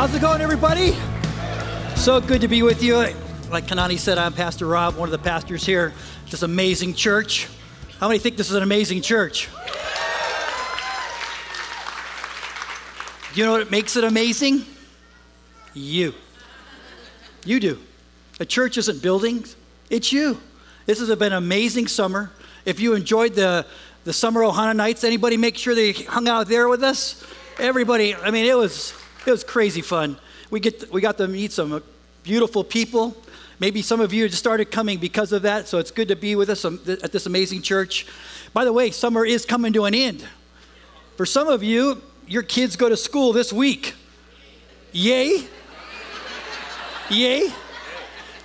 How's 0.00 0.14
it 0.14 0.22
going, 0.22 0.40
everybody? 0.40 0.96
So 1.94 2.22
good 2.22 2.40
to 2.40 2.48
be 2.48 2.62
with 2.62 2.82
you. 2.82 2.96
Like 3.50 3.66
Kanani 3.66 3.98
said, 3.98 4.16
I'm 4.16 4.32
Pastor 4.32 4.64
Rob, 4.64 4.96
one 4.96 5.06
of 5.06 5.10
the 5.10 5.18
pastors 5.18 5.66
here. 5.66 5.92
This 6.30 6.42
amazing 6.42 6.94
church. 6.94 7.48
How 7.98 8.08
many 8.08 8.18
think 8.18 8.38
this 8.38 8.48
is 8.48 8.56
an 8.56 8.62
amazing 8.62 9.02
church? 9.02 9.50
You 13.34 13.44
know 13.44 13.52
what 13.52 13.70
makes 13.70 13.94
it 13.94 14.04
amazing? 14.04 14.64
You. 15.74 16.14
You 17.44 17.60
do. 17.60 17.78
A 18.40 18.46
church 18.46 18.78
isn't 18.78 19.02
buildings, 19.02 19.54
it's 19.90 20.14
you. 20.14 20.40
This 20.86 20.98
has 21.00 21.14
been 21.14 21.32
an 21.32 21.44
amazing 21.44 21.88
summer. 21.88 22.30
If 22.64 22.80
you 22.80 22.94
enjoyed 22.94 23.34
the, 23.34 23.66
the 24.04 24.14
summer 24.14 24.40
Ohana 24.40 24.74
nights, 24.74 25.04
anybody 25.04 25.36
make 25.36 25.58
sure 25.58 25.74
they 25.74 25.92
hung 25.92 26.26
out 26.26 26.48
there 26.48 26.70
with 26.70 26.82
us? 26.82 27.22
Everybody, 27.58 28.14
I 28.14 28.30
mean, 28.30 28.46
it 28.46 28.56
was, 28.56 28.94
it 29.26 29.30
was 29.30 29.44
crazy 29.44 29.82
fun. 29.82 30.18
We, 30.50 30.60
get, 30.60 30.90
we 30.92 31.00
got 31.00 31.18
to 31.18 31.28
meet 31.28 31.52
some 31.52 31.82
beautiful 32.22 32.64
people. 32.64 33.16
Maybe 33.58 33.82
some 33.82 34.00
of 34.00 34.12
you 34.12 34.26
just 34.28 34.38
started 34.38 34.70
coming 34.70 34.98
because 34.98 35.32
of 35.32 35.42
that, 35.42 35.68
so 35.68 35.78
it's 35.78 35.90
good 35.90 36.08
to 36.08 36.16
be 36.16 36.34
with 36.34 36.48
us 36.48 36.64
at 36.64 37.12
this 37.12 37.26
amazing 37.26 37.62
church. 37.62 38.06
By 38.52 38.64
the 38.64 38.72
way, 38.72 38.90
summer 38.90 39.24
is 39.24 39.44
coming 39.44 39.72
to 39.74 39.84
an 39.84 39.94
end. 39.94 40.26
For 41.16 41.26
some 41.26 41.48
of 41.48 41.62
you, 41.62 42.00
your 42.26 42.42
kids 42.42 42.76
go 42.76 42.88
to 42.88 42.96
school 42.96 43.32
this 43.32 43.52
week. 43.52 43.94
Yay? 44.92 45.46
Yay? 47.10 47.50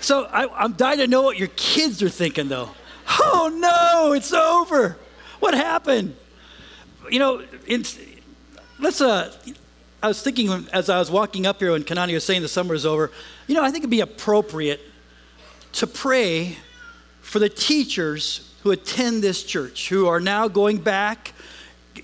So 0.01 0.26
I, 0.26 0.65
am 0.65 0.73
dying 0.73 0.99
to 0.99 1.07
know 1.07 1.21
what 1.21 1.37
your 1.37 1.49
kids 1.55 2.03
are 2.03 2.09
thinking, 2.09 2.49
though. 2.49 2.71
Oh 3.07 3.49
no, 3.54 4.13
it's 4.13 4.34
over. 4.34 4.98
What 5.39 5.54
happened? 5.54 6.15
You 7.10 7.20
know, 7.20 7.43
let's. 8.79 9.01
Uh, 9.01 9.32
I 10.05 10.07
was 10.07 10.21
thinking 10.21 10.67
as 10.71 10.87
I 10.87 10.99
was 10.99 11.09
walking 11.09 11.48
up 11.48 11.59
here 11.59 11.71
when 11.71 11.84
Kanani 11.84 12.13
was 12.13 12.23
saying 12.23 12.43
the 12.43 12.48
summer 12.48 12.75
is 12.75 12.85
over. 12.85 13.09
You 13.48 13.55
know, 13.55 13.63
I 13.63 13.71
think 13.71 13.79
it'd 13.79 13.89
be 13.89 14.01
appropriate 14.01 14.79
to 15.73 15.87
pray 15.87 16.57
for 17.21 17.39
the 17.39 17.49
teachers 17.49 18.53
who 18.61 18.70
attend 18.70 19.23
this 19.23 19.41
church, 19.41 19.89
who 19.89 20.05
are 20.05 20.20
now 20.20 20.48
going 20.48 20.77
back 20.77 21.33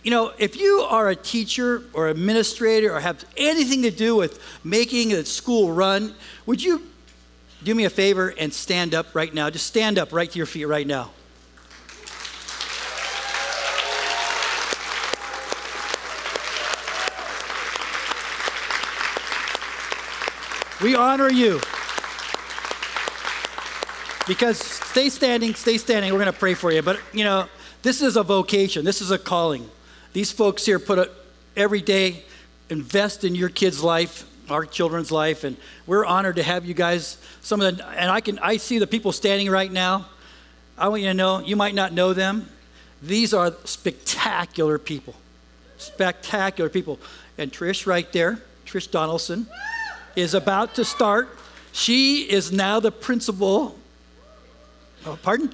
you 0.03 0.09
know, 0.09 0.31
if 0.39 0.55
you 0.55 0.79
are 0.89 1.09
a 1.09 1.15
teacher 1.15 1.83
or 1.93 2.07
administrator 2.07 2.95
or 2.95 2.99
have 3.01 3.23
anything 3.35 3.81
to 3.83 3.91
do 3.91 4.15
with 4.15 4.41
making 4.63 5.09
the 5.09 5.25
school 5.25 5.71
run, 5.71 6.15
would 6.45 6.63
you 6.63 6.81
do 7.61 7.75
me 7.75 7.83
a 7.83 7.89
favor 7.89 8.29
and 8.29 8.51
stand 8.53 8.95
up 8.95 9.13
right 9.13 9.31
now? 9.33 9.49
Just 9.49 9.67
stand 9.67 9.99
up 9.99 10.13
right 10.13 10.31
to 10.31 10.37
your 10.37 10.45
feet 10.45 10.65
right 10.65 10.87
now. 10.87 11.11
We 20.81 20.95
honor 20.95 21.29
you. 21.29 21.61
Because 24.27 24.57
stay 24.57 25.09
standing, 25.09 25.53
stay 25.53 25.77
standing. 25.77 26.11
We're 26.11 26.19
going 26.19 26.33
to 26.33 26.39
pray 26.39 26.53
for 26.53 26.71
you. 26.71 26.81
But, 26.81 26.99
you 27.13 27.23
know, 27.23 27.47
this 27.83 28.01
is 28.01 28.17
a 28.17 28.23
vocation, 28.23 28.85
this 28.85 29.01
is 29.01 29.11
a 29.11 29.17
calling. 29.17 29.69
These 30.13 30.31
folks 30.31 30.65
here 30.65 30.79
put 30.79 30.99
it 30.99 31.11
every 31.55 31.81
day, 31.81 32.23
invest 32.69 33.23
in 33.23 33.35
your 33.35 33.49
kid's 33.49 33.83
life, 33.83 34.25
our 34.49 34.65
children's 34.65 35.11
life, 35.11 35.43
and 35.43 35.55
we're 35.87 36.05
honored 36.05 36.35
to 36.35 36.43
have 36.43 36.65
you 36.65 36.73
guys. 36.73 37.17
Some 37.41 37.61
of 37.61 37.77
the, 37.77 37.87
and 37.89 38.09
I 38.09 38.21
can, 38.21 38.39
I 38.39 38.57
see 38.57 38.79
the 38.79 38.87
people 38.87 39.11
standing 39.11 39.49
right 39.49 39.71
now. 39.71 40.07
I 40.77 40.89
want 40.89 41.01
you 41.01 41.09
to 41.09 41.13
know, 41.13 41.39
you 41.39 41.55
might 41.55 41.75
not 41.75 41.93
know 41.93 42.13
them. 42.13 42.49
These 43.01 43.33
are 43.33 43.53
spectacular 43.65 44.77
people, 44.77 45.15
spectacular 45.77 46.69
people. 46.69 46.99
And 47.37 47.51
Trish, 47.51 47.87
right 47.87 48.11
there, 48.11 48.41
Trish 48.65 48.89
Donaldson, 48.89 49.47
is 50.15 50.33
about 50.33 50.75
to 50.75 50.85
start. 50.85 51.37
She 51.71 52.29
is 52.29 52.51
now 52.51 52.79
the 52.79 52.91
principal. 52.91 53.77
Oh, 55.05 55.17
pardon? 55.21 55.53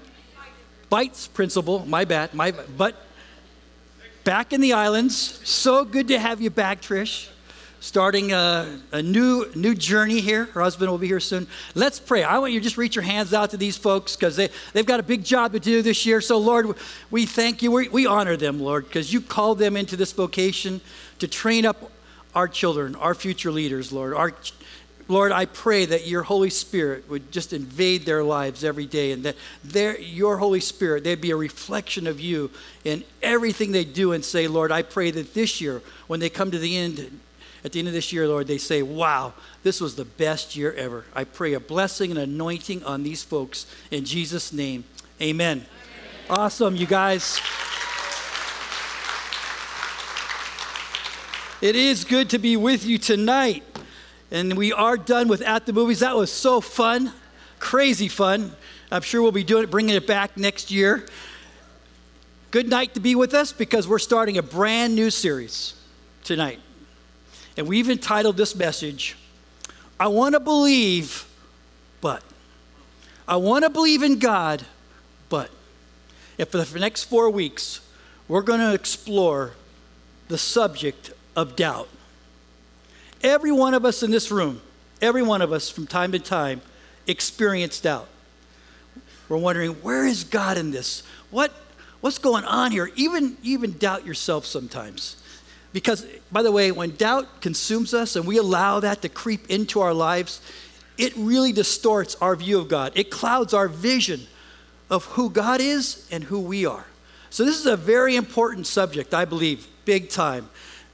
Bites 0.89 1.27
principal. 1.27 1.85
My 1.85 2.05
bad. 2.05 2.33
My 2.33 2.51
but 2.51 2.95
back 4.23 4.51
in 4.51 4.61
the 4.61 4.73
islands. 4.73 5.15
So 5.47 5.85
good 5.85 6.07
to 6.09 6.19
have 6.19 6.41
you 6.41 6.49
back, 6.49 6.81
Trish. 6.81 7.29
Starting 7.79 8.33
a, 8.33 8.79
a, 8.91 9.01
new 9.01 9.49
new 9.55 9.75
journey 9.75 10.19
here. 10.19 10.45
Her 10.45 10.61
husband 10.61 10.89
will 10.89 10.97
be 10.97 11.07
here 11.07 11.19
soon. 11.19 11.47
Let's 11.75 11.99
pray. 11.99 12.23
I 12.23 12.39
want 12.39 12.51
you 12.51 12.59
to 12.59 12.63
just 12.63 12.75
reach 12.75 12.95
your 12.95 13.03
hands 13.03 13.33
out 13.33 13.51
to 13.51 13.57
these 13.57 13.77
folks 13.77 14.15
because 14.15 14.35
they, 14.35 14.49
they've 14.73 14.85
got 14.85 14.99
a 14.99 15.03
big 15.03 15.23
job 15.23 15.53
to 15.53 15.59
do 15.59 15.81
this 15.83 16.05
year. 16.05 16.19
So, 16.19 16.39
Lord, 16.39 16.75
we 17.11 17.25
thank 17.25 17.61
you. 17.61 17.71
We, 17.71 17.87
we 17.89 18.07
honor 18.07 18.35
them, 18.35 18.59
Lord, 18.59 18.85
because 18.85 19.13
you 19.13 19.21
called 19.21 19.59
them 19.59 19.77
into 19.77 19.95
this 19.95 20.11
vocation 20.11 20.81
to 21.19 21.27
train 21.27 21.65
up 21.65 21.91
our 22.35 22.47
children, 22.47 22.95
our 22.95 23.13
future 23.13 23.51
leaders, 23.51 23.91
Lord, 23.91 24.13
our 24.13 24.33
Lord, 25.09 25.31
I 25.31 25.45
pray 25.45 25.85
that 25.85 26.05
your 26.05 26.23
Holy 26.23 26.49
Spirit 26.49 27.09
would 27.09 27.31
just 27.31 27.53
invade 27.53 28.05
their 28.05 28.23
lives 28.23 28.65
every 28.65 28.85
day 28.85 29.13
and 29.13 29.23
that 29.23 29.37
their, 29.63 29.97
your 29.97 30.37
Holy 30.37 30.59
Spirit, 30.59 31.05
they'd 31.05 31.21
be 31.21 31.31
a 31.31 31.37
reflection 31.37 32.07
of 32.07 32.19
you 32.19 32.51
in 32.83 33.05
everything 33.23 33.71
they 33.71 33.85
do 33.85 34.11
and 34.11 34.23
say, 34.23 34.49
Lord, 34.49 34.69
I 34.69 34.81
pray 34.81 35.11
that 35.11 35.33
this 35.33 35.61
year, 35.61 35.81
when 36.07 36.19
they 36.19 36.29
come 36.29 36.51
to 36.51 36.59
the 36.59 36.75
end, 36.75 37.19
at 37.63 37.71
the 37.71 37.79
end 37.79 37.87
of 37.87 37.93
this 37.93 38.11
year, 38.11 38.27
Lord, 38.27 38.47
they 38.47 38.57
say, 38.57 38.81
wow, 38.81 39.33
this 39.63 39.79
was 39.79 39.95
the 39.95 40.05
best 40.05 40.57
year 40.57 40.73
ever. 40.73 41.05
I 41.15 41.23
pray 41.23 41.53
a 41.53 41.59
blessing 41.61 42.11
and 42.11 42.19
anointing 42.19 42.83
on 42.83 43.03
these 43.03 43.23
folks 43.23 43.65
in 43.91 44.03
Jesus' 44.03 44.51
name. 44.51 44.83
Amen. 45.21 45.59
Amen. 45.59 45.65
Awesome, 46.29 46.75
you 46.75 46.85
guys. 46.85 47.39
It 51.59 51.75
is 51.75 52.03
good 52.03 52.29
to 52.29 52.37
be 52.37 52.55
with 52.55 52.85
you 52.85 52.99
tonight. 52.99 53.63
And 54.29 54.55
we 54.55 54.71
are 54.73 54.95
done 54.95 55.27
with 55.27 55.41
At 55.41 55.65
the 55.65 55.73
Movies. 55.73 56.01
That 56.01 56.15
was 56.15 56.31
so 56.31 56.61
fun, 56.61 57.11
crazy 57.57 58.07
fun. 58.07 58.55
I'm 58.91 59.01
sure 59.01 59.23
we'll 59.23 59.31
be 59.31 59.43
doing 59.43 59.63
it, 59.63 59.71
bringing 59.71 59.95
it 59.95 60.05
back 60.05 60.37
next 60.37 60.69
year. 60.69 61.07
Good 62.51 62.69
night 62.69 62.93
to 62.93 62.99
be 62.99 63.15
with 63.15 63.33
us 63.33 63.53
because 63.53 63.87
we're 63.87 63.97
starting 63.97 64.37
a 64.37 64.43
brand 64.43 64.93
new 64.93 65.09
series 65.09 65.73
tonight. 66.23 66.59
And 67.57 67.67
we've 67.67 67.89
entitled 67.89 68.37
this 68.37 68.55
message, 68.55 69.17
I 69.99 70.09
Want 70.09 70.35
to 70.35 70.39
Believe, 70.39 71.27
but. 72.01 72.21
I 73.27 73.37
want 73.37 73.63
to 73.63 73.71
believe 73.71 74.03
in 74.03 74.19
God, 74.19 74.63
but. 75.27 75.49
And 76.37 76.47
for 76.47 76.59
the 76.59 76.79
next 76.79 77.05
four 77.05 77.31
weeks, 77.31 77.81
we're 78.27 78.43
going 78.43 78.59
to 78.59 78.75
explore 78.75 79.53
the 80.27 80.37
subject 80.37 81.11
of 81.37 81.55
doubt. 81.55 81.87
Every 83.21 83.51
one 83.51 83.73
of 83.73 83.85
us 83.85 84.03
in 84.03 84.11
this 84.11 84.31
room, 84.31 84.59
every 85.01 85.21
one 85.21 85.41
of 85.41 85.53
us 85.53 85.69
from 85.69 85.87
time 85.87 86.11
to 86.11 86.19
time 86.19 86.61
experience 87.05 87.79
doubt. 87.79 88.09
We're 89.29 89.37
wondering, 89.37 89.71
where 89.75 90.05
is 90.05 90.23
God 90.23 90.57
in 90.57 90.71
this? 90.71 91.03
What, 91.29 91.53
what's 92.01 92.17
going 92.17 92.43
on 92.43 92.71
here? 92.71 92.89
Even, 92.95 93.37
even 93.43 93.77
doubt 93.77 94.05
yourself 94.05 94.45
sometimes. 94.45 95.21
Because, 95.73 96.05
by 96.31 96.41
the 96.41 96.51
way, 96.51 96.71
when 96.71 96.95
doubt 96.95 97.41
consumes 97.41 97.93
us 97.93 98.15
and 98.15 98.25
we 98.25 98.37
allow 98.37 98.79
that 98.79 99.01
to 99.03 99.09
creep 99.09 99.49
into 99.49 99.79
our 99.79 99.93
lives, 99.93 100.41
it 100.97 101.13
really 101.15 101.51
distorts 101.51 102.15
our 102.15 102.35
view 102.35 102.59
of 102.59 102.67
God. 102.67 102.93
It 102.95 103.11
clouds 103.11 103.53
our 103.53 103.67
vision 103.67 104.21
of 104.89 105.05
who 105.05 105.29
God 105.29 105.61
is 105.61 106.07
and 106.09 106.23
who 106.23 106.39
we 106.39 106.65
are. 106.65 106.85
So, 107.29 107.43
this 107.43 107.59
is 107.59 107.65
a 107.65 107.75
very 107.75 108.15
important 108.15 108.65
subject, 108.65 109.13
I 109.13 109.25
believe, 109.25 109.67
big 109.83 110.09
time. 110.09 110.49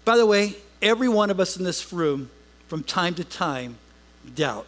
By 0.05 0.17
the 0.17 0.25
way, 0.25 0.55
every 0.81 1.07
one 1.07 1.29
of 1.29 1.39
us 1.39 1.57
in 1.57 1.63
this 1.63 1.93
room, 1.93 2.29
from 2.67 2.83
time 2.83 3.15
to 3.15 3.23
time, 3.23 3.77
doubt. 4.35 4.65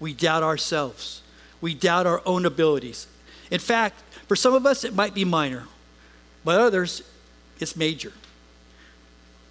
We 0.00 0.12
doubt 0.12 0.42
ourselves. 0.42 1.22
We 1.60 1.74
doubt 1.74 2.06
our 2.06 2.22
own 2.26 2.44
abilities. 2.44 3.06
In 3.50 3.60
fact, 3.60 4.00
for 4.26 4.36
some 4.36 4.54
of 4.54 4.66
us, 4.66 4.84
it 4.84 4.94
might 4.94 5.14
be 5.14 5.24
minor, 5.24 5.64
but 6.44 6.60
others, 6.60 7.02
it's 7.58 7.76
major. 7.76 8.12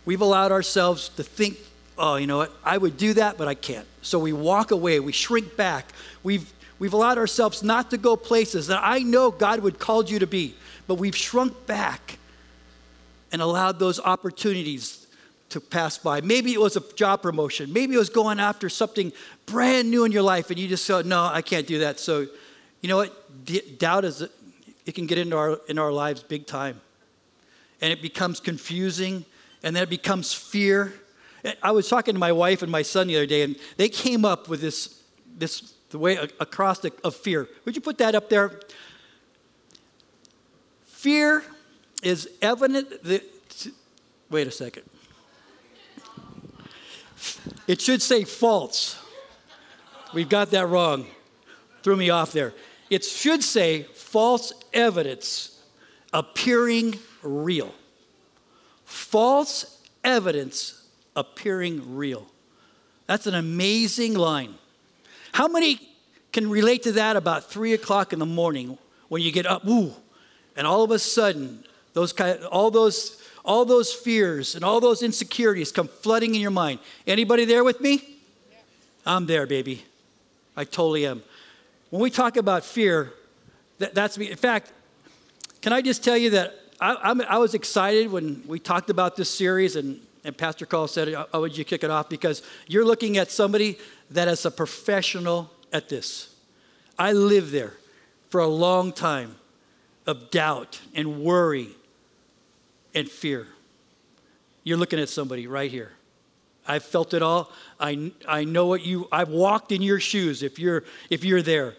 We've 0.05 0.21
allowed 0.21 0.51
ourselves 0.51 1.09
to 1.09 1.23
think, 1.23 1.57
oh, 1.97 2.15
you 2.15 2.27
know 2.27 2.37
what, 2.37 2.51
I 2.63 2.77
would 2.77 2.95
do 2.97 3.13
that, 3.15 3.37
but 3.37 3.47
I 3.47 3.55
can't. 3.55 3.87
So 4.03 4.19
we 4.19 4.33
walk 4.33 4.71
away, 4.71 4.99
we 4.99 5.11
shrink 5.11 5.57
back. 5.57 5.91
We've, 6.23 6.51
we've 6.77 6.93
allowed 6.93 7.17
ourselves 7.17 7.63
not 7.63 7.89
to 7.89 7.97
go 7.97 8.15
places 8.15 8.67
that 8.67 8.79
I 8.83 8.99
know 8.99 9.31
God 9.31 9.61
would 9.61 9.79
call 9.79 10.05
you 10.05 10.19
to 10.19 10.27
be, 10.27 10.55
but 10.85 10.95
we've 10.95 11.15
shrunk 11.15 11.65
back 11.65 12.19
and 13.31 13.41
allowed 13.41 13.79
those 13.79 13.99
opportunities 13.99 15.06
to 15.49 15.61
pass 15.61 15.97
by. 15.97 16.21
Maybe 16.21 16.53
it 16.53 16.59
was 16.59 16.75
a 16.75 16.93
job 16.93 17.21
promotion. 17.21 17.71
Maybe 17.71 17.95
it 17.95 17.97
was 17.97 18.09
going 18.09 18.39
after 18.39 18.69
something 18.69 19.13
brand 19.45 19.89
new 19.89 20.03
in 20.03 20.11
your 20.11 20.21
life, 20.21 20.49
and 20.49 20.59
you 20.59 20.67
just 20.67 20.87
go, 20.87 21.01
"No, 21.01 21.23
I 21.25 21.41
can't 21.41 21.65
do 21.65 21.79
that." 21.79 21.99
So, 21.99 22.27
you 22.81 22.89
know 22.89 22.97
what? 22.97 23.45
D- 23.45 23.75
doubt 23.77 24.05
is 24.05 24.21
it 24.21 24.95
can 24.95 25.05
get 25.05 25.17
into 25.17 25.37
our 25.37 25.59
in 25.67 25.77
our 25.77 25.91
lives 25.91 26.23
big 26.23 26.47
time, 26.47 26.81
and 27.81 27.91
it 27.91 28.01
becomes 28.01 28.39
confusing, 28.39 29.25
and 29.63 29.75
then 29.75 29.83
it 29.83 29.89
becomes 29.89 30.33
fear. 30.33 30.93
I 31.61 31.71
was 31.71 31.87
talking 31.87 32.13
to 32.15 32.19
my 32.19 32.31
wife 32.31 32.61
and 32.61 32.71
my 32.71 32.81
son 32.81 33.07
the 33.07 33.15
other 33.15 33.25
day, 33.25 33.41
and 33.41 33.55
they 33.77 33.89
came 33.89 34.25
up 34.25 34.49
with 34.49 34.61
this 34.61 35.01
this 35.37 35.73
the 35.89 35.99
way 35.99 36.17
acrostic 36.39 36.93
of 37.03 37.15
fear. 37.15 37.47
Would 37.63 37.75
you 37.75 37.81
put 37.81 37.97
that 37.99 38.15
up 38.15 38.29
there? 38.29 38.59
Fear 40.85 41.43
is 42.03 42.29
evident 42.41 43.03
that. 43.03 43.23
Wait 44.29 44.45
a 44.45 44.51
second. 44.51 44.83
It 47.67 47.81
should 47.81 48.01
say 48.01 48.23
false. 48.23 48.97
We've 50.13 50.29
got 50.29 50.51
that 50.51 50.67
wrong. 50.67 51.05
Threw 51.83 51.95
me 51.95 52.09
off 52.09 52.31
there. 52.31 52.53
It 52.89 53.03
should 53.03 53.43
say 53.43 53.83
false 53.93 54.53
evidence 54.73 55.61
appearing 56.13 56.95
real. 57.21 57.73
False 58.85 59.79
evidence 60.03 60.83
appearing 61.15 61.95
real. 61.95 62.25
That's 63.05 63.27
an 63.27 63.35
amazing 63.35 64.13
line. 64.13 64.55
How 65.33 65.47
many 65.47 65.79
can 66.31 66.49
relate 66.49 66.83
to 66.83 66.91
that 66.93 67.15
about 67.15 67.49
three 67.49 67.73
o'clock 67.73 68.13
in 68.13 68.19
the 68.19 68.25
morning 68.25 68.77
when 69.09 69.21
you 69.21 69.31
get 69.31 69.45
up, 69.45 69.63
and 69.65 70.67
all 70.67 70.83
of 70.83 70.91
a 70.91 70.99
sudden, 70.99 71.63
those 71.93 72.13
kind, 72.13 72.43
all 72.45 72.71
those, 72.71 73.21
all 73.47 73.63
those 73.63 73.93
fears 73.93 74.55
and 74.55 74.63
all 74.63 74.81
those 74.81 75.01
insecurities 75.01 75.71
come 75.71 75.87
flooding 75.87 76.35
in 76.35 76.41
your 76.41 76.51
mind. 76.51 76.79
Anybody 77.07 77.45
there 77.45 77.63
with 77.63 77.79
me? 77.79 78.03
I'm 79.05 79.25
there, 79.25 79.47
baby. 79.47 79.85
I 80.55 80.65
totally 80.65 81.05
am. 81.05 81.23
When 81.89 82.01
we 82.01 82.11
talk 82.11 82.35
about 82.35 82.65
fear, 82.65 83.13
that, 83.79 83.95
that's 83.95 84.17
me. 84.17 84.29
In 84.29 84.35
fact, 84.35 84.73
can 85.61 85.71
I 85.71 85.81
just 85.81 86.03
tell 86.03 86.17
you 86.17 86.31
that 86.31 86.59
I, 86.81 87.15
I, 87.27 87.37
was 87.37 87.53
excited 87.53 88.11
when 88.11 88.43
we 88.45 88.59
talked 88.59 88.89
about 88.89 89.15
this 89.15 89.29
series 89.29 89.77
and, 89.77 89.99
and 90.25 90.37
Pastor 90.37 90.65
Carl 90.65 90.87
said, 90.87 91.13
How 91.13 91.39
would 91.39 91.57
you 91.57 91.63
kick 91.63 91.83
it 91.83 91.89
off? 91.89 92.09
Because 92.09 92.43
you're 92.67 92.85
looking 92.85 93.17
at 93.17 93.31
somebody 93.31 93.79
that 94.11 94.27
is 94.27 94.45
a 94.45 94.51
professional 94.51 95.49
at 95.71 95.89
this. 95.89 96.35
I 96.99 97.13
lived 97.13 97.51
there 97.51 97.73
for 98.29 98.41
a 98.41 98.47
long 98.47 98.91
time 98.91 99.35
of 100.05 100.29
doubt 100.29 100.81
and 100.93 101.21
worry 101.21 101.69
and 102.93 103.09
fear. 103.09 103.47
You're 104.63 104.77
looking 104.77 104.99
at 104.99 105.09
somebody 105.09 105.47
right 105.47 105.71
here. 105.71 105.91
I've 106.67 106.83
felt 106.83 107.13
it 107.13 107.21
all. 107.21 107.51
I, 107.79 108.11
I 108.27 108.43
know 108.43 108.65
what 108.65 108.85
you, 108.85 109.07
I've 109.11 109.29
walked 109.29 109.71
in 109.71 109.81
your 109.81 109.99
shoes 109.99 110.43
if 110.43 110.59
you're, 110.59 110.83
if 111.09 111.23
you're 111.23 111.41
there. 111.41 111.75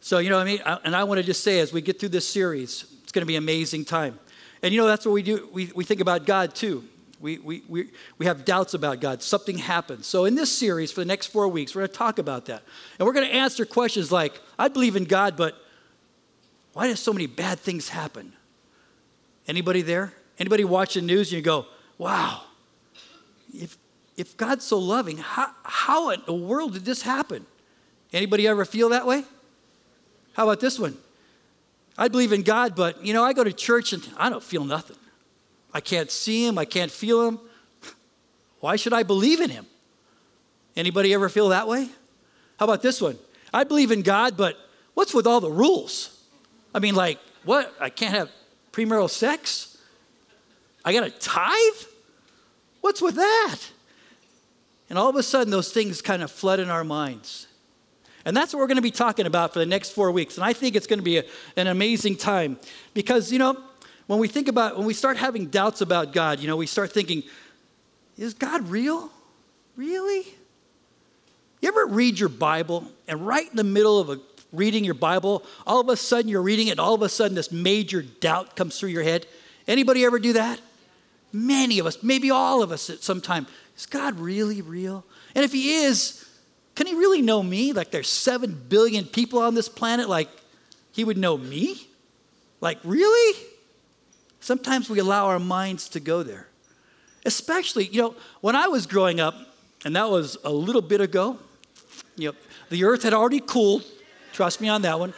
So, 0.00 0.18
you 0.18 0.30
know 0.30 0.36
what 0.36 0.42
I 0.42 0.50
mean? 0.50 0.60
I, 0.64 0.78
and 0.84 0.96
I 0.96 1.04
want 1.04 1.18
to 1.18 1.22
just 1.22 1.44
say, 1.44 1.60
as 1.60 1.72
we 1.72 1.80
get 1.80 2.00
through 2.00 2.08
this 2.08 2.26
series, 2.26 2.86
it's 3.02 3.12
going 3.12 3.22
to 3.22 3.26
be 3.26 3.36
an 3.36 3.42
amazing 3.42 3.84
time. 3.84 4.18
And 4.62 4.72
you 4.72 4.80
know, 4.80 4.86
that's 4.86 5.04
what 5.04 5.12
we 5.12 5.22
do. 5.22 5.48
We, 5.52 5.70
we 5.74 5.84
think 5.84 6.00
about 6.00 6.24
God 6.24 6.54
too. 6.54 6.84
We, 7.20 7.38
we, 7.38 7.62
we, 7.68 7.90
we 8.18 8.26
have 8.26 8.44
doubts 8.44 8.74
about 8.74 9.00
God. 9.00 9.22
Something 9.22 9.58
happens. 9.58 10.06
So, 10.06 10.24
in 10.24 10.34
this 10.34 10.50
series, 10.50 10.90
for 10.90 11.00
the 11.00 11.06
next 11.06 11.26
four 11.26 11.46
weeks, 11.46 11.74
we're 11.74 11.82
going 11.82 11.90
to 11.90 11.96
talk 11.96 12.18
about 12.18 12.46
that. 12.46 12.62
And 12.98 13.06
we're 13.06 13.12
going 13.12 13.28
to 13.28 13.34
answer 13.34 13.64
questions 13.64 14.10
like 14.10 14.40
I 14.58 14.68
believe 14.68 14.96
in 14.96 15.04
God, 15.04 15.36
but 15.36 15.54
why 16.72 16.88
do 16.88 16.96
so 16.96 17.12
many 17.12 17.26
bad 17.26 17.60
things 17.60 17.90
happen? 17.90 18.32
Anybody 19.46 19.82
there? 19.82 20.14
Anybody 20.42 20.64
watch 20.64 20.94
the 20.94 21.02
news 21.02 21.28
and 21.28 21.36
you 21.36 21.40
go, 21.40 21.66
wow, 21.98 22.40
if, 23.54 23.78
if 24.16 24.36
God's 24.36 24.64
so 24.64 24.76
loving, 24.76 25.16
how, 25.18 25.52
how 25.62 26.10
in 26.10 26.20
the 26.26 26.34
world 26.34 26.72
did 26.72 26.84
this 26.84 27.00
happen? 27.00 27.46
Anybody 28.12 28.48
ever 28.48 28.64
feel 28.64 28.88
that 28.88 29.06
way? 29.06 29.22
How 30.32 30.42
about 30.42 30.58
this 30.58 30.80
one? 30.80 30.96
I 31.96 32.08
believe 32.08 32.32
in 32.32 32.42
God, 32.42 32.74
but 32.74 33.06
you 33.06 33.14
know, 33.14 33.22
I 33.22 33.34
go 33.34 33.44
to 33.44 33.52
church 33.52 33.92
and 33.92 34.04
I 34.16 34.30
don't 34.30 34.42
feel 34.42 34.64
nothing. 34.64 34.96
I 35.72 35.80
can't 35.80 36.10
see 36.10 36.44
him, 36.44 36.58
I 36.58 36.64
can't 36.64 36.90
feel 36.90 37.24
him. 37.28 37.38
Why 38.58 38.74
should 38.74 38.92
I 38.92 39.04
believe 39.04 39.40
in 39.40 39.48
him? 39.48 39.66
Anybody 40.74 41.14
ever 41.14 41.28
feel 41.28 41.50
that 41.50 41.68
way? 41.68 41.88
How 42.58 42.64
about 42.64 42.82
this 42.82 43.00
one? 43.00 43.16
I 43.54 43.62
believe 43.62 43.92
in 43.92 44.02
God, 44.02 44.36
but 44.36 44.56
what's 44.94 45.14
with 45.14 45.28
all 45.28 45.40
the 45.40 45.52
rules? 45.52 46.20
I 46.74 46.80
mean, 46.80 46.96
like, 46.96 47.20
what? 47.44 47.72
I 47.80 47.90
can't 47.90 48.12
have 48.12 48.28
premarital 48.72 49.08
sex? 49.08 49.71
I 50.84 50.92
got 50.92 51.04
to 51.04 51.10
tithe? 51.10 51.88
What's 52.80 53.00
with 53.00 53.14
that? 53.16 53.58
And 54.90 54.98
all 54.98 55.08
of 55.08 55.16
a 55.16 55.22
sudden, 55.22 55.50
those 55.50 55.72
things 55.72 56.02
kind 56.02 56.22
of 56.22 56.30
flood 56.30 56.60
in 56.60 56.68
our 56.68 56.84
minds. 56.84 57.46
And 58.24 58.36
that's 58.36 58.52
what 58.52 58.60
we're 58.60 58.66
going 58.66 58.76
to 58.76 58.82
be 58.82 58.90
talking 58.90 59.26
about 59.26 59.52
for 59.52 59.58
the 59.58 59.66
next 59.66 59.90
four 59.90 60.10
weeks. 60.12 60.36
And 60.36 60.44
I 60.44 60.52
think 60.52 60.76
it's 60.76 60.86
going 60.86 60.98
to 60.98 61.04
be 61.04 61.18
a, 61.18 61.24
an 61.56 61.66
amazing 61.66 62.16
time 62.16 62.58
because, 62.94 63.32
you 63.32 63.38
know, 63.38 63.56
when 64.06 64.18
we 64.18 64.28
think 64.28 64.48
about, 64.48 64.76
when 64.76 64.86
we 64.86 64.94
start 64.94 65.16
having 65.16 65.46
doubts 65.46 65.80
about 65.80 66.12
God, 66.12 66.40
you 66.40 66.46
know, 66.46 66.56
we 66.56 66.66
start 66.66 66.92
thinking, 66.92 67.22
is 68.18 68.34
God 68.34 68.68
real? 68.68 69.10
Really? 69.76 70.26
You 71.60 71.68
ever 71.68 71.86
read 71.86 72.18
your 72.18 72.28
Bible 72.28 72.86
and 73.08 73.26
right 73.26 73.48
in 73.48 73.56
the 73.56 73.64
middle 73.64 73.98
of 73.98 74.10
a, 74.10 74.20
reading 74.52 74.84
your 74.84 74.94
Bible, 74.94 75.44
all 75.66 75.80
of 75.80 75.88
a 75.88 75.96
sudden 75.96 76.28
you're 76.28 76.42
reading 76.42 76.66
it, 76.66 76.72
and 76.72 76.80
all 76.80 76.94
of 76.94 77.02
a 77.02 77.08
sudden 77.08 77.34
this 77.34 77.50
major 77.50 78.02
doubt 78.02 78.54
comes 78.54 78.78
through 78.78 78.90
your 78.90 79.02
head? 79.02 79.26
Anybody 79.66 80.04
ever 80.04 80.18
do 80.18 80.34
that? 80.34 80.60
Many 81.32 81.78
of 81.78 81.86
us, 81.86 82.02
maybe 82.02 82.30
all 82.30 82.62
of 82.62 82.72
us 82.72 82.90
at 82.90 83.02
some 83.02 83.20
time. 83.20 83.46
Is 83.76 83.86
God 83.86 84.18
really 84.18 84.60
real? 84.60 85.04
And 85.34 85.44
if 85.44 85.52
He 85.52 85.84
is, 85.84 86.28
can 86.74 86.86
He 86.86 86.94
really 86.94 87.22
know 87.22 87.42
me? 87.42 87.72
Like 87.72 87.90
there's 87.90 88.08
seven 88.08 88.60
billion 88.68 89.04
people 89.04 89.38
on 89.38 89.54
this 89.54 89.68
planet, 89.68 90.08
like 90.08 90.28
He 90.92 91.04
would 91.04 91.18
know 91.18 91.36
me? 91.38 91.88
Like, 92.60 92.78
really? 92.84 93.38
Sometimes 94.40 94.88
we 94.88 95.00
allow 95.00 95.26
our 95.26 95.40
minds 95.40 95.88
to 95.90 96.00
go 96.00 96.22
there. 96.22 96.46
Especially, 97.26 97.86
you 97.86 98.00
know, 98.02 98.14
when 98.40 98.56
I 98.56 98.68
was 98.68 98.86
growing 98.86 99.20
up, 99.20 99.34
and 99.84 99.96
that 99.96 100.08
was 100.08 100.38
a 100.44 100.50
little 100.50 100.80
bit 100.80 101.00
ago, 101.00 101.38
you 102.16 102.28
know, 102.30 102.36
the 102.70 102.84
earth 102.84 103.02
had 103.02 103.14
already 103.14 103.40
cooled. 103.40 103.84
Trust 104.32 104.60
me 104.60 104.68
on 104.68 104.82
that 104.82 104.98
one. 104.98 105.12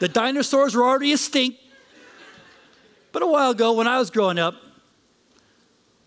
The 0.00 0.08
dinosaurs 0.08 0.74
were 0.74 0.82
already 0.82 1.12
extinct. 1.12 1.58
But 3.12 3.22
a 3.22 3.26
while 3.26 3.52
ago, 3.52 3.72
when 3.72 3.86
I 3.86 3.98
was 3.98 4.10
growing 4.10 4.40
up, 4.40 4.56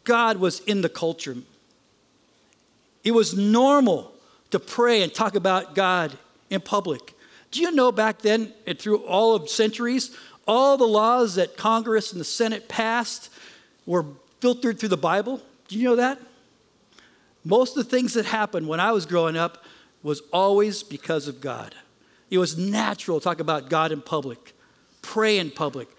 God 0.08 0.38
was 0.38 0.62
in 0.62 0.80
the 0.80 0.90
culture. 0.90 1.36
It 3.04 3.12
was 3.12 3.38
normal 3.38 4.14
to 4.52 4.60
pray 4.60 5.04
and 5.04 5.14
talk 5.14 5.36
about 5.36 5.76
God 5.76 6.18
in 6.50 6.62
public. 6.62 7.14
Do 7.52 7.60
you 7.60 7.72
know 7.72 7.92
back 7.92 8.20
then, 8.20 8.54
and 8.66 8.80
through 8.80 9.00
all 9.00 9.36
of 9.36 9.50
centuries, 9.50 10.16
all 10.48 10.78
the 10.78 10.88
laws 10.88 11.36
that 11.36 11.58
Congress 11.58 12.14
and 12.14 12.22
the 12.22 12.26
Senate 12.26 12.70
passed 12.70 13.30
were 13.86 14.06
filtered 14.40 14.80
through 14.80 14.90
the 14.90 14.96
Bible. 14.96 15.42
Do 15.68 15.78
you 15.78 15.84
know 15.84 15.98
that? 15.98 16.20
Most 17.44 17.76
of 17.76 17.84
the 17.84 17.90
things 17.90 18.14
that 18.14 18.26
happened 18.26 18.66
when 18.66 18.80
I 18.80 18.94
was 18.94 19.06
growing 19.06 19.36
up 19.36 19.66
was 20.04 20.22
always 20.32 20.84
because 20.84 21.28
of 21.28 21.42
God. 21.42 21.76
It 22.30 22.38
was 22.38 22.58
natural 22.58 23.20
to 23.20 23.24
talk 23.26 23.42
about 23.42 23.70
God 23.70 23.92
in 23.92 24.02
public, 24.02 24.54
pray 25.02 25.38
in 25.38 25.52
public. 25.52 25.90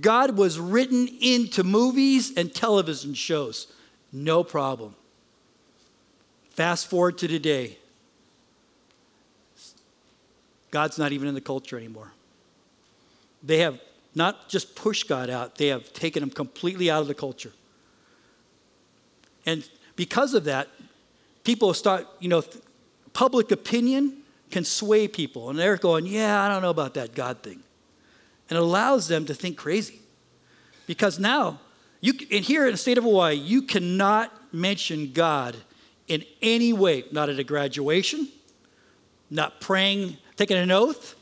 God 0.00 0.36
was 0.36 0.58
written 0.58 1.08
into 1.20 1.64
movies 1.64 2.36
and 2.36 2.54
television 2.54 3.14
shows. 3.14 3.66
No 4.12 4.44
problem. 4.44 4.94
Fast 6.50 6.88
forward 6.88 7.18
to 7.18 7.28
today. 7.28 7.78
God's 10.70 10.98
not 10.98 11.12
even 11.12 11.28
in 11.28 11.34
the 11.34 11.40
culture 11.40 11.76
anymore. 11.78 12.12
They 13.42 13.58
have 13.58 13.80
not 14.14 14.48
just 14.48 14.74
pushed 14.74 15.08
God 15.08 15.30
out, 15.30 15.56
they 15.56 15.68
have 15.68 15.92
taken 15.92 16.22
him 16.22 16.30
completely 16.30 16.90
out 16.90 17.00
of 17.00 17.08
the 17.08 17.14
culture. 17.14 17.52
And 19.46 19.68
because 19.96 20.34
of 20.34 20.44
that, 20.44 20.68
people 21.44 21.72
start, 21.72 22.06
you 22.18 22.28
know, 22.28 22.42
public 23.12 23.50
opinion 23.50 24.18
can 24.50 24.64
sway 24.64 25.08
people. 25.08 25.50
And 25.50 25.58
they're 25.58 25.76
going, 25.76 26.06
yeah, 26.06 26.42
I 26.42 26.48
don't 26.48 26.62
know 26.62 26.70
about 26.70 26.94
that 26.94 27.14
God 27.14 27.42
thing. 27.42 27.62
And 28.48 28.56
it 28.56 28.62
allows 28.62 29.08
them 29.08 29.26
to 29.26 29.34
think 29.34 29.56
crazy. 29.56 30.00
Because 30.86 31.18
now, 31.18 31.60
you, 32.00 32.14
and 32.30 32.44
here 32.44 32.66
in 32.66 32.72
the 32.72 32.78
state 32.78 32.98
of 32.98 33.04
Hawaii, 33.04 33.34
you 33.34 33.62
cannot 33.62 34.32
mention 34.52 35.12
God 35.12 35.56
in 36.06 36.24
any 36.40 36.72
way, 36.72 37.04
not 37.12 37.28
at 37.28 37.38
a 37.38 37.44
graduation, 37.44 38.28
not 39.30 39.60
praying, 39.60 40.16
taking 40.36 40.56
an 40.56 40.70
oath. 40.70 41.14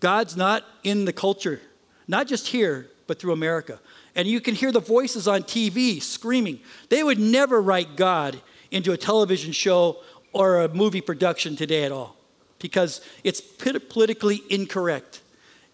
God's 0.00 0.36
not 0.36 0.64
in 0.82 1.04
the 1.04 1.12
culture 1.12 1.60
not 2.08 2.26
just 2.26 2.48
here, 2.48 2.88
but 3.06 3.18
through 3.18 3.32
America. 3.32 3.80
And 4.14 4.26
you 4.26 4.40
can 4.40 4.54
hear 4.54 4.72
the 4.72 4.80
voices 4.80 5.28
on 5.28 5.42
TV 5.42 6.00
screaming. 6.00 6.60
They 6.88 7.02
would 7.02 7.18
never 7.18 7.60
write 7.60 7.96
God 7.96 8.40
into 8.70 8.92
a 8.92 8.96
television 8.96 9.52
show 9.52 9.98
or 10.32 10.62
a 10.62 10.68
movie 10.68 11.00
production 11.00 11.56
today 11.56 11.84
at 11.84 11.92
all 11.92 12.16
because 12.58 13.00
it's 13.24 13.40
politically 13.40 14.42
incorrect. 14.50 15.20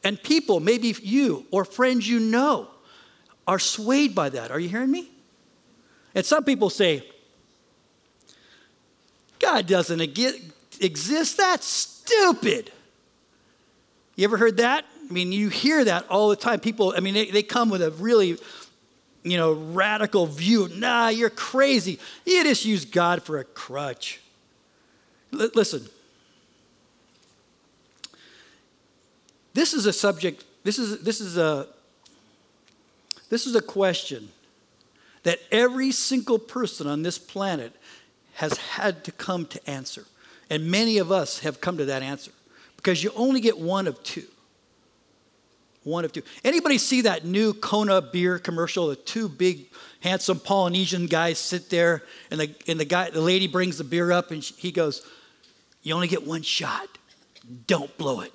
And 0.04 0.20
people, 0.22 0.60
maybe 0.60 0.94
you 1.02 1.46
or 1.50 1.64
friends 1.64 2.08
you 2.08 2.18
know, 2.18 2.68
are 3.46 3.58
swayed 3.58 4.14
by 4.14 4.28
that. 4.30 4.50
Are 4.50 4.58
you 4.58 4.68
hearing 4.68 4.90
me? 4.90 5.10
And 6.14 6.24
some 6.24 6.44
people 6.44 6.70
say, 6.70 7.04
God 9.38 9.66
doesn't 9.66 10.00
exist. 10.00 11.36
That's 11.36 11.66
stupid. 11.66 12.70
You 14.16 14.24
ever 14.24 14.36
heard 14.36 14.58
that? 14.58 14.84
I 15.08 15.12
mean, 15.12 15.32
you 15.32 15.48
hear 15.48 15.84
that 15.84 16.08
all 16.08 16.28
the 16.28 16.36
time. 16.36 16.60
People, 16.60 16.94
I 16.96 17.00
mean, 17.00 17.14
they, 17.14 17.26
they 17.26 17.42
come 17.42 17.70
with 17.70 17.82
a 17.82 17.90
really, 17.90 18.38
you 19.24 19.36
know, 19.36 19.52
radical 19.52 20.26
view. 20.26 20.68
Nah, 20.74 21.08
you're 21.08 21.30
crazy. 21.30 21.98
You 22.24 22.44
just 22.44 22.64
use 22.64 22.84
God 22.84 23.22
for 23.22 23.38
a 23.38 23.44
crutch. 23.44 24.20
L- 25.32 25.50
listen, 25.54 25.86
this 29.54 29.74
is 29.74 29.86
a 29.86 29.92
subject, 29.92 30.44
this 30.64 30.78
is, 30.78 31.02
this 31.02 31.20
is 31.20 31.36
a, 31.36 31.66
this 33.28 33.46
is 33.46 33.54
a 33.54 33.62
question 33.62 34.28
that 35.22 35.38
every 35.50 35.92
single 35.92 36.38
person 36.38 36.86
on 36.86 37.02
this 37.02 37.18
planet 37.18 37.72
has 38.34 38.56
had 38.56 39.04
to 39.04 39.12
come 39.12 39.46
to 39.46 39.70
answer. 39.70 40.04
And 40.50 40.70
many 40.70 40.98
of 40.98 41.12
us 41.12 41.40
have 41.40 41.60
come 41.60 41.78
to 41.78 41.86
that 41.86 42.02
answer 42.02 42.32
because 42.76 43.02
you 43.02 43.10
only 43.14 43.40
get 43.40 43.58
one 43.58 43.86
of 43.86 44.02
two. 44.02 44.24
One 45.84 46.04
of 46.04 46.12
two. 46.12 46.22
Anybody 46.44 46.78
see 46.78 47.02
that 47.02 47.24
new 47.24 47.54
Kona 47.54 48.02
beer 48.02 48.38
commercial? 48.38 48.88
The 48.88 48.96
two 48.96 49.28
big, 49.28 49.66
handsome 50.00 50.38
Polynesian 50.38 51.06
guys 51.06 51.38
sit 51.38 51.70
there, 51.70 52.04
and 52.30 52.38
the, 52.38 52.54
and 52.68 52.78
the 52.78 52.84
guy, 52.84 53.10
the 53.10 53.20
lady 53.20 53.48
brings 53.48 53.78
the 53.78 53.84
beer 53.84 54.12
up, 54.12 54.30
and 54.30 54.44
she, 54.44 54.54
he 54.54 54.70
goes, 54.70 55.04
"You 55.82 55.94
only 55.94 56.06
get 56.06 56.24
one 56.24 56.42
shot. 56.42 56.86
Don't 57.66 57.96
blow 57.98 58.20
it." 58.20 58.32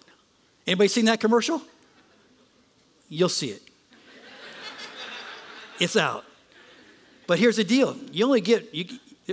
Anybody 0.68 0.90
seen 0.90 1.06
that 1.06 1.22
commercial? 1.22 1.62
You'll 3.08 3.30
see 3.30 3.52
it. 3.52 3.62
it's 5.80 5.96
out. 5.96 6.26
But 7.26 7.40
here's 7.40 7.56
the 7.56 7.64
deal: 7.64 7.96
you 8.12 8.26
only 8.26 8.42
get 8.42 8.74
you, 8.74 8.86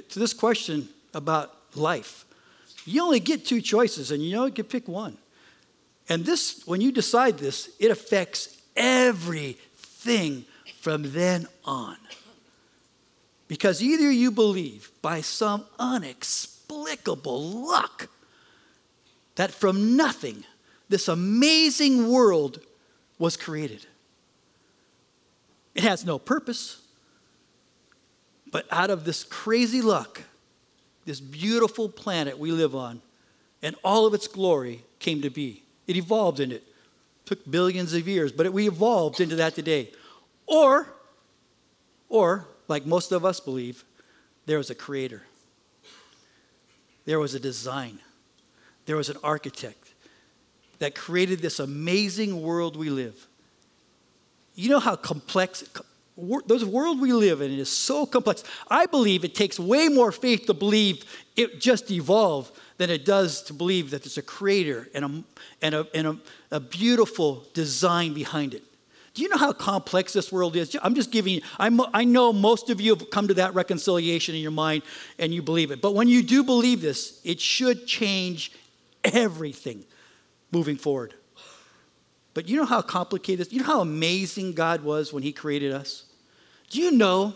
to 0.09 0.19
this 0.19 0.33
question 0.33 0.89
about 1.13 1.53
life. 1.75 2.25
You 2.87 3.03
only 3.03 3.21
get 3.21 3.45
two 3.45 3.61
choices, 3.61 4.11
and 4.13 4.23
you 4.23 4.37
only 4.37 4.53
can 4.53 4.65
pick 4.65 4.87
one. 4.87 5.17
And 6.09 6.25
this, 6.25 6.63
when 6.67 6.81
you 6.81 6.93
decide 6.93 7.39
this, 7.39 7.71
it 7.81 7.91
affects 7.91 8.61
everything 8.77 10.45
from 10.81 11.13
then 11.13 11.49
on. 11.65 11.97
Because 13.49 13.83
either 13.83 14.11
you 14.11 14.31
believe 14.31 14.91
by 15.01 15.23
some 15.23 15.65
inexplicable 15.81 17.43
luck 17.43 18.09
that 19.37 19.51
from 19.51 19.97
nothing 19.97 20.45
this 20.95 21.09
amazing 21.09 22.09
world 22.09 22.61
was 23.19 23.37
created. 23.37 23.85
It 25.75 25.83
has 25.83 26.05
no 26.05 26.21
purpose, 26.21 26.81
but 28.53 28.65
out 28.71 28.91
of 28.91 29.05
this 29.05 29.25
crazy 29.25 29.83
luck, 29.83 30.23
this 31.05 31.19
beautiful 31.19 31.89
planet 31.89 32.39
we 32.39 32.53
live 32.53 32.77
on, 32.77 33.03
and 33.61 33.75
all 33.83 34.07
of 34.07 34.15
its 34.15 34.29
glory 34.29 34.85
came 35.01 35.21
to 35.23 35.31
be. 35.31 35.65
It 35.89 35.97
evolved 35.97 36.39
in 36.39 36.53
it. 36.53 36.63
Took 37.25 37.51
billions 37.51 37.93
of 37.93 38.07
years, 38.07 38.31
but 38.31 38.53
we 38.53 38.69
evolved 38.69 39.19
into 39.19 39.35
that 39.35 39.57
today. 39.57 39.91
Or, 40.47 40.87
or, 42.09 42.47
like 42.69 42.87
most 42.87 43.11
of 43.11 43.25
us 43.25 43.41
believe, 43.41 43.83
there 44.47 44.59
was 44.59 44.71
a 44.71 44.77
creator. 44.77 45.23
There 47.05 47.19
was 47.19 47.35
a 47.35 47.41
design. 47.41 47.99
There 48.87 48.97
was 48.97 49.09
an 49.09 49.17
architect 49.25 49.84
that 50.79 50.95
created 50.95 51.41
this 51.41 51.61
amazing 51.61 52.43
world 52.43 52.77
we 52.77 52.91
live. 52.91 53.27
You 54.55 54.71
know 54.71 54.81
how 54.81 54.97
complex 54.97 55.65
those 56.47 56.65
world 56.65 57.01
we 57.01 57.13
live 57.13 57.41
in 57.41 57.51
is 57.51 57.69
so 57.69 58.07
complex. 58.07 58.45
I 58.71 58.87
believe 58.87 59.25
it 59.25 59.35
takes 59.35 59.59
way 59.59 59.89
more 59.89 60.13
faith 60.13 60.47
to 60.47 60.55
believe 60.55 61.05
it 61.37 61.61
just 61.61 61.91
evolved 61.91 62.57
than 62.77 62.89
it 62.91 63.05
does 63.05 63.43
to 63.45 63.53
believe 63.53 63.91
that 63.91 64.03
there's 64.03 64.19
a 64.19 64.23
creator 64.23 64.89
and 64.95 65.05
a, 65.05 65.25
and 65.63 65.75
a, 65.75 65.87
and 65.95 66.07
a, 66.07 66.19
a 66.53 66.61
beautiful 66.61 67.45
design 67.53 68.15
behind 68.15 68.55
it. 68.55 68.63
Do 69.15 69.23
you 69.23 69.29
know 69.29 69.37
how 69.37 69.53
complex 69.53 70.13
this 70.13 70.33
world 70.33 70.57
is? 70.57 70.77
I'm 70.83 70.95
just 70.95 71.13
giving 71.13 71.35
you, 71.35 71.41
I'm, 71.59 71.81
I 71.93 72.05
know 72.05 72.33
most 72.33 72.71
of 72.71 72.81
you 72.81 72.95
have 72.95 73.11
come 73.11 73.29
to 73.29 73.35
that 73.35 73.55
reconciliation 73.55 74.35
in 74.35 74.41
your 74.41 74.51
mind 74.51 74.83
and 75.19 75.33
you 75.33 75.41
believe 75.41 75.71
it. 75.71 75.81
But 75.81 75.95
when 75.95 76.09
you 76.09 76.23
do 76.23 76.43
believe 76.43 76.81
this, 76.81 77.21
it 77.25 77.41
should 77.41 77.87
change 77.87 78.53
everything 79.05 79.85
moving 80.55 80.77
forward. 80.77 81.15
But 82.33 82.49
you 82.49 82.57
know 82.57 82.65
how 82.65 82.83
complicated, 82.83 83.53
you 83.53 83.61
know 83.61 83.67
how 83.67 83.81
amazing 83.81 84.53
God 84.55 84.83
was 84.83 85.13
when 85.13 85.23
He 85.23 85.33
created 85.33 85.73
us? 85.73 86.05
Do 86.71 86.81
you 86.81 86.91
know 86.91 87.35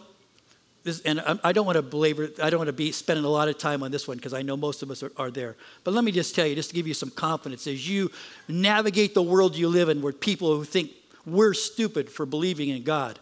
this, 0.85 1.01
and 1.03 1.21
I 1.45 1.53
don't 1.53 1.67
want 1.67 1.77
to 1.77 1.83
belabor, 1.83 2.31
I 2.43 2.51
don't 2.51 2.59
want 2.59 2.69
to 2.69 2.73
be 2.73 2.93
spending 2.93 3.25
a 3.25 3.29
lot 3.29 3.49
of 3.49 3.59
time 3.59 3.83
on 3.83 3.91
this 3.91 4.09
one 4.09 4.17
because 4.17 4.33
I 4.33 4.43
know 4.43 4.57
most 4.57 4.83
of 4.83 4.91
us 4.91 5.03
are, 5.03 5.13
are, 5.17 5.31
there. 5.31 5.57
But 5.85 5.93
let 5.93 6.03
me 6.03 6.13
just 6.13 6.35
tell 6.35 6.47
you, 6.47 6.55
just 6.55 6.71
to 6.71 6.75
give 6.75 6.87
you 6.87 6.95
some 6.95 7.11
confidence, 7.11 7.67
as 7.67 7.89
you 7.89 8.11
navigate 8.49 9.15
the 9.15 9.23
world 9.23 9.57
you 9.57 9.69
live 9.69 9.89
in 9.89 10.01
where 10.01 10.13
people 10.13 10.57
who 10.57 10.65
think 10.65 10.93
we're 11.27 11.55
stupid 11.55 12.11
for 12.11 12.25
believing 12.25 12.71
in 12.71 12.83
God, 12.83 13.19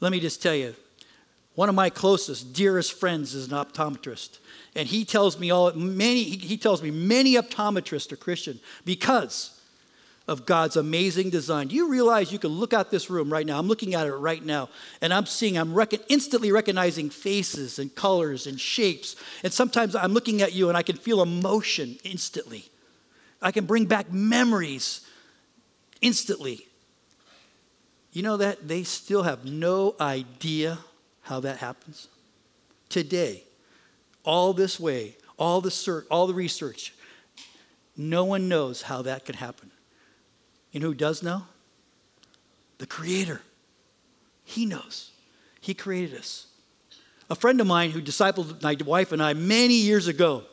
let 0.00 0.12
me 0.12 0.20
just 0.20 0.42
tell 0.42 0.54
you, 0.54 0.74
one 1.54 1.68
of 1.68 1.74
my 1.74 1.88
closest, 1.88 2.52
dearest 2.52 2.92
friends 2.94 3.34
is 3.34 3.50
an 3.50 3.56
optometrist. 3.56 4.38
And 4.74 4.88
he 4.88 5.04
tells 5.04 5.38
me 5.38 5.50
all 5.50 5.72
many, 5.72 6.22
he 6.24 6.56
tells 6.56 6.82
me 6.82 6.90
many 6.90 7.34
optometrists 7.34 8.10
are 8.12 8.16
Christian 8.16 8.58
because 8.84 9.60
of 10.26 10.46
God's 10.46 10.76
amazing 10.76 11.30
design. 11.30 11.68
Do 11.68 11.76
you 11.76 11.88
realize 11.88 12.32
you 12.32 12.38
can 12.38 12.50
look 12.50 12.72
out 12.72 12.90
this 12.90 13.10
room 13.10 13.32
right 13.32 13.46
now? 13.46 13.58
I'm 13.58 13.68
looking 13.68 13.94
at 13.94 14.06
it 14.06 14.12
right 14.12 14.44
now, 14.44 14.70
and 15.00 15.12
I'm 15.12 15.26
seeing, 15.26 15.56
I'm 15.56 15.74
rec- 15.74 16.10
instantly 16.10 16.50
recognizing 16.50 17.10
faces 17.10 17.78
and 17.78 17.94
colors 17.94 18.46
and 18.46 18.58
shapes. 18.58 19.16
And 19.42 19.52
sometimes 19.52 19.94
I'm 19.94 20.12
looking 20.12 20.42
at 20.42 20.54
you 20.54 20.68
and 20.68 20.78
I 20.78 20.82
can 20.82 20.96
feel 20.96 21.22
emotion 21.22 21.98
instantly. 22.04 22.64
I 23.42 23.52
can 23.52 23.66
bring 23.66 23.84
back 23.84 24.10
memories 24.10 25.06
instantly. 26.00 26.66
You 28.12 28.22
know 28.22 28.38
that 28.38 28.66
they 28.66 28.82
still 28.82 29.24
have 29.24 29.44
no 29.44 29.94
idea 30.00 30.78
how 31.24 31.40
that 31.40 31.56
happens? 31.56 32.08
Today, 32.88 33.42
all 34.24 34.52
this 34.52 34.78
way, 34.78 35.16
all 35.36 35.60
the, 35.60 35.70
search, 35.70 36.06
all 36.10 36.26
the 36.26 36.34
research, 36.34 36.94
no 37.96 38.24
one 38.24 38.48
knows 38.48 38.82
how 38.82 39.02
that 39.02 39.24
could 39.24 39.36
happen. 39.36 39.70
You 40.70 40.80
know 40.80 40.88
who 40.88 40.94
does 40.94 41.22
know? 41.22 41.42
The 42.78 42.86
Creator. 42.86 43.40
He 44.44 44.66
knows. 44.66 45.10
He 45.60 45.72
created 45.74 46.18
us. 46.18 46.46
A 47.30 47.34
friend 47.34 47.60
of 47.60 47.66
mine 47.66 47.90
who 47.90 48.02
discipled 48.02 48.62
my 48.62 48.76
wife 48.84 49.12
and 49.12 49.22
I 49.22 49.32
many 49.32 49.74
years 49.74 50.08
ago, 50.08 50.44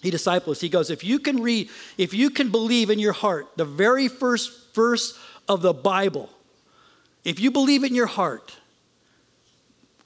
he 0.00 0.12
discipled 0.12 0.48
us. 0.48 0.60
He 0.60 0.68
goes, 0.68 0.90
if 0.90 1.02
you 1.02 1.18
can 1.18 1.42
read, 1.42 1.70
if 1.96 2.14
you 2.14 2.30
can 2.30 2.50
believe 2.50 2.88
in 2.90 3.00
your 3.00 3.12
heart 3.12 3.48
the 3.56 3.64
very 3.64 4.06
first 4.06 4.74
verse 4.74 5.18
of 5.48 5.60
the 5.60 5.72
Bible, 5.72 6.30
if 7.24 7.40
you 7.40 7.50
believe 7.50 7.82
in 7.82 7.96
your 7.96 8.06
heart, 8.06 8.54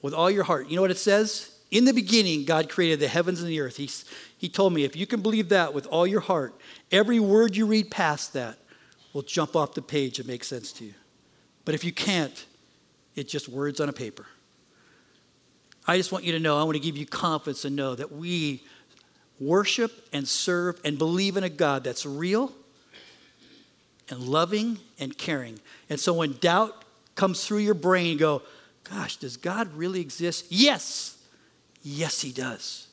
with 0.03 0.13
all 0.13 0.29
your 0.29 0.43
heart, 0.43 0.67
you 0.67 0.75
know 0.75 0.83
what 0.83 0.91
it 0.91 0.99
says? 0.99 1.49
In 1.71 1.85
the 1.85 1.93
beginning, 1.93 2.45
God 2.45 2.69
created 2.69 2.99
the 2.99 3.07
heavens 3.07 3.41
and 3.41 3.49
the 3.49 3.59
earth. 3.59 3.77
He, 3.77 3.89
he 4.37 4.47
told 4.47 4.73
me, 4.73 4.83
if 4.83 4.95
you 4.95 5.07
can 5.07 5.21
believe 5.21 5.49
that 5.49 5.73
with 5.73 5.87
all 5.87 6.05
your 6.05 6.19
heart, 6.19 6.53
every 6.91 7.19
word 7.19 7.55
you 7.55 7.65
read 7.65 7.89
past 7.89 8.33
that 8.33 8.59
will 9.13 9.23
jump 9.23 9.55
off 9.55 9.73
the 9.73 9.81
page 9.81 10.19
and 10.19 10.27
make 10.27 10.43
sense 10.43 10.71
to 10.73 10.85
you. 10.85 10.93
But 11.65 11.73
if 11.73 11.83
you 11.83 11.91
can't, 11.91 12.45
it's 13.15 13.31
just 13.31 13.49
words 13.49 13.79
on 13.79 13.89
a 13.89 13.93
paper. 13.93 14.27
I 15.87 15.97
just 15.97 16.11
want 16.11 16.25
you 16.25 16.33
to 16.33 16.39
know, 16.39 16.59
I 16.59 16.63
want 16.63 16.75
to 16.75 16.79
give 16.79 16.97
you 16.97 17.05
confidence 17.05 17.65
and 17.65 17.75
know 17.75 17.95
that 17.95 18.11
we 18.11 18.63
worship 19.39 19.91
and 20.13 20.27
serve 20.27 20.79
and 20.85 20.97
believe 20.97 21.37
in 21.37 21.43
a 21.43 21.49
God 21.49 21.83
that's 21.83 22.05
real 22.05 22.51
and 24.09 24.19
loving 24.19 24.77
and 24.99 25.17
caring. 25.17 25.59
And 25.89 25.99
so 25.99 26.13
when 26.13 26.33
doubt 26.33 26.83
comes 27.15 27.45
through 27.45 27.59
your 27.59 27.73
brain, 27.73 28.07
you 28.07 28.19
go, 28.19 28.41
gosh, 28.93 29.17
does 29.17 29.37
God 29.37 29.73
really 29.73 30.01
exist? 30.01 30.45
Yes. 30.49 31.17
Yes, 31.83 32.21
he 32.21 32.31
does. 32.31 32.87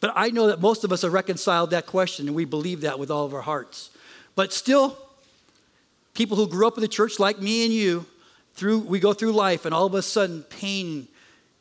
But 0.00 0.12
I 0.14 0.30
know 0.30 0.48
that 0.48 0.60
most 0.60 0.84
of 0.84 0.92
us 0.92 1.02
have 1.02 1.12
reconciled 1.12 1.70
that 1.70 1.86
question 1.86 2.26
and 2.26 2.36
we 2.36 2.44
believe 2.44 2.82
that 2.82 2.98
with 2.98 3.10
all 3.10 3.24
of 3.24 3.34
our 3.34 3.40
hearts. 3.40 3.90
But 4.34 4.52
still, 4.52 4.96
people 6.14 6.36
who 6.36 6.48
grew 6.48 6.66
up 6.66 6.76
in 6.76 6.80
the 6.80 6.88
church 6.88 7.18
like 7.18 7.40
me 7.40 7.64
and 7.64 7.72
you, 7.72 8.06
through, 8.54 8.80
we 8.80 8.98
go 8.98 9.12
through 9.12 9.32
life 9.32 9.64
and 9.64 9.74
all 9.74 9.86
of 9.86 9.94
a 9.94 10.02
sudden 10.02 10.42
pain 10.42 11.08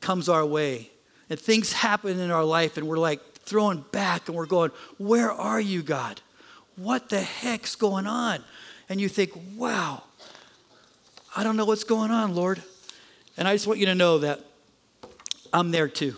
comes 0.01 0.29
our 0.29 0.45
way 0.45 0.89
and 1.29 1.39
things 1.39 1.73
happen 1.73 2.19
in 2.19 2.31
our 2.31 2.43
life 2.43 2.77
and 2.77 2.87
we're 2.87 2.97
like 2.97 3.21
throwing 3.39 3.83
back 3.91 4.27
and 4.27 4.35
we're 4.35 4.45
going, 4.45 4.71
Where 4.97 5.31
are 5.31 5.59
you, 5.59 5.83
God? 5.83 6.21
What 6.75 7.09
the 7.09 7.21
heck's 7.21 7.75
going 7.75 8.07
on? 8.07 8.43
And 8.89 8.99
you 8.99 9.09
think, 9.09 9.31
Wow, 9.55 10.03
I 11.35 11.43
don't 11.43 11.57
know 11.57 11.65
what's 11.65 11.83
going 11.83 12.11
on, 12.11 12.35
Lord. 12.35 12.61
And 13.37 13.47
I 13.47 13.53
just 13.53 13.67
want 13.67 13.79
you 13.79 13.85
to 13.87 13.95
know 13.95 14.19
that 14.19 14.41
I'm 15.51 15.71
there 15.71 15.87
too. 15.87 16.15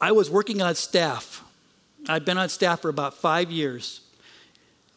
I 0.00 0.12
was 0.12 0.30
working 0.30 0.62
on 0.62 0.74
staff. 0.74 1.42
I'd 2.08 2.24
been 2.24 2.38
on 2.38 2.48
staff 2.48 2.82
for 2.82 2.88
about 2.88 3.14
five 3.14 3.50
years. 3.50 4.00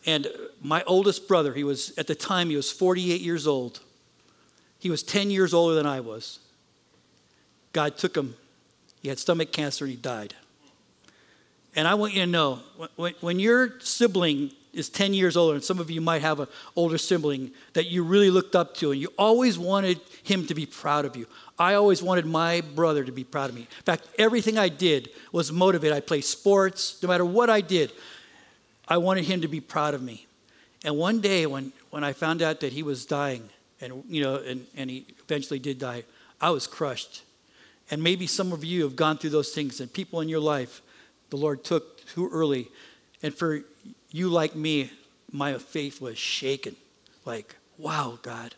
And 0.05 0.27
my 0.62 0.83
oldest 0.83 1.27
brother, 1.27 1.53
he 1.53 1.63
was, 1.63 1.98
at 1.98 2.07
the 2.07 2.15
time, 2.15 2.50
he 2.50 2.55
was 2.55 2.71
48 2.71 3.21
years 3.21 3.48
old. 3.48 3.81
He 4.79 4.89
was 4.89 5.03
10 5.03 5.29
years 5.29 5.53
older 5.53 5.75
than 5.75 5.86
I 5.86 6.00
was. 6.00 6.39
God 7.74 7.98
took 7.98 8.17
him. 8.17 8.36
He 9.01 9.10
had 9.10 9.19
stomach 9.19 9.51
cancer 9.51 9.86
and 9.86 9.91
he 9.91 9.98
died. 9.98 10.36
And 11.75 11.88
I 11.88 11.93
want 11.93 12.13
you 12.13 12.21
to 12.21 12.27
know 12.27 12.60
when, 12.95 13.13
when 13.21 13.39
your 13.39 13.79
sibling 13.79 14.51
is 14.73 14.89
10 14.89 15.13
years 15.13 15.35
older, 15.35 15.55
and 15.55 15.63
some 15.63 15.79
of 15.79 15.91
you 15.91 16.01
might 16.01 16.21
have 16.21 16.39
an 16.39 16.47
older 16.75 16.97
sibling 16.97 17.51
that 17.73 17.87
you 17.87 18.03
really 18.03 18.29
looked 18.29 18.55
up 18.55 18.75
to, 18.75 18.91
and 18.91 19.01
you 19.01 19.09
always 19.17 19.59
wanted 19.59 19.99
him 20.23 20.45
to 20.47 20.55
be 20.55 20.65
proud 20.65 21.05
of 21.05 21.15
you. 21.15 21.27
I 21.59 21.73
always 21.73 22.01
wanted 22.01 22.25
my 22.25 22.61
brother 22.61 23.03
to 23.03 23.11
be 23.11 23.23
proud 23.23 23.49
of 23.49 23.55
me. 23.55 23.61
In 23.61 23.83
fact, 23.83 24.07
everything 24.17 24.57
I 24.57 24.69
did 24.69 25.09
was 25.31 25.51
motivated. 25.51 25.95
I 25.95 25.99
played 25.99 26.23
sports, 26.23 27.01
no 27.03 27.09
matter 27.09 27.25
what 27.25 27.49
I 27.49 27.61
did. 27.61 27.91
I 28.87 28.97
wanted 28.97 29.25
him 29.25 29.41
to 29.41 29.47
be 29.47 29.59
proud 29.59 29.93
of 29.93 30.01
me. 30.01 30.25
And 30.83 30.97
one 30.97 31.21
day 31.21 31.45
when, 31.45 31.71
when 31.91 32.03
I 32.03 32.13
found 32.13 32.41
out 32.41 32.61
that 32.61 32.73
he 32.73 32.83
was 32.83 33.05
dying, 33.05 33.49
and, 33.79 34.03
you 34.07 34.23
know, 34.23 34.35
and, 34.35 34.65
and 34.75 34.89
he 34.89 35.05
eventually 35.23 35.59
did 35.59 35.79
die, 35.79 36.03
I 36.39 36.49
was 36.49 36.65
crushed. 36.65 37.23
And 37.89 38.01
maybe 38.01 38.25
some 38.25 38.53
of 38.53 38.63
you 38.63 38.83
have 38.83 38.95
gone 38.95 39.17
through 39.17 39.31
those 39.31 39.53
things, 39.53 39.81
and 39.81 39.91
people 39.91 40.21
in 40.21 40.29
your 40.29 40.39
life 40.39 40.81
the 41.29 41.37
Lord 41.37 41.63
took 41.63 42.05
too 42.07 42.29
early. 42.31 42.69
And 43.23 43.33
for 43.33 43.61
you, 44.11 44.29
like 44.29 44.55
me, 44.55 44.91
my 45.31 45.57
faith 45.57 46.01
was 46.01 46.17
shaken. 46.17 46.75
Like, 47.25 47.55
wow, 47.77 48.19
God, 48.21 48.55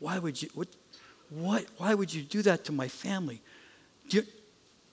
why 0.00 0.18
would 0.18 0.42
you, 0.42 0.48
what, 0.54 0.68
what, 1.30 1.66
why 1.78 1.94
would 1.94 2.12
you 2.12 2.22
do 2.22 2.42
that 2.42 2.64
to 2.64 2.72
my 2.72 2.88
family? 2.88 3.40
Do, 4.08 4.22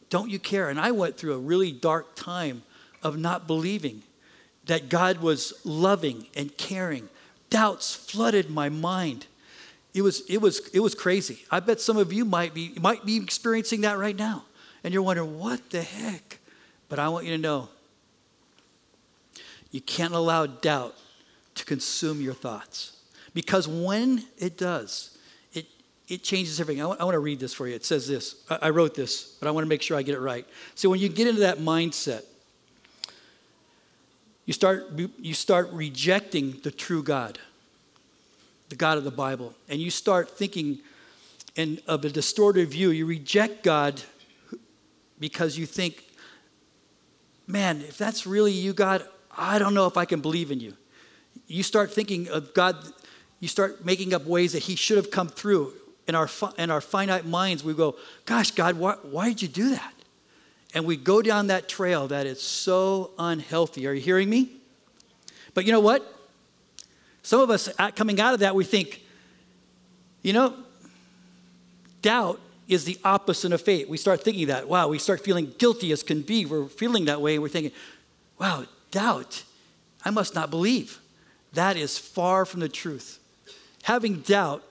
don't 0.10 0.29
you 0.29 0.39
care? 0.39 0.70
And 0.70 0.79
I 0.79 0.91
went 0.91 1.17
through 1.17 1.34
a 1.34 1.39
really 1.39 1.72
dark 1.72 2.15
time 2.15 2.63
of 3.01 3.17
not 3.17 3.48
believing 3.48 4.03
that 4.65 4.89
God 4.89 5.17
was 5.17 5.53
loving 5.65 6.27
and 6.36 6.55
caring. 6.58 7.10
Doubts 7.50 7.93
flooded 7.93 8.50
my 8.50 8.70
mind. 8.70 9.25
It 9.93 10.01
was, 10.01 10.22
it 10.29 10.38
was, 10.38 10.70
it 10.70 10.79
was 10.79 10.96
crazy. 10.96 11.46
I 11.51 11.60
bet 11.60 11.82
some 11.82 11.98
of 11.98 12.13
you 12.13 12.25
might 12.25 12.53
be, 12.53 12.74
might 12.79 13.05
be 13.05 13.17
experiencing 13.17 13.82
that 13.82 13.98
right 13.98 14.15
now. 14.15 14.46
And 14.84 14.93
you're 14.93 15.03
wondering, 15.03 15.39
what 15.39 15.70
the 15.70 15.82
heck? 15.82 16.39
But 16.89 17.00
I 17.00 17.10
want 17.10 17.25
you 17.25 17.32
to 17.32 17.41
know 17.41 17.70
you 19.74 19.82
can't 19.82 20.13
allow 20.13 20.46
doubt 20.46 20.96
to 21.56 21.65
consume 21.65 22.22
your 22.22 22.36
thoughts. 22.36 22.96
Because 23.34 23.68
when 23.68 24.24
it 24.38 24.56
does, 24.56 25.18
it, 25.51 25.65
it 26.08 26.24
changes 26.24 26.62
everything. 26.62 26.82
I 26.82 26.86
want, 26.86 27.00
to 27.00 27.20
read 27.20 27.39
this 27.39 27.53
for 27.56 27.68
you. 27.68 27.74
It 27.74 27.84
says 27.84 28.08
this. 28.08 28.36
I, 28.50 28.60
I 28.62 28.70
wrote 28.70 28.94
this, 28.94 29.36
but 29.39 29.48
I 29.48 29.51
want 29.51 29.65
to 29.65 29.70
make 29.70 29.82
sure 29.82 29.98
I 29.98 30.03
get 30.03 30.13
it 30.13 30.20
right. 30.20 30.46
So 30.75 30.89
when 30.92 31.00
you 31.00 31.10
get 31.10 31.27
into 31.27 31.42
that 31.42 31.58
mindset, 31.58 32.24
you 34.46 34.53
start, 34.53 34.92
you 35.20 35.34
start 35.34 35.72
rejecting 35.72 36.60
the 36.63 36.70
true 36.70 37.01
God, 37.01 37.39
the 38.70 38.75
God 38.75 39.00
of 39.00 39.03
the 39.03 39.12
Bible, 39.12 39.56
and 39.70 39.82
you 39.82 39.89
start 39.89 40.30
thinking 40.30 40.80
in, 41.56 41.80
of 41.88 42.06
a 42.06 42.10
distorted 42.10 42.70
view. 42.70 42.92
You 42.92 43.08
reject 43.08 43.63
God 43.63 44.01
because 45.20 45.58
you 45.58 45.65
think, 45.65 46.03
man, 47.48 47.82
if 47.82 47.98
that's 47.98 48.27
really 48.27 48.51
you, 48.51 48.74
God, 48.74 49.08
I 49.38 49.60
don't 49.60 49.74
know 49.74 49.88
if 49.88 49.98
I 49.98 50.06
can 50.06 50.22
believe 50.22 50.52
in 50.52 50.60
you. 50.60 50.74
You 51.48 51.63
start 51.63 51.92
thinking 51.92 52.30
of 52.30 52.54
God, 52.54 52.75
you 53.40 53.48
start 53.48 53.86
making 53.86 54.13
up 54.13 54.25
ways 54.25 54.54
that 54.54 54.63
He 54.63 54.75
should 54.75 54.98
have 54.98 55.12
come 55.12 55.28
through. 55.28 55.74
In 56.06 56.16
our, 56.16 56.30
in 56.58 56.70
our 56.70 56.82
finite 56.82 57.25
minds, 57.25 57.63
we 57.63 57.74
go, 57.74 57.96
gosh, 58.25 58.52
God, 58.52 58.78
why, 58.78 58.96
why 59.04 59.30
did 59.30 59.42
you 59.42 59.48
do 59.48 59.70
that? 59.70 59.94
And 60.74 60.86
we 60.86 60.98
go 60.98 61.22
down 61.22 61.48
that 61.48 61.70
trail 61.70 62.10
that 62.10 62.25
is 62.25 62.42
so 62.42 63.12
unhealthy. 63.18 63.88
Are 63.88 63.94
you 63.94 64.02
hearing 64.02 64.30
me? 64.30 64.50
But 65.54 65.66
you 65.66 65.72
know 65.72 65.80
what? 65.80 66.06
Some 67.22 67.40
of 67.40 67.50
us 67.50 67.70
coming 67.96 68.20
out 68.20 68.34
of 68.34 68.42
that, 68.42 68.54
we 68.54 68.66
think, 68.66 69.02
you 70.24 70.34
know, 70.34 70.56
doubt 72.02 72.42
is 72.68 72.84
the 72.84 72.98
opposite 73.06 73.54
of 73.54 73.62
faith. 73.62 73.88
We 73.88 73.98
start 73.98 74.24
thinking 74.24 74.48
that. 74.48 74.68
Wow, 74.68 74.90
we 74.90 75.00
start 75.00 75.22
feeling 75.22 75.54
guilty 75.58 75.92
as 75.92 76.04
can 76.04 76.22
be. 76.22 76.46
We're 76.46 76.68
feeling 76.68 77.06
that 77.06 77.22
way, 77.22 77.36
and 77.36 77.42
we're 77.42 77.50
thinking, 77.50 77.72
wow, 78.40 78.66
doubt. 78.94 79.44
I 80.06 80.12
must 80.12 80.36
not 80.36 80.50
believe. 80.50 81.00
That 81.54 81.76
is 81.76 81.98
far 81.98 82.46
from 82.46 82.62
the 82.62 82.70
truth. 82.70 83.20
Having 83.84 84.22
doubt 84.22 84.64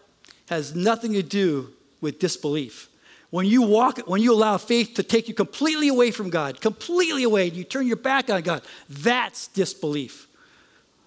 has 0.48 0.74
nothing 0.74 1.12
to 1.12 1.22
do 1.22 1.70
with 2.00 2.18
disbelief. 2.18 2.88
When 3.30 3.46
you 3.46 3.62
walk, 3.62 3.98
when 4.06 4.20
you 4.20 4.32
allow 4.32 4.58
faith 4.58 4.94
to 4.94 5.02
take 5.02 5.28
you 5.28 5.34
completely 5.34 5.88
away 5.88 6.10
from 6.10 6.30
God, 6.30 6.60
completely 6.60 7.22
away, 7.22 7.48
and 7.48 7.56
you 7.56 7.64
turn 7.64 7.86
your 7.86 7.96
back 7.96 8.30
on 8.30 8.42
God, 8.42 8.62
that's 8.88 9.48
disbelief. 9.48 10.28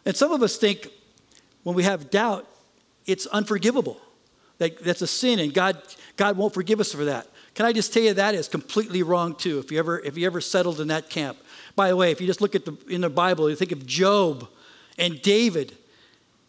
And 0.06 0.16
some 0.16 0.32
of 0.32 0.42
us 0.42 0.58
think 0.58 0.90
when 1.64 1.76
we 1.76 1.84
have 1.84 2.10
doubt, 2.10 2.48
it's 3.06 3.28
unforgivable. 3.28 4.00
That, 4.58 4.84
that's 4.84 5.02
a 5.02 5.08
sin, 5.08 5.40
and 5.40 5.54
God, 5.54 5.78
God 6.16 6.38
won't 6.38 6.54
forgive 6.54 6.80
us 6.80 6.92
for 6.92 7.06
that. 7.06 7.28
Can 7.54 7.66
I 7.66 7.74
just 7.74 7.94
tell 7.94 8.04
you 8.04 8.14
that 8.14 8.36
is 8.36 8.48
completely 8.48 9.04
wrong 9.04 9.36
too? 9.36 9.60
If 9.60 9.72
you 9.72 9.80
ever, 9.80 10.00
if 10.00 10.18
you 10.18 10.26
ever 10.26 10.42
settled 10.42 10.80
in 10.80 10.88
that 10.90 11.10
camp. 11.10 11.38
By 11.76 11.90
the 11.90 11.96
way, 11.96 12.12
if 12.12 12.22
you 12.22 12.28
just 12.28 12.42
look 12.42 12.56
at 12.56 12.66
the 12.66 12.78
in 12.90 13.02
the 13.02 13.10
Bible, 13.10 13.50
you 13.50 13.56
think 13.56 13.72
of 13.72 13.86
Job 13.86 14.48
and 14.98 15.22
David. 15.22 15.76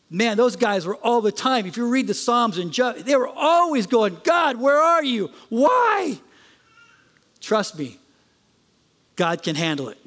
Man, 0.08 0.36
those 0.36 0.54
guys 0.54 0.86
were 0.86 0.94
all 0.96 1.20
the 1.20 1.32
time. 1.32 1.66
If 1.66 1.76
you 1.76 1.88
read 1.88 2.06
the 2.06 2.14
Psalms 2.14 2.58
and 2.58 2.72
Job, 2.72 2.98
they 2.98 3.16
were 3.16 3.28
always 3.28 3.88
going, 3.88 4.18
God, 4.22 4.56
where 4.56 4.76
are 4.76 5.02
you? 5.02 5.30
Why? 5.48 6.20
Trust 7.40 7.76
me, 7.76 7.98
God 9.16 9.42
can 9.42 9.56
handle 9.56 9.88
it. 9.88 9.98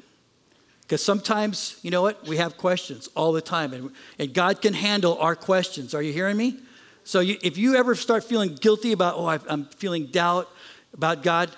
Because 0.82 1.04
sometimes, 1.04 1.78
you 1.82 1.90
know 1.90 2.02
what? 2.02 2.26
We 2.26 2.38
have 2.38 2.56
questions 2.56 3.08
all 3.14 3.32
the 3.32 3.42
time, 3.42 3.74
and, 3.74 3.90
and 4.18 4.32
God 4.32 4.60
can 4.62 4.74
handle 4.74 5.18
our 5.18 5.36
questions. 5.36 5.94
Are 5.94 6.02
you 6.02 6.12
hearing 6.12 6.36
me? 6.36 6.58
So 7.04 7.20
you, 7.20 7.36
if 7.42 7.58
you 7.58 7.76
ever 7.76 7.94
start 7.94 8.24
feeling 8.24 8.54
guilty 8.54 8.92
about, 8.92 9.14
oh, 9.16 9.26
I'm 9.26 9.66
feeling 9.66 10.06
doubt 10.06 10.48
about 10.94 11.22
God, 11.22 11.50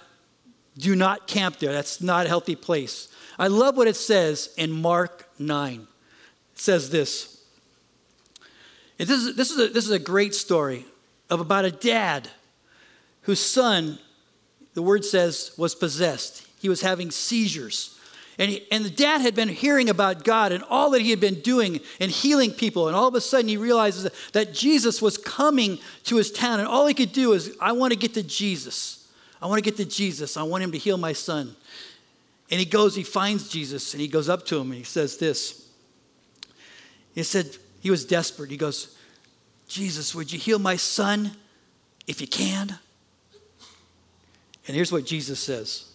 do 0.76 0.96
not 0.96 1.26
camp 1.26 1.58
there. 1.58 1.72
That's 1.72 2.00
not 2.00 2.26
a 2.26 2.28
healthy 2.28 2.56
place. 2.56 3.08
I 3.38 3.48
love 3.48 3.76
what 3.76 3.88
it 3.88 3.96
says 3.96 4.52
in 4.56 4.70
Mark 4.70 5.28
9. 5.38 5.80
It 5.80 6.58
says 6.58 6.90
this 6.90 7.32
this 8.98 9.10
is, 9.10 9.36
this, 9.36 9.50
is 9.50 9.58
a, 9.58 9.68
this 9.68 9.84
is 9.84 9.90
a 9.90 9.98
great 9.98 10.34
story 10.34 10.84
of 11.30 11.40
about 11.40 11.64
a 11.64 11.70
dad 11.70 12.28
whose 13.22 13.40
son, 13.40 13.98
the 14.74 14.82
word 14.82 15.04
says, 15.04 15.52
was 15.56 15.74
possessed. 15.74 16.46
He 16.60 16.68
was 16.68 16.82
having 16.82 17.10
seizures. 17.10 17.98
And, 18.38 18.50
he, 18.50 18.66
and 18.70 18.84
the 18.84 18.90
dad 18.90 19.20
had 19.20 19.34
been 19.34 19.48
hearing 19.48 19.90
about 19.90 20.24
God 20.24 20.52
and 20.52 20.64
all 20.64 20.90
that 20.90 21.02
he 21.02 21.10
had 21.10 21.20
been 21.20 21.40
doing 21.40 21.80
and 22.00 22.10
healing 22.10 22.50
people. 22.50 22.88
And 22.88 22.96
all 22.96 23.08
of 23.08 23.14
a 23.14 23.20
sudden, 23.20 23.48
he 23.48 23.56
realizes 23.56 24.10
that 24.32 24.54
Jesus 24.54 25.02
was 25.02 25.18
coming 25.18 25.78
to 26.04 26.16
his 26.16 26.32
town. 26.32 26.58
And 26.58 26.68
all 26.68 26.86
he 26.86 26.94
could 26.94 27.12
do 27.12 27.32
is, 27.32 27.56
I 27.60 27.72
want 27.72 27.92
to 27.92 27.98
get 27.98 28.14
to 28.14 28.22
Jesus. 28.22 29.08
I 29.40 29.46
want 29.46 29.58
to 29.58 29.68
get 29.68 29.76
to 29.78 29.84
Jesus. 29.84 30.36
I 30.36 30.44
want 30.44 30.64
him 30.64 30.72
to 30.72 30.78
heal 30.78 30.96
my 30.96 31.12
son. 31.12 31.54
And 32.52 32.60
he 32.60 32.66
goes, 32.66 32.94
he 32.94 33.02
finds 33.02 33.48
Jesus, 33.48 33.94
and 33.94 34.00
he 34.02 34.08
goes 34.08 34.28
up 34.28 34.44
to 34.46 34.58
him 34.58 34.66
and 34.72 34.74
he 34.74 34.84
says 34.84 35.16
this. 35.16 35.70
He 37.14 37.22
said, 37.22 37.56
he 37.80 37.90
was 37.90 38.04
desperate. 38.04 38.50
He 38.50 38.58
goes, 38.58 38.94
Jesus, 39.68 40.14
would 40.14 40.30
you 40.30 40.38
heal 40.38 40.58
my 40.58 40.76
son 40.76 41.30
if 42.06 42.20
you 42.20 42.26
can? 42.26 42.78
And 44.66 44.76
here's 44.76 44.92
what 44.92 45.06
Jesus 45.06 45.40
says 45.40 45.86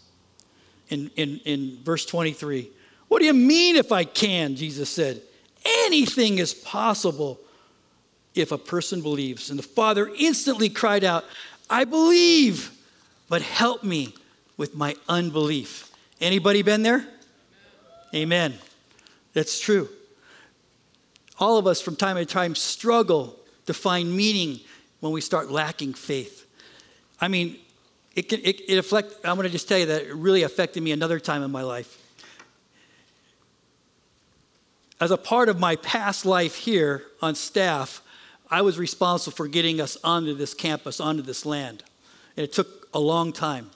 in, 0.89 1.11
in, 1.15 1.39
in 1.45 1.77
verse 1.83 2.07
23 2.07 2.71
What 3.07 3.19
do 3.19 3.25
you 3.25 3.35
mean 3.35 3.75
if 3.75 3.91
I 3.91 4.03
can? 4.03 4.55
Jesus 4.55 4.89
said, 4.89 5.21
Anything 5.63 6.39
is 6.39 6.55
possible 6.55 7.39
if 8.33 8.51
a 8.51 8.57
person 8.57 9.03
believes. 9.03 9.51
And 9.51 9.59
the 9.59 9.63
father 9.63 10.09
instantly 10.17 10.69
cried 10.69 11.03
out, 11.03 11.23
I 11.69 11.83
believe, 11.83 12.71
but 13.29 13.43
help 13.43 13.83
me 13.83 14.15
with 14.57 14.73
my 14.73 14.95
unbelief. 15.07 15.91
Anybody 16.19 16.61
been 16.61 16.83
there? 16.83 17.05
Amen. 18.13 18.55
That's 19.33 19.59
true. 19.59 19.89
All 21.39 21.57
of 21.57 21.67
us 21.67 21.79
from 21.81 21.95
time 21.95 22.15
to 22.15 22.25
time 22.25 22.55
struggle 22.55 23.37
to 23.67 23.73
find 23.73 24.15
meaning 24.15 24.59
when 24.99 25.11
we 25.11 25.21
start 25.21 25.51
lacking 25.51 25.93
faith. 25.93 26.47
I 27.21 27.27
mean, 27.27 27.57
it 28.15 28.29
can 28.29 28.39
it, 28.43 28.61
it 28.67 28.77
affect, 28.77 29.13
I'm 29.23 29.35
going 29.35 29.45
to 29.45 29.51
just 29.51 29.67
tell 29.67 29.77
you 29.77 29.85
that 29.87 30.03
it 30.03 30.15
really 30.15 30.43
affected 30.43 30.81
me 30.81 30.91
another 30.91 31.19
time 31.19 31.43
in 31.43 31.51
my 31.51 31.61
life. 31.61 32.03
As 34.99 35.11
a 35.11 35.17
part 35.17 35.49
of 35.49 35.59
my 35.59 35.75
past 35.75 36.25
life 36.25 36.55
here 36.55 37.03
on 37.21 37.35
staff, 37.35 38.01
I 38.49 38.63
was 38.63 38.79
responsible 38.79 39.35
for 39.35 39.47
getting 39.47 39.79
us 39.79 39.97
onto 40.03 40.33
this 40.33 40.55
campus, 40.55 40.99
onto 40.99 41.21
this 41.21 41.45
land. 41.45 41.83
And 42.35 42.43
it 42.43 42.53
took 42.53 42.87
a 42.93 42.99
long 42.99 43.31
time. 43.31 43.69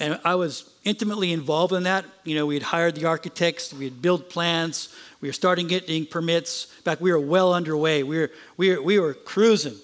And 0.00 0.18
I 0.24 0.34
was 0.34 0.70
intimately 0.82 1.32
involved 1.32 1.72
in 1.72 1.84
that. 1.84 2.04
You 2.24 2.34
know, 2.34 2.46
we 2.46 2.54
had 2.54 2.64
hired 2.64 2.96
the 2.96 3.06
architects, 3.06 3.72
we 3.72 3.84
had 3.84 4.02
built 4.02 4.28
plans, 4.28 4.94
we 5.20 5.28
were 5.28 5.32
starting 5.32 5.68
getting 5.68 6.04
permits. 6.04 6.66
In 6.78 6.82
fact, 6.82 7.00
we 7.00 7.12
were 7.12 7.20
well 7.20 7.54
underway. 7.54 8.02
We 8.02 8.18
were, 8.18 8.30
we 8.56 8.70
were, 8.70 8.82
we 8.82 8.98
were 8.98 9.14
cruising. 9.14 9.76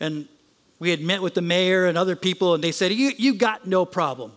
And 0.00 0.28
we 0.78 0.90
had 0.90 1.00
met 1.00 1.22
with 1.22 1.34
the 1.34 1.42
mayor 1.42 1.86
and 1.86 1.96
other 1.96 2.14
people, 2.14 2.54
and 2.54 2.62
they 2.62 2.72
said, 2.72 2.92
you, 2.92 3.12
you 3.16 3.34
got 3.34 3.66
no 3.66 3.86
problem. 3.86 4.32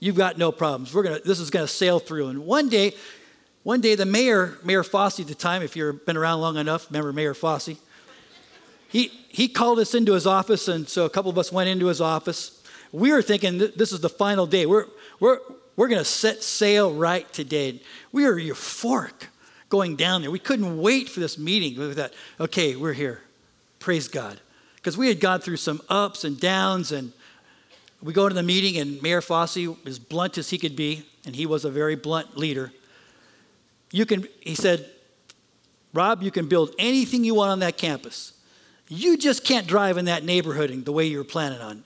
You've 0.00 0.16
got 0.16 0.38
no 0.38 0.50
problems. 0.50 0.94
We're 0.94 1.02
gonna, 1.02 1.20
this 1.24 1.38
is 1.38 1.50
going 1.50 1.66
to 1.66 1.72
sail 1.72 1.98
through. 1.98 2.28
And 2.28 2.46
one 2.46 2.68
day, 2.68 2.94
one 3.62 3.80
day, 3.80 3.94
the 3.94 4.06
mayor, 4.06 4.58
Mayor 4.64 4.82
Fasi 4.82 5.20
at 5.20 5.28
the 5.28 5.34
time, 5.34 5.62
if 5.62 5.76
you've 5.76 6.04
been 6.04 6.16
around 6.16 6.40
long 6.40 6.56
enough, 6.56 6.88
remember 6.90 7.12
Mayor 7.12 7.34
Fasi? 7.34 7.76
He, 8.88 9.08
he 9.28 9.46
called 9.46 9.78
us 9.78 9.94
into 9.94 10.14
his 10.14 10.26
office, 10.26 10.66
and 10.66 10.88
so 10.88 11.04
a 11.04 11.10
couple 11.10 11.30
of 11.30 11.38
us 11.38 11.52
went 11.52 11.68
into 11.68 11.86
his 11.86 12.00
office. 12.00 12.61
We 12.92 13.10
were 13.12 13.22
thinking 13.22 13.58
this 13.58 13.92
is 13.92 14.00
the 14.00 14.08
final 14.08 14.46
day. 14.46 14.66
We're, 14.66 14.86
we're, 15.18 15.38
we're 15.76 15.88
going 15.88 15.98
to 15.98 16.04
set 16.04 16.42
sail 16.42 16.92
right 16.92 17.30
today. 17.32 17.80
We 18.12 18.24
were 18.24 18.34
euphoric 18.34 19.28
going 19.70 19.96
down 19.96 20.20
there. 20.20 20.30
We 20.30 20.38
couldn't 20.38 20.78
wait 20.78 21.08
for 21.08 21.20
this 21.20 21.38
meeting. 21.38 21.80
We 21.80 21.94
thought, 21.94 22.12
okay, 22.38 22.76
we're 22.76 22.92
here. 22.92 23.22
Praise 23.78 24.06
God. 24.06 24.38
Because 24.76 24.98
we 24.98 25.08
had 25.08 25.18
gone 25.18 25.40
through 25.40 25.56
some 25.56 25.80
ups 25.88 26.24
and 26.24 26.38
downs, 26.38 26.92
and 26.92 27.12
we 28.02 28.12
go 28.12 28.28
to 28.28 28.34
the 28.34 28.42
meeting, 28.42 28.76
and 28.76 29.00
Mayor 29.00 29.22
Fasi, 29.22 29.74
as 29.86 29.98
blunt 29.98 30.36
as 30.36 30.50
he 30.50 30.58
could 30.58 30.76
be, 30.76 31.06
and 31.24 31.34
he 31.34 31.46
was 31.46 31.64
a 31.64 31.70
very 31.70 31.96
blunt 31.96 32.36
leader, 32.36 32.72
you 33.90 34.04
can, 34.04 34.26
he 34.40 34.54
said, 34.54 34.90
Rob, 35.94 36.22
you 36.22 36.30
can 36.30 36.48
build 36.48 36.74
anything 36.78 37.24
you 37.24 37.34
want 37.34 37.50
on 37.50 37.58
that 37.60 37.78
campus. 37.78 38.32
You 38.88 39.16
just 39.16 39.44
can't 39.44 39.66
drive 39.66 39.98
in 39.98 40.06
that 40.06 40.24
neighborhood 40.24 40.84
the 40.84 40.92
way 40.92 41.06
you're 41.06 41.24
planning 41.24 41.60
on. 41.60 41.84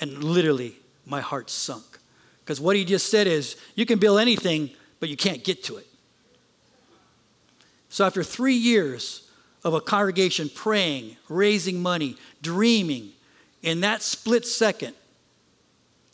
And 0.00 0.24
literally, 0.24 0.76
my 1.06 1.20
heart 1.20 1.50
sunk. 1.50 1.98
Because 2.44 2.60
what 2.60 2.74
he 2.74 2.84
just 2.84 3.10
said 3.10 3.26
is, 3.26 3.56
you 3.74 3.86
can 3.86 3.98
build 3.98 4.18
anything, 4.18 4.70
but 4.98 5.08
you 5.08 5.16
can't 5.16 5.44
get 5.44 5.62
to 5.64 5.76
it. 5.76 5.86
So 7.90 8.06
after 8.06 8.22
three 8.22 8.54
years 8.54 9.28
of 9.64 9.74
a 9.74 9.80
congregation 9.80 10.50
praying, 10.54 11.16
raising 11.28 11.82
money, 11.82 12.16
dreaming, 12.40 13.10
in 13.62 13.80
that 13.80 14.02
split 14.02 14.46
second, 14.46 14.94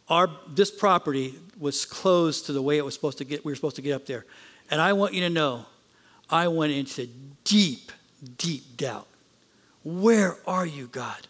our, 0.08 0.28
this 0.48 0.70
property 0.70 1.34
was 1.58 1.84
closed 1.84 2.46
to 2.46 2.52
the 2.52 2.62
way 2.62 2.78
it 2.78 2.84
was 2.84 2.94
supposed 2.94 3.18
to 3.18 3.24
get, 3.24 3.44
we 3.44 3.52
were 3.52 3.56
supposed 3.56 3.76
to 3.76 3.82
get 3.82 3.92
up 3.92 4.06
there. 4.06 4.24
And 4.70 4.80
I 4.80 4.92
want 4.94 5.14
you 5.14 5.20
to 5.22 5.30
know, 5.30 5.66
I 6.28 6.48
went 6.48 6.72
into 6.72 7.08
deep, 7.44 7.92
deep 8.36 8.76
doubt. 8.76 9.06
Where 9.84 10.36
are 10.46 10.66
you, 10.66 10.88
God? 10.88 11.26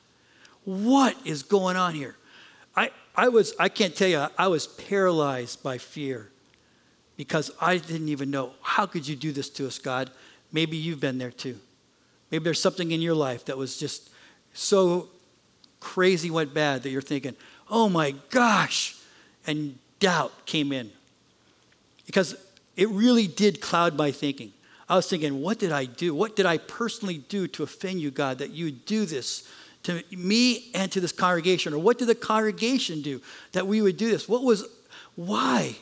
What 0.65 1.17
is 1.25 1.43
going 1.43 1.77
on 1.77 1.95
here? 1.95 2.17
I, 3.17 3.29
was, 3.29 3.55
I 3.59 3.69
can't 3.69 3.97
tell 3.97 4.09
you, 4.09 4.27
I 4.37 4.49
was 4.49 4.67
paralyzed 4.67 5.63
by 5.63 5.79
fear 5.79 6.29
because 7.17 7.51
I 7.61 7.79
didn't 7.79 8.11
even 8.11 8.31
know, 8.31 8.53
how 8.61 8.85
could 8.85 9.09
you 9.09 9.17
do 9.17 9.33
this 9.33 9.49
to 9.51 9.67
us, 9.67 9.79
God? 9.79 10.11
Maybe 10.53 10.77
you've 10.77 11.01
been 11.01 11.19
there 11.19 11.31
too. 11.31 11.59
Maybe 12.31 12.45
there's 12.45 12.61
something 12.61 12.93
in 12.93 13.01
your 13.01 13.15
life 13.15 13.47
that 13.47 13.57
was 13.57 13.79
just 13.79 14.11
so 14.53 15.09
crazy 15.81 16.31
went 16.31 16.53
bad 16.53 16.83
that 16.83 16.91
you're 16.91 17.01
thinking, 17.01 17.35
oh 17.71 17.89
my 17.89 18.13
gosh. 18.31 18.97
And 19.47 19.79
doubt 19.99 20.45
came 20.45 20.73
in. 20.73 20.91
Because 22.05 22.37
it 22.77 22.89
really 22.91 23.27
did 23.27 23.61
cloud 23.61 23.97
my 23.97 24.11
thinking. 24.11 24.53
I 24.89 24.97
was 24.97 25.09
thinking, 25.09 25.41
what 25.41 25.59
did 25.59 25.73
I 25.73 25.87
do? 25.87 26.15
What 26.15 26.37
did 26.37 26.47
I 26.47 26.59
personally 26.59 27.19
do 27.19 27.49
to 27.49 27.63
offend 27.63 28.01
you, 28.01 28.11
God, 28.11 28.39
that 28.39 28.51
you 28.51 28.71
do 28.71 29.07
this 29.07 29.49
to 29.87 30.03
me 30.11 30.69
and 30.75 30.91
to 30.91 31.01
this 31.01 31.13
congregation? 31.13 31.73
Or 31.73 31.79
what 31.79 31.97
did 31.97 32.09
the 32.09 32.15
congregation 32.17 33.03
do 33.03 33.23
that 33.53 33.69
we 33.69 33.81
would 33.81 33.97
do 33.97 34.11
this? 34.11 34.29
What 34.29 34.43
was, 34.43 34.65
why? 35.15 35.77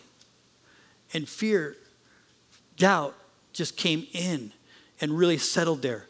And 1.14 1.26
fear, 1.26 1.74
doubt 2.76 3.14
just 3.54 3.78
came 3.78 4.06
in 4.12 4.52
and 5.00 5.16
really 5.16 5.38
settled 5.38 5.80
there. 5.80 6.06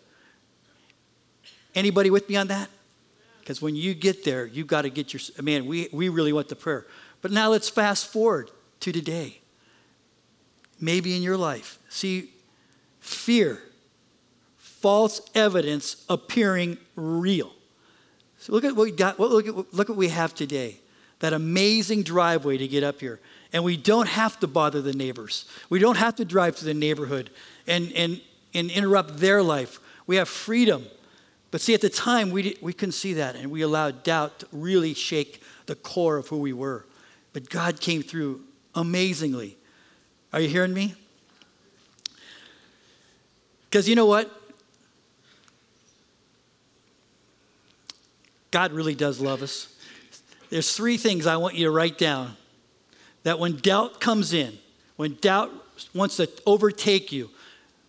Anybody 1.76 2.10
with 2.10 2.28
me 2.28 2.34
on 2.34 2.48
that? 2.48 2.68
Because 3.38 3.62
when 3.62 3.76
you 3.76 3.94
get 3.94 4.24
there, 4.24 4.44
you've 4.44 4.66
got 4.66 4.82
to 4.82 4.90
get 4.90 5.12
your, 5.12 5.20
man, 5.40 5.64
we, 5.66 5.88
we 5.92 6.08
really 6.08 6.32
want 6.32 6.48
the 6.48 6.56
prayer. 6.56 6.86
But 7.22 7.30
now 7.30 7.50
let's 7.50 7.68
fast 7.68 8.08
forward 8.08 8.50
to 8.80 8.90
today. 8.90 9.38
Maybe 10.80 11.14
in 11.14 11.22
your 11.22 11.36
life. 11.36 11.78
See, 11.88 12.30
fear, 12.98 13.60
false 14.56 15.20
evidence 15.32 16.04
appearing 16.08 16.78
real. 16.96 17.52
So 18.44 18.52
look 18.52 18.64
at 18.64 18.76
what 18.76 18.84
we 18.84 18.90
got, 18.90 19.18
look 19.18 19.48
at, 19.48 19.72
look 19.72 19.88
what 19.88 19.96
we 19.96 20.08
have 20.08 20.34
today. 20.34 20.78
That 21.20 21.32
amazing 21.32 22.02
driveway 22.02 22.58
to 22.58 22.68
get 22.68 22.84
up 22.84 23.00
here. 23.00 23.18
And 23.54 23.64
we 23.64 23.78
don't 23.78 24.06
have 24.06 24.38
to 24.40 24.46
bother 24.46 24.82
the 24.82 24.92
neighbors. 24.92 25.46
We 25.70 25.78
don't 25.78 25.96
have 25.96 26.16
to 26.16 26.26
drive 26.26 26.56
to 26.56 26.66
the 26.66 26.74
neighborhood 26.74 27.30
and, 27.66 27.90
and, 27.94 28.20
and 28.52 28.70
interrupt 28.70 29.16
their 29.16 29.42
life. 29.42 29.80
We 30.06 30.16
have 30.16 30.28
freedom. 30.28 30.84
But 31.52 31.62
see, 31.62 31.72
at 31.72 31.80
the 31.80 31.88
time, 31.88 32.30
we, 32.30 32.58
we 32.60 32.74
couldn't 32.74 32.92
see 32.92 33.14
that, 33.14 33.34
and 33.34 33.50
we 33.50 33.62
allowed 33.62 34.02
doubt 34.02 34.40
to 34.40 34.46
really 34.52 34.92
shake 34.92 35.42
the 35.64 35.74
core 35.74 36.18
of 36.18 36.28
who 36.28 36.36
we 36.36 36.52
were. 36.52 36.84
But 37.32 37.48
God 37.48 37.80
came 37.80 38.02
through 38.02 38.42
amazingly. 38.74 39.56
Are 40.34 40.40
you 40.40 40.48
hearing 40.48 40.74
me? 40.74 40.94
Because 43.70 43.88
you 43.88 43.96
know 43.96 44.04
what? 44.04 44.43
God 48.54 48.70
really 48.70 48.94
does 48.94 49.20
love 49.20 49.42
us. 49.42 49.66
There's 50.48 50.76
three 50.76 50.96
things 50.96 51.26
I 51.26 51.38
want 51.38 51.56
you 51.56 51.64
to 51.64 51.72
write 51.72 51.98
down 51.98 52.36
that 53.24 53.40
when 53.40 53.56
doubt 53.56 54.00
comes 54.00 54.32
in, 54.32 54.56
when 54.94 55.16
doubt 55.20 55.50
wants 55.92 56.18
to 56.18 56.30
overtake 56.46 57.10
you, 57.10 57.30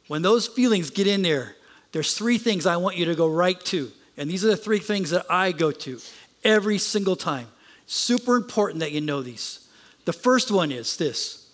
when 0.07 0.23
those 0.23 0.47
feelings 0.47 0.89
get 0.89 1.05
in 1.05 1.21
there, 1.21 1.55
there's 1.91 2.17
three 2.17 2.39
things 2.39 2.65
I 2.65 2.77
want 2.77 2.97
you 2.97 3.05
to 3.05 3.13
go 3.13 3.27
right 3.27 3.59
to. 3.65 3.91
And 4.17 4.27
these 4.27 4.43
are 4.43 4.47
the 4.47 4.57
three 4.57 4.79
things 4.79 5.11
that 5.11 5.27
I 5.29 5.51
go 5.51 5.71
to 5.71 5.99
every 6.43 6.79
single 6.79 7.15
time. 7.15 7.45
Super 7.85 8.35
important 8.35 8.79
that 8.79 8.91
you 8.91 9.01
know 9.01 9.21
these. 9.21 9.67
The 10.05 10.13
first 10.13 10.49
one 10.49 10.71
is 10.71 10.97
this 10.97 11.47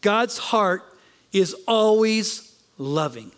God's 0.00 0.38
heart 0.38 0.84
is 1.34 1.54
always 1.66 2.56
loving. 2.78 3.30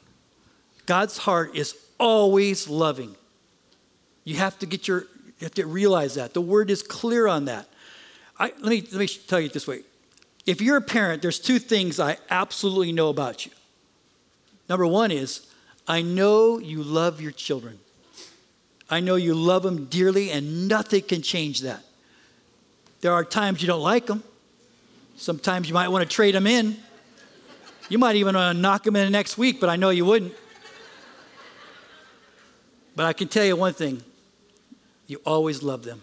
God's 0.86 1.18
heart 1.18 1.56
is 1.56 1.74
always 1.98 2.68
loving. 2.68 3.16
You 4.24 4.36
have 4.36 4.58
to 4.60 4.66
get 4.66 4.86
your 4.86 5.06
you 5.40 5.46
have 5.46 5.54
to 5.54 5.66
realize 5.66 6.14
that. 6.16 6.34
The 6.34 6.40
word 6.42 6.70
is 6.70 6.82
clear 6.82 7.26
on 7.26 7.46
that. 7.46 7.66
I, 8.38 8.52
let, 8.60 8.70
me, 8.70 8.82
let 8.92 9.00
me 9.00 9.06
tell 9.06 9.40
you 9.40 9.48
this 9.48 9.66
way. 9.66 9.80
If 10.44 10.60
you're 10.60 10.76
a 10.76 10.82
parent, 10.82 11.22
there's 11.22 11.38
two 11.38 11.58
things 11.58 11.98
I 11.98 12.18
absolutely 12.28 12.92
know 12.92 13.08
about 13.08 13.46
you. 13.46 13.52
Number 14.68 14.86
one 14.86 15.10
is, 15.10 15.46
I 15.88 16.02
know 16.02 16.58
you 16.58 16.82
love 16.82 17.22
your 17.22 17.32
children. 17.32 17.78
I 18.90 19.00
know 19.00 19.14
you 19.14 19.34
love 19.34 19.62
them 19.62 19.86
dearly, 19.86 20.30
and 20.30 20.68
nothing 20.68 21.02
can 21.02 21.22
change 21.22 21.60
that. 21.60 21.82
There 23.00 23.12
are 23.12 23.24
times 23.24 23.62
you 23.62 23.66
don't 23.66 23.82
like 23.82 24.06
them. 24.06 24.22
Sometimes 25.16 25.68
you 25.68 25.74
might 25.74 25.88
want 25.88 26.08
to 26.08 26.14
trade 26.14 26.34
them 26.34 26.46
in. 26.46 26.76
You 27.88 27.98
might 27.98 28.16
even 28.16 28.34
want 28.34 28.56
to 28.56 28.60
knock 28.60 28.84
them 28.84 28.94
in 28.96 29.06
the 29.06 29.10
next 29.10 29.38
week, 29.38 29.58
but 29.58 29.70
I 29.70 29.76
know 29.76 29.88
you 29.88 30.04
wouldn't. 30.04 30.34
But 32.94 33.06
I 33.06 33.14
can 33.14 33.28
tell 33.28 33.44
you 33.44 33.56
one 33.56 33.72
thing 33.72 34.02
you 35.10 35.20
always 35.26 35.60
love 35.60 35.82
them. 35.82 36.00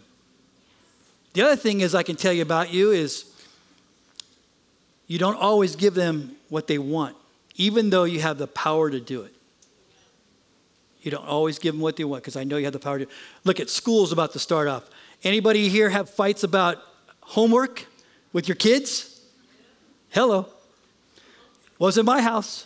The 1.32 1.42
other 1.42 1.56
thing 1.56 1.80
is 1.80 1.96
I 1.96 2.04
can 2.04 2.18
tell 2.18 2.34
you 2.34 2.42
about 2.42 2.74
you 2.74 2.92
is 2.92 3.26
you 5.08 5.18
don't 5.18 5.38
always 5.38 5.78
give 5.78 5.94
them 5.94 6.36
what 6.50 6.68
they 6.68 6.78
want, 6.78 7.16
even 7.56 7.90
though 7.90 8.04
you 8.04 8.20
have 8.20 8.38
the 8.38 8.48
power 8.48 8.92
to 8.92 9.00
do 9.00 9.22
it. 9.22 9.34
You 11.02 11.12
don't 11.12 11.26
always 11.26 11.58
give 11.58 11.74
them 11.74 11.82
what 11.82 11.96
they 11.96 12.04
want 12.04 12.22
because 12.24 12.36
I 12.36 12.44
know 12.44 12.58
you 12.58 12.66
have 12.66 12.74
the 12.74 12.80
power 12.80 13.00
to. 13.00 13.08
Look 13.46 13.62
at 13.62 13.70
school's 13.70 14.12
about 14.12 14.34
to 14.34 14.40
start 14.40 14.68
off. 14.68 14.90
Anybody 15.24 15.70
here 15.70 15.90
have 15.90 16.10
fights 16.10 16.44
about 16.44 16.80
homework 17.22 17.86
with 18.34 18.50
your 18.50 18.56
kids? 18.56 19.22
Hello. 20.10 20.48
Was 21.80 21.98
in 21.98 22.06
my 22.06 22.22
house. 22.22 22.66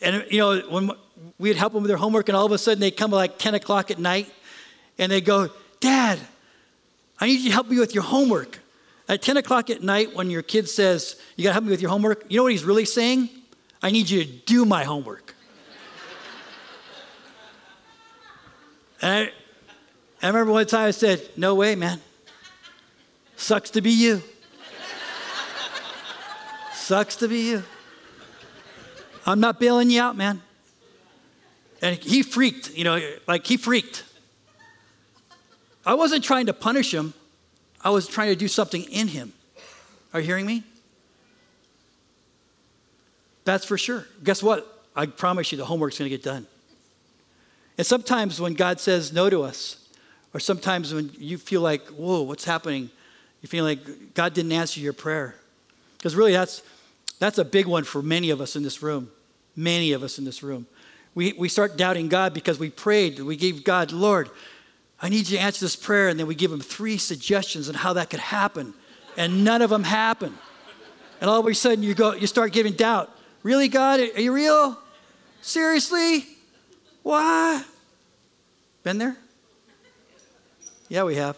And, 0.00 0.24
you 0.30 0.38
know, 0.38 0.60
when 0.70 0.90
we'd 1.38 1.56
help 1.56 1.74
them 1.74 1.82
with 1.82 1.88
their 1.88 1.98
homework, 1.98 2.30
and 2.30 2.36
all 2.36 2.46
of 2.46 2.52
a 2.52 2.58
sudden 2.58 2.80
they 2.80 2.90
come 2.90 3.10
like 3.10 3.38
10 3.38 3.54
o'clock 3.54 3.90
at 3.90 3.98
night 3.98 4.32
and 4.98 5.10
they 5.10 5.20
go, 5.20 5.48
Dad, 5.80 6.18
I 7.18 7.26
need 7.26 7.40
you 7.40 7.48
to 7.48 7.54
help 7.54 7.68
me 7.68 7.78
with 7.78 7.94
your 7.94 8.04
homework. 8.04 8.60
At 9.08 9.22
10 9.22 9.36
o'clock 9.36 9.68
at 9.70 9.82
night, 9.82 10.14
when 10.14 10.30
your 10.30 10.42
kid 10.42 10.68
says, 10.68 11.16
You 11.36 11.44
got 11.44 11.50
to 11.50 11.52
help 11.54 11.64
me 11.64 11.70
with 11.70 11.82
your 11.82 11.90
homework, 11.90 12.24
you 12.28 12.38
know 12.38 12.44
what 12.44 12.52
he's 12.52 12.64
really 12.64 12.84
saying? 12.84 13.28
I 13.82 13.90
need 13.90 14.08
you 14.08 14.24
to 14.24 14.30
do 14.30 14.64
my 14.64 14.84
homework. 14.84 15.34
and 19.02 19.28
I, 19.28 19.32
I 20.22 20.28
remember 20.28 20.52
one 20.52 20.66
time 20.66 20.88
I 20.88 20.90
said, 20.92 21.28
No 21.36 21.54
way, 21.54 21.74
man. 21.74 22.00
Sucks 23.36 23.70
to 23.70 23.80
be 23.80 23.90
you. 23.90 24.22
Sucks 26.72 27.16
to 27.16 27.28
be 27.28 27.50
you. 27.50 27.62
I'm 29.26 29.40
not 29.40 29.58
bailing 29.58 29.90
you 29.90 30.00
out, 30.00 30.16
man. 30.16 30.42
And 31.82 31.96
he 31.96 32.22
freaked, 32.22 32.74
you 32.74 32.84
know, 32.84 33.00
like 33.26 33.46
he 33.46 33.56
freaked. 33.56 34.04
I 35.86 35.94
wasn't 35.94 36.24
trying 36.24 36.46
to 36.46 36.52
punish 36.52 36.92
him, 36.92 37.14
I 37.82 37.90
was 37.90 38.06
trying 38.06 38.28
to 38.28 38.36
do 38.36 38.48
something 38.48 38.82
in 38.84 39.08
him. 39.08 39.32
Are 40.12 40.20
you 40.20 40.26
hearing 40.26 40.46
me? 40.46 40.62
That's 43.44 43.64
for 43.64 43.76
sure. 43.76 44.06
Guess 44.22 44.42
what? 44.42 44.84
I 44.96 45.06
promise 45.06 45.52
you 45.52 45.58
the 45.58 45.66
homework's 45.66 45.98
going 45.98 46.10
to 46.10 46.16
get 46.16 46.24
done. 46.24 46.46
And 47.76 47.86
sometimes 47.86 48.40
when 48.40 48.54
God 48.54 48.80
says 48.80 49.12
no 49.12 49.28
to 49.28 49.42
us, 49.42 49.84
or 50.32 50.40
sometimes 50.40 50.94
when 50.94 51.10
you 51.18 51.38
feel 51.38 51.60
like, 51.60 51.86
whoa, 51.88 52.22
what's 52.22 52.44
happening? 52.44 52.90
You 53.42 53.48
feel 53.48 53.64
like 53.64 54.14
God 54.14 54.34
didn't 54.34 54.52
answer 54.52 54.80
your 54.80 54.92
prayer. 54.92 55.36
Because 55.98 56.16
really, 56.16 56.32
that's, 56.32 56.62
that's 57.18 57.38
a 57.38 57.44
big 57.44 57.66
one 57.66 57.84
for 57.84 58.02
many 58.02 58.30
of 58.30 58.40
us 58.40 58.56
in 58.56 58.62
this 58.62 58.82
room. 58.82 59.10
Many 59.56 59.92
of 59.92 60.02
us 60.02 60.18
in 60.18 60.24
this 60.24 60.42
room. 60.42 60.66
We, 61.14 61.32
we 61.34 61.48
start 61.48 61.76
doubting 61.76 62.08
God 62.08 62.34
because 62.34 62.58
we 62.58 62.70
prayed. 62.70 63.20
We 63.20 63.36
gave 63.36 63.62
God, 63.62 63.92
Lord, 63.92 64.30
I 65.04 65.10
need 65.10 65.28
you 65.28 65.36
to 65.36 65.44
answer 65.44 65.62
this 65.62 65.76
prayer. 65.76 66.08
And 66.08 66.18
then 66.18 66.26
we 66.26 66.34
give 66.34 66.50
them 66.50 66.62
three 66.62 66.96
suggestions 66.96 67.68
on 67.68 67.74
how 67.74 67.92
that 67.92 68.08
could 68.08 68.20
happen. 68.20 68.72
And 69.18 69.44
none 69.44 69.60
of 69.60 69.68
them 69.68 69.84
happen. 69.84 70.32
And 71.20 71.28
all 71.28 71.38
of 71.38 71.46
a 71.46 71.54
sudden 71.54 71.84
you 71.84 71.94
go, 71.94 72.14
you 72.14 72.26
start 72.26 72.54
giving 72.54 72.72
doubt. 72.72 73.14
Really, 73.42 73.68
God? 73.68 74.00
Are 74.00 74.20
you 74.20 74.32
real? 74.32 74.78
Seriously? 75.42 76.24
Why? 77.02 77.62
Been 78.82 78.96
there? 78.96 79.18
Yeah, 80.88 81.04
we 81.04 81.16
have. 81.16 81.36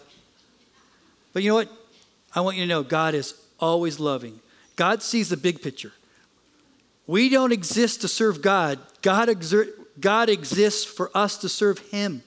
But 1.33 1.43
you 1.43 1.49
know 1.49 1.57
what? 1.57 1.73
I 2.37 2.43
want 2.43 2.57
you 2.59 2.63
to 2.63 2.69
know 2.69 2.85
God 2.85 3.15
is 3.15 3.35
always 3.59 3.99
loving. 3.99 4.39
God 4.77 5.03
sees 5.03 5.29
the 5.29 5.37
big 5.37 5.61
picture. 5.61 5.91
We 7.09 7.31
don't 7.31 7.51
exist 7.51 8.03
to 8.03 8.09
serve 8.09 8.43
God. 8.43 8.79
God, 9.03 9.27
exer- 9.27 9.73
God 9.99 10.29
exists 10.29 10.85
for 10.85 11.11
us 11.17 11.37
to 11.39 11.49
serve 11.49 11.79
Him. 11.79 12.23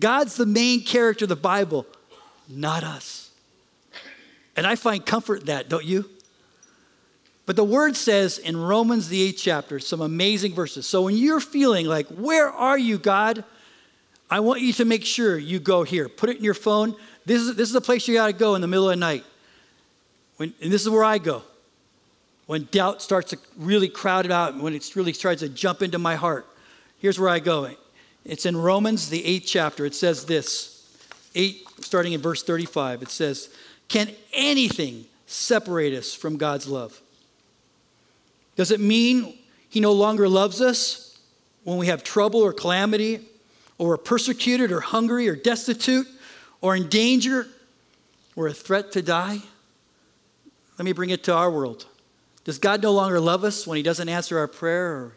God's 0.00 0.36
the 0.36 0.46
main 0.46 0.82
character 0.82 1.26
of 1.26 1.28
the 1.28 1.36
Bible. 1.36 1.86
not 2.48 2.82
us. 2.82 3.30
And 4.56 4.66
I 4.66 4.74
find 4.74 5.04
comfort 5.06 5.40
in 5.40 5.46
that, 5.46 5.68
don't 5.68 5.84
you? 5.84 6.10
But 7.46 7.56
the 7.56 7.64
word 7.64 7.96
says 7.96 8.38
in 8.38 8.56
Romans, 8.56 9.08
the 9.08 9.22
eighth 9.22 9.40
chapter, 9.42 9.78
some 9.78 10.00
amazing 10.00 10.54
verses. 10.54 10.86
So 10.86 11.02
when 11.02 11.16
you're 11.16 11.40
feeling 11.40 11.86
like, 11.86 12.06
where 12.08 12.48
are 12.48 12.78
you, 12.78 12.98
God? 12.98 13.44
I 14.30 14.40
want 14.40 14.60
you 14.60 14.72
to 14.74 14.84
make 14.84 15.04
sure 15.04 15.38
you 15.38 15.58
go 15.58 15.82
here. 15.82 16.08
Put 16.08 16.30
it 16.30 16.38
in 16.38 16.44
your 16.44 16.54
phone. 16.54 16.94
This 17.26 17.42
is, 17.42 17.56
this 17.56 17.68
is 17.68 17.72
the 17.72 17.80
place 17.80 18.06
you 18.06 18.14
got 18.14 18.28
to 18.28 18.32
go 18.32 18.54
in 18.54 18.60
the 18.60 18.68
middle 18.68 18.88
of 18.88 18.96
the 18.96 19.00
night. 19.00 19.24
When, 20.36 20.54
and 20.62 20.70
this 20.70 20.82
is 20.82 20.88
where 20.88 21.04
I 21.04 21.18
go. 21.18 21.42
When 22.46 22.68
doubt 22.70 23.02
starts 23.02 23.30
to 23.30 23.38
really 23.56 23.88
crowd 23.88 24.26
it 24.26 24.32
out, 24.32 24.56
when 24.56 24.74
it 24.74 24.94
really 24.94 25.12
tries 25.12 25.40
to 25.40 25.48
jump 25.48 25.82
into 25.82 25.98
my 25.98 26.16
heart, 26.16 26.46
here's 26.98 27.18
where 27.18 27.28
I 27.28 27.38
go. 27.38 27.68
It's 28.24 28.46
in 28.46 28.56
Romans, 28.56 29.08
the 29.08 29.24
eighth 29.24 29.46
chapter. 29.46 29.86
It 29.86 29.94
says 29.94 30.26
this 30.26 30.98
8, 31.34 31.66
starting 31.80 32.12
in 32.12 32.20
verse 32.20 32.42
35. 32.42 33.02
It 33.02 33.08
says, 33.08 33.48
Can 33.88 34.10
anything 34.32 35.06
separate 35.26 35.94
us 35.94 36.14
from 36.14 36.36
God's 36.36 36.66
love? 36.66 37.00
Does 38.56 38.70
it 38.70 38.80
mean 38.80 39.38
he 39.68 39.80
no 39.80 39.92
longer 39.92 40.28
loves 40.28 40.60
us 40.60 41.18
when 41.64 41.78
we 41.78 41.86
have 41.86 42.02
trouble 42.02 42.40
or 42.40 42.52
calamity, 42.52 43.20
or 43.78 43.88
we're 43.88 43.96
persecuted 43.96 44.72
or 44.72 44.80
hungry 44.80 45.28
or 45.28 45.36
destitute 45.36 46.06
or 46.60 46.76
in 46.76 46.88
danger 46.88 47.46
or 48.36 48.48
a 48.48 48.52
threat 48.52 48.92
to 48.92 49.02
die? 49.02 49.38
Let 50.78 50.84
me 50.84 50.92
bring 50.92 51.10
it 51.10 51.24
to 51.24 51.34
our 51.34 51.50
world. 51.50 51.86
Does 52.44 52.58
God 52.58 52.82
no 52.82 52.92
longer 52.92 53.20
love 53.20 53.44
us 53.44 53.66
when 53.66 53.76
he 53.76 53.82
doesn't 53.82 54.08
answer 54.08 54.38
our 54.38 54.48
prayer 54.48 54.92
or, 54.92 55.12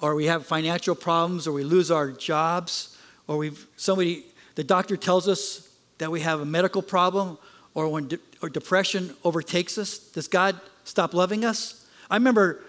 or 0.00 0.14
we 0.14 0.26
have 0.26 0.46
financial 0.46 0.94
problems 0.94 1.46
or 1.46 1.52
we 1.52 1.64
lose 1.64 1.90
our 1.90 2.10
jobs 2.10 2.96
or 3.26 3.36
we've 3.36 3.66
somebody 3.76 4.24
the 4.54 4.64
doctor 4.64 4.96
tells 4.96 5.28
us 5.28 5.68
that 5.98 6.10
we 6.10 6.20
have 6.20 6.40
a 6.40 6.44
medical 6.44 6.82
problem 6.82 7.38
or 7.74 7.88
when 7.88 8.08
de- 8.08 8.18
or 8.42 8.48
depression 8.48 9.14
overtakes 9.24 9.78
us? 9.78 9.98
Does 9.98 10.28
God 10.28 10.60
stop 10.84 11.14
loving 11.14 11.44
us? 11.44 11.86
I 12.10 12.16
remember, 12.16 12.64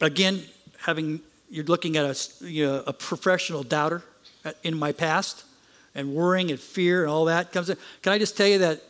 again, 0.00 0.42
having, 0.78 1.20
you're 1.50 1.64
looking 1.64 1.96
at 1.96 2.04
a, 2.04 2.44
you 2.46 2.66
know, 2.66 2.84
a 2.86 2.92
professional 2.92 3.62
doubter 3.62 4.02
in 4.62 4.76
my 4.76 4.92
past 4.92 5.44
and 5.94 6.14
worrying 6.14 6.50
and 6.50 6.60
fear 6.60 7.02
and 7.02 7.10
all 7.10 7.24
that 7.26 7.52
comes 7.52 7.70
in. 7.70 7.76
Can 8.02 8.12
I 8.12 8.18
just 8.18 8.36
tell 8.36 8.46
you 8.46 8.58
that 8.58 8.82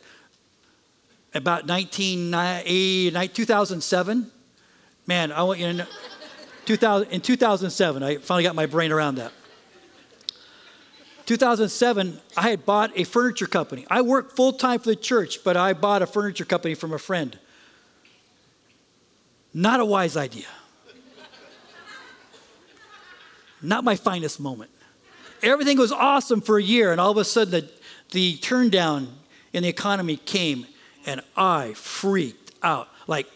about 1.33 1.69
eh, 1.69 3.27
2007, 3.33 4.31
man, 5.07 5.31
I 5.31 5.43
want 5.43 5.59
you 5.59 5.67
to 5.67 5.73
know, 5.73 5.85
2000, 6.65 7.11
in 7.11 7.21
2007, 7.21 8.03
I 8.03 8.17
finally 8.17 8.43
got 8.43 8.55
my 8.55 8.65
brain 8.65 8.91
around 8.91 9.15
that. 9.15 9.31
2007, 11.25 12.19
I 12.37 12.49
had 12.49 12.65
bought 12.65 12.91
a 12.95 13.03
furniture 13.03 13.47
company. 13.47 13.85
I 13.89 14.01
worked 14.01 14.35
full 14.35 14.53
time 14.53 14.79
for 14.79 14.89
the 14.89 14.95
church, 14.95 15.43
but 15.43 15.57
I 15.57 15.73
bought 15.73 16.01
a 16.01 16.07
furniture 16.07 16.45
company 16.45 16.75
from 16.75 16.93
a 16.93 16.99
friend. 16.99 17.37
Not 19.53 19.79
a 19.79 19.85
wise 19.85 20.17
idea. 20.17 20.45
Not 23.61 23.83
my 23.83 23.95
finest 23.95 24.39
moment. 24.39 24.69
Everything 25.41 25.77
was 25.77 25.91
awesome 25.91 26.41
for 26.41 26.57
a 26.57 26.63
year, 26.63 26.91
and 26.91 27.01
all 27.01 27.11
of 27.11 27.17
a 27.17 27.25
sudden 27.25 27.51
the, 27.51 27.69
the 28.11 28.37
turn 28.37 28.69
down 28.69 29.15
in 29.53 29.63
the 29.63 29.69
economy 29.69 30.17
came, 30.17 30.67
and 31.05 31.21
I 31.35 31.73
freaked 31.73 32.51
out. 32.61 32.89
Like 33.07 33.27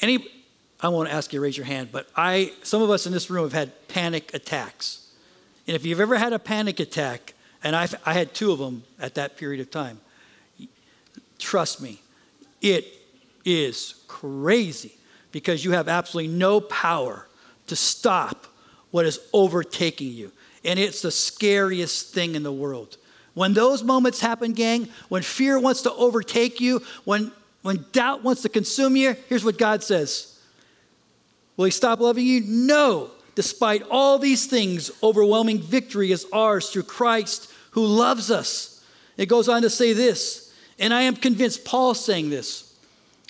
any, 0.00 0.26
I 0.84 0.88
won't 0.88 1.08
ask 1.08 1.32
you 1.32 1.38
to 1.38 1.42
raise 1.42 1.56
your 1.56 1.64
hand, 1.64 1.88
but 1.90 2.06
I, 2.14 2.52
some 2.62 2.82
of 2.82 2.90
us 2.90 3.06
in 3.06 3.12
this 3.14 3.30
room 3.30 3.44
have 3.44 3.54
had 3.54 3.88
panic 3.88 4.34
attacks. 4.34 5.08
And 5.66 5.74
if 5.74 5.86
you've 5.86 5.98
ever 5.98 6.18
had 6.18 6.34
a 6.34 6.38
panic 6.38 6.78
attack, 6.78 7.32
and 7.62 7.74
I've, 7.74 7.94
I 8.04 8.12
had 8.12 8.34
two 8.34 8.52
of 8.52 8.58
them 8.58 8.84
at 9.00 9.14
that 9.14 9.38
period 9.38 9.62
of 9.62 9.70
time, 9.70 9.98
trust 11.38 11.80
me, 11.80 12.02
it 12.60 12.86
is 13.46 13.94
crazy 14.08 14.92
because 15.32 15.64
you 15.64 15.70
have 15.70 15.88
absolutely 15.88 16.30
no 16.34 16.60
power 16.60 17.28
to 17.68 17.76
stop 17.76 18.46
what 18.90 19.06
is 19.06 19.20
overtaking 19.32 20.12
you. 20.12 20.32
And 20.66 20.78
it's 20.78 21.00
the 21.00 21.10
scariest 21.10 22.12
thing 22.12 22.34
in 22.34 22.42
the 22.42 22.52
world. 22.52 22.98
When 23.32 23.54
those 23.54 23.82
moments 23.82 24.20
happen, 24.20 24.52
gang, 24.52 24.90
when 25.08 25.22
fear 25.22 25.58
wants 25.58 25.80
to 25.82 25.92
overtake 25.94 26.60
you, 26.60 26.82
when, 27.04 27.32
when 27.62 27.86
doubt 27.92 28.22
wants 28.22 28.42
to 28.42 28.50
consume 28.50 28.96
you, 28.96 29.16
here's 29.30 29.46
what 29.46 29.56
God 29.56 29.82
says 29.82 30.33
Will 31.56 31.66
He 31.66 31.70
stop 31.70 32.00
loving 32.00 32.26
you? 32.26 32.42
No. 32.46 33.10
Despite 33.34 33.82
all 33.90 34.18
these 34.18 34.46
things, 34.46 34.90
overwhelming 35.02 35.60
victory 35.60 36.12
is 36.12 36.26
ours 36.32 36.70
through 36.70 36.84
Christ 36.84 37.50
who 37.72 37.84
loves 37.84 38.30
us. 38.30 38.84
It 39.16 39.26
goes 39.26 39.48
on 39.48 39.62
to 39.62 39.70
say 39.70 39.92
this, 39.92 40.52
and 40.78 40.94
I 40.94 41.02
am 41.02 41.16
convinced, 41.16 41.64
Paul's 41.64 42.04
saying 42.04 42.30
this 42.30 42.74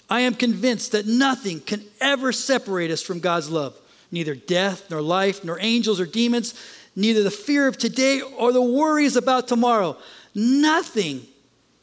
I 0.09 0.21
am 0.21 0.35
convinced 0.35 0.93
that 0.93 1.07
nothing 1.07 1.61
can 1.61 1.83
ever 2.01 2.33
separate 2.33 2.91
us 2.91 3.03
from 3.03 3.21
God's 3.21 3.51
love. 3.51 3.79
Neither 4.11 4.35
death, 4.35 4.91
nor 4.91 5.01
life, 5.01 5.45
nor 5.45 5.59
angels 5.61 5.99
or 5.99 6.07
demons, 6.07 6.55
neither 6.95 7.23
the 7.23 7.31
fear 7.31 7.67
of 7.67 7.79
today 7.79 8.21
or 8.21 8.53
the 8.53 8.63
worries 8.63 9.17
about 9.17 9.49
tomorrow. 9.49 9.97
Nothing, 10.35 11.27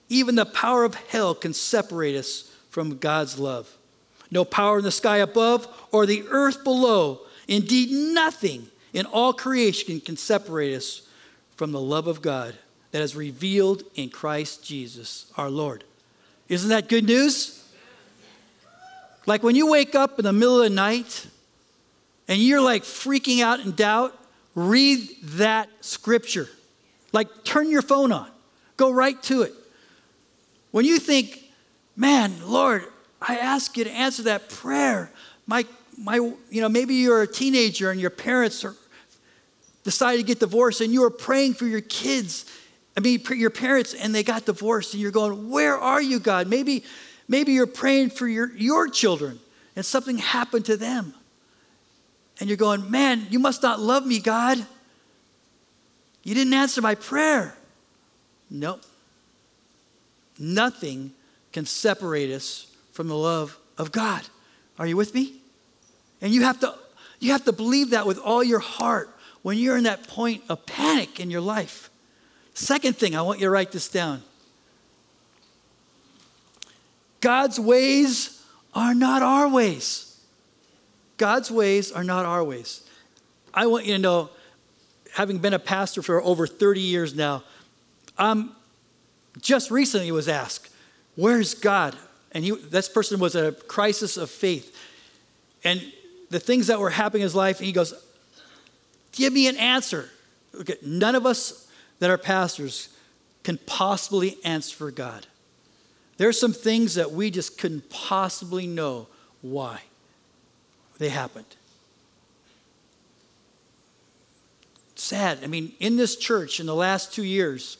even 0.07 0.35
the 0.35 0.45
power 0.45 0.83
of 0.83 0.95
hell, 0.95 1.33
can 1.33 1.53
separate 1.53 2.15
us 2.15 2.51
from 2.69 2.97
God's 2.97 3.37
love. 3.37 3.75
No 4.31 4.45
power 4.45 4.79
in 4.79 4.83
the 4.83 4.91
sky 4.91 5.17
above 5.17 5.67
or 5.91 6.05
the 6.05 6.23
earth 6.29 6.63
below. 6.63 7.19
Indeed, 7.47 7.91
nothing 7.91 8.67
in 8.93 9.05
all 9.05 9.33
creation 9.33 9.99
can 9.99 10.17
separate 10.17 10.73
us 10.73 11.01
from 11.57 11.71
the 11.71 11.81
love 11.81 12.07
of 12.07 12.21
God 12.21 12.55
that 12.91 13.01
is 13.01 13.15
revealed 13.15 13.83
in 13.95 14.09
Christ 14.09 14.63
Jesus 14.63 15.31
our 15.37 15.49
Lord. 15.49 15.83
Isn't 16.49 16.69
that 16.69 16.89
good 16.89 17.05
news? 17.05 17.57
Like 19.25 19.43
when 19.43 19.55
you 19.55 19.69
wake 19.69 19.95
up 19.95 20.17
in 20.19 20.25
the 20.25 20.33
middle 20.33 20.61
of 20.61 20.63
the 20.63 20.75
night 20.75 21.27
and 22.27 22.39
you're 22.39 22.61
like 22.61 22.83
freaking 22.83 23.41
out 23.41 23.59
in 23.59 23.71
doubt, 23.73 24.17
read 24.55 25.07
that 25.23 25.69
scripture. 25.81 26.49
Like 27.13 27.43
turn 27.43 27.69
your 27.69 27.81
phone 27.81 28.11
on, 28.11 28.29
go 28.77 28.91
right 28.91 29.21
to 29.23 29.43
it. 29.43 29.53
When 30.71 30.85
you 30.85 30.99
think, 30.99 31.43
man, 31.95 32.33
Lord, 32.45 32.85
I 33.21 33.37
ask 33.37 33.77
you 33.77 33.83
to 33.83 33.91
answer 33.91 34.23
that 34.23 34.49
prayer. 34.49 35.11
My, 35.45 35.65
my, 35.97 36.15
you 36.15 36.61
know, 36.61 36.69
maybe 36.69 36.95
you're 36.95 37.21
a 37.21 37.27
teenager 37.27 37.91
and 37.91 38.01
your 38.01 38.09
parents 38.09 38.65
are 38.65 38.75
decided 39.83 40.17
to 40.17 40.23
get 40.23 40.39
divorced 40.39 40.81
and 40.81 40.91
you 40.91 41.03
are 41.03 41.09
praying 41.09 41.53
for 41.53 41.65
your 41.65 41.81
kids. 41.81 42.45
I 42.97 42.99
mean, 42.99 43.21
your 43.35 43.49
parents 43.49 43.93
and 43.93 44.13
they 44.13 44.23
got 44.23 44.45
divorced 44.45 44.93
and 44.93 45.01
you're 45.01 45.11
going, 45.11 45.49
where 45.49 45.77
are 45.77 46.01
you, 46.01 46.19
God? 46.19 46.47
Maybe 46.47 46.83
Maybe 47.31 47.53
you're 47.53 47.65
praying 47.65 48.09
for 48.09 48.27
your, 48.27 48.51
your 48.57 48.89
children 48.89 49.39
and 49.77 49.85
something 49.85 50.17
happened 50.17 50.65
to 50.65 50.75
them. 50.75 51.13
And 52.41 52.49
you're 52.49 52.57
going, 52.57 52.91
man, 52.91 53.25
you 53.29 53.39
must 53.39 53.63
not 53.63 53.79
love 53.79 54.05
me, 54.05 54.19
God. 54.19 54.57
You 56.23 56.35
didn't 56.35 56.53
answer 56.53 56.81
my 56.81 56.95
prayer. 56.95 57.55
Nope. 58.49 58.81
Nothing 60.37 61.13
can 61.53 61.65
separate 61.65 62.31
us 62.31 62.70
from 62.91 63.07
the 63.07 63.15
love 63.15 63.57
of 63.77 63.91
God. 63.91 64.21
Are 64.77 64.87
you 64.87 64.97
with 64.97 65.13
me? 65.13 65.33
And 66.21 66.33
you 66.33 66.43
have 66.43 66.59
to 66.59 66.75
you 67.19 67.31
have 67.31 67.45
to 67.45 67.51
believe 67.51 67.91
that 67.91 68.07
with 68.07 68.17
all 68.17 68.43
your 68.43 68.59
heart 68.59 69.09
when 69.43 69.57
you're 69.57 69.77
in 69.77 69.83
that 69.83 70.07
point 70.07 70.43
of 70.49 70.65
panic 70.65 71.19
in 71.19 71.29
your 71.29 71.41
life. 71.41 71.89
Second 72.53 72.97
thing, 72.97 73.15
I 73.15 73.21
want 73.21 73.39
you 73.39 73.45
to 73.45 73.51
write 73.51 73.71
this 73.71 73.87
down. 73.87 74.23
God's 77.21 77.59
ways 77.59 78.43
are 78.73 78.95
not 78.95 79.21
our 79.21 79.47
ways. 79.47 80.19
God's 81.17 81.51
ways 81.51 81.91
are 81.91 82.03
not 82.03 82.25
our 82.25 82.43
ways. 82.43 82.83
I 83.53 83.67
want 83.67 83.85
you 83.85 83.93
to 83.93 83.99
know, 83.99 84.31
having 85.13 85.37
been 85.37 85.53
a 85.53 85.59
pastor 85.59 86.01
for 86.01 86.21
over 86.21 86.47
30 86.47 86.81
years 86.81 87.13
now, 87.13 87.43
I'm 88.17 88.55
just 89.39 89.69
recently 89.69 90.11
was 90.11 90.27
asked, 90.27 90.69
Where's 91.15 91.53
God? 91.53 91.95
And 92.31 92.43
he, 92.43 92.51
this 92.51 92.87
person 92.87 93.19
was 93.19 93.35
a 93.35 93.51
crisis 93.51 94.17
of 94.17 94.29
faith. 94.29 94.75
And 95.63 95.81
the 96.29 96.39
things 96.39 96.67
that 96.67 96.79
were 96.79 96.89
happening 96.89 97.21
in 97.21 97.25
his 97.25 97.35
life, 97.35 97.59
he 97.59 97.71
goes, 97.71 97.93
Give 99.11 99.33
me 99.33 99.47
an 99.47 99.57
answer. 99.57 100.09
Okay, 100.57 100.75
none 100.81 101.15
of 101.15 101.25
us 101.25 101.69
that 101.99 102.09
are 102.09 102.17
pastors 102.17 102.89
can 103.43 103.57
possibly 103.65 104.37
answer 104.43 104.75
for 104.75 104.91
God. 104.91 105.27
are 106.19 106.31
some 106.31 106.53
things 106.53 106.95
that 106.95 107.11
we 107.11 107.31
just 107.31 107.57
couldn't 107.57 107.89
possibly 107.89 108.67
know 108.67 109.07
why 109.41 109.81
they 110.99 111.09
happened. 111.09 111.45
Sad. 114.95 115.39
I 115.43 115.47
mean, 115.47 115.73
in 115.79 115.97
this 115.97 116.15
church 116.15 116.59
in 116.59 116.67
the 116.67 116.75
last 116.75 117.11
two 117.11 117.23
years, 117.23 117.77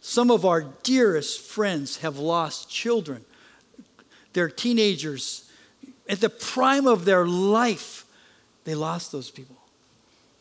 some 0.00 0.32
of 0.32 0.44
our 0.44 0.62
dearest 0.82 1.40
friends 1.40 1.98
have 1.98 2.18
lost 2.18 2.68
children. 2.68 3.24
They're 4.36 4.50
teenagers. 4.50 5.50
At 6.10 6.20
the 6.20 6.28
prime 6.28 6.86
of 6.86 7.06
their 7.06 7.26
life, 7.26 8.04
they 8.64 8.74
lost 8.74 9.10
those 9.10 9.30
people. 9.30 9.56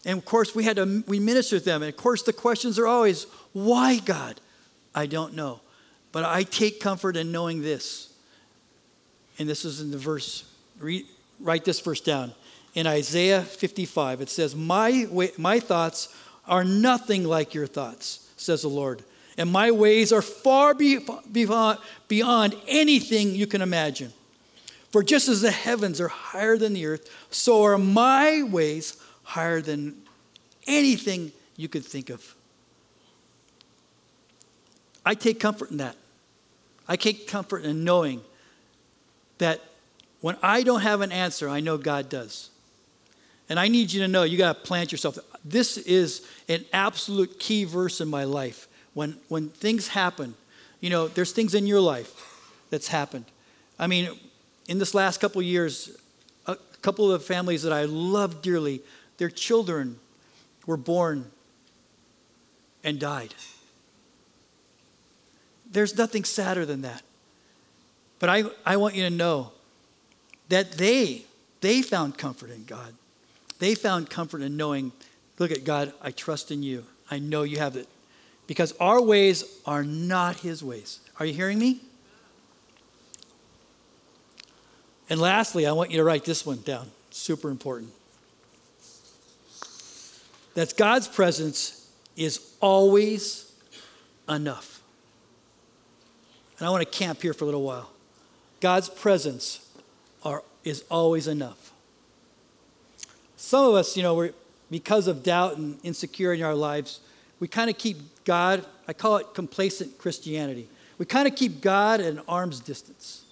And 0.04 0.18
of 0.18 0.26
course, 0.26 0.54
we 0.54 0.66
had 0.66 0.76
to 0.76 1.02
we 1.08 1.18
ministered 1.18 1.64
them. 1.64 1.82
And 1.82 1.88
of 1.88 1.96
course, 1.96 2.22
the 2.22 2.34
questions 2.34 2.78
are 2.78 2.88
always, 2.88 3.26
why 3.54 4.00
God? 4.00 4.42
I 4.94 5.06
don't 5.06 5.34
know. 5.34 5.62
But 6.12 6.26
I 6.26 6.44
take 6.44 6.82
comfort 6.82 7.16
in 7.16 7.32
knowing 7.32 7.62
this. 7.62 8.12
And 9.40 9.48
this 9.48 9.64
is 9.64 9.80
in 9.80 9.92
the 9.92 9.98
verse, 9.98 10.44
write 11.40 11.64
this 11.64 11.80
verse 11.80 12.02
down. 12.02 12.34
In 12.74 12.88
Isaiah 12.88 13.44
55, 13.44 14.20
it 14.20 14.30
says, 14.30 14.58
my, 14.58 15.08
way, 15.10 15.32
my 15.38 15.62
thoughts 15.62 16.14
are 16.50 16.66
nothing 16.66 17.24
like 17.24 17.54
your 17.54 17.66
thoughts, 17.66 18.30
says 18.36 18.64
the 18.64 18.68
Lord. 18.68 19.06
And 19.38 19.52
my 19.52 19.72
ways 19.72 20.14
are 20.14 20.22
far 20.22 20.74
beyond, 20.74 21.80
beyond 22.08 22.56
anything 22.68 23.36
you 23.36 23.48
can 23.48 23.62
imagine. 23.62 24.14
For 24.92 25.04
just 25.04 25.28
as 25.28 25.42
the 25.42 25.52
heavens 25.52 26.00
are 26.00 26.08
higher 26.08 26.58
than 26.58 26.74
the 26.74 26.86
earth, 26.86 27.10
so 27.30 27.64
are 27.64 27.78
my 27.78 28.44
ways 28.44 28.98
higher 29.24 29.60
than 29.60 30.02
anything 30.68 31.34
you 31.58 31.68
could 31.68 31.84
think 31.84 32.10
of. 32.10 32.36
I 35.06 35.16
take 35.16 35.40
comfort 35.40 35.70
in 35.72 35.78
that. 35.78 35.98
I 36.88 36.96
take 36.96 37.28
comfort 37.28 37.66
in 37.66 37.84
knowing 37.84 38.22
that 39.38 39.62
when 40.22 40.38
I 40.42 40.64
don't 40.64 40.82
have 40.82 41.02
an 41.02 41.12
answer, 41.12 41.50
I 41.50 41.60
know 41.60 41.78
God 41.78 42.10
does. 42.10 42.50
And 43.50 43.60
I 43.60 43.68
need 43.68 43.92
you 43.92 44.02
to 44.02 44.08
know, 44.08 44.24
you 44.24 44.38
got 44.38 44.56
to 44.56 44.62
plant 44.62 44.92
yourself. 44.92 45.20
This 45.44 45.78
is 45.78 46.26
an 46.48 46.66
absolute 46.74 47.38
key 47.40 47.66
verse 47.66 48.02
in 48.02 48.08
my 48.08 48.24
life. 48.24 48.68
When, 48.96 49.18
when 49.28 49.50
things 49.50 49.90
happen, 49.90 50.34
you 50.82 50.90
know, 50.90 51.08
there's 51.08 51.32
things 51.32 51.54
in 51.54 51.68
your 51.68 51.82
life 51.82 52.14
that's 52.72 52.88
happened. 52.88 53.26
I 53.78 53.86
mean, 53.86 54.10
in 54.68 54.80
this 54.80 54.96
last 54.96 55.20
couple 55.20 55.42
years, 55.42 55.96
a 56.48 56.58
couple 56.82 57.12
of 57.12 57.24
families 57.24 57.62
that 57.64 57.74
I 57.74 57.86
love 57.86 58.42
dearly, 58.42 58.82
their 59.18 59.30
children 59.30 60.00
were 60.66 60.78
born 60.78 61.30
and 62.84 63.00
died. 63.00 63.36
There's 65.72 65.98
nothing 65.98 66.24
sadder 66.24 66.66
than 66.66 66.82
that. 66.82 67.04
But 68.20 68.30
I, 68.30 68.44
I 68.66 68.78
want 68.78 68.96
you 68.96 69.04
to 69.04 69.10
know 69.10 69.52
that 70.48 70.74
they, 70.74 71.24
they 71.60 71.82
found 71.82 72.18
comfort 72.18 72.50
in 72.50 72.64
God. 72.64 72.94
They 73.60 73.76
found 73.76 74.10
comfort 74.10 74.42
in 74.42 74.56
knowing, 74.56 74.94
look 75.38 75.52
at 75.52 75.66
God, 75.66 75.92
I 76.02 76.12
trust 76.12 76.50
in 76.50 76.64
you. 76.64 76.86
I 77.12 77.20
know 77.20 77.44
you 77.44 77.58
have 77.58 77.76
it. 77.76 77.90
Because 78.48 78.74
our 78.80 79.02
ways 79.02 79.44
are 79.66 79.84
not 79.84 80.38
his 80.38 80.64
ways. 80.64 81.00
Are 81.20 81.26
you 81.26 81.34
hearing 81.34 81.58
me? 81.58 81.82
And 85.10 85.20
lastly, 85.20 85.66
I 85.66 85.72
want 85.72 85.92
you 85.92 85.98
to 85.98 86.04
write 86.04 86.26
this 86.26 86.46
one 86.46 86.62
down. 86.62 86.92
Super 87.12 87.50
important. 87.50 87.92
That 90.56 90.76
God's 90.78 91.08
presence 91.08 91.90
is 92.16 92.54
always 92.62 93.52
enough. 94.30 94.82
And 96.58 96.68
I 96.68 96.72
want 96.72 96.90
to 96.90 96.98
camp 96.98 97.22
here 97.22 97.34
for 97.34 97.44
a 97.44 97.48
little 97.48 97.64
while. 97.64 97.90
God's 98.62 98.90
presence 98.90 99.68
are, 100.24 100.44
is 100.64 100.84
always 100.90 101.28
enough. 101.28 101.72
Some 103.36 103.68
of 103.68 103.76
us, 103.76 103.96
you 103.98 104.04
know, 104.04 104.16
we're, 104.16 104.32
because 104.72 105.08
of 105.08 105.22
doubt 105.22 105.58
and 105.58 105.78
insecurity 105.84 106.42
in 106.42 106.48
our 106.48 106.56
lives, 106.56 107.00
we 107.40 107.48
kind 107.48 107.70
of 107.70 107.78
keep 107.78 107.98
God, 108.24 108.66
I 108.88 108.94
call 108.94 109.18
it 109.18 109.34
complacent 109.34 109.98
Christianity. 109.98 110.68
We 110.98 111.06
kind 111.06 111.28
of 111.28 111.36
keep 111.36 111.62
God 111.62 112.00
at 112.00 112.08
an 112.08 112.22
arm's 112.28 112.60
distance. 112.60 113.26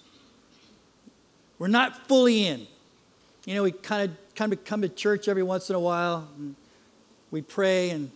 We're 1.58 1.68
not 1.68 2.06
fully 2.08 2.46
in. 2.46 2.66
You 3.46 3.54
know, 3.54 3.62
we 3.62 3.72
kind 3.72 4.10
of 4.10 4.34
kind 4.34 4.52
of 4.52 4.64
come 4.64 4.82
to 4.82 4.88
church 4.88 5.28
every 5.28 5.42
once 5.42 5.70
in 5.70 5.76
a 5.76 5.80
while. 5.80 6.28
And 6.36 6.56
we 7.30 7.42
pray, 7.42 7.90
and 7.90 8.10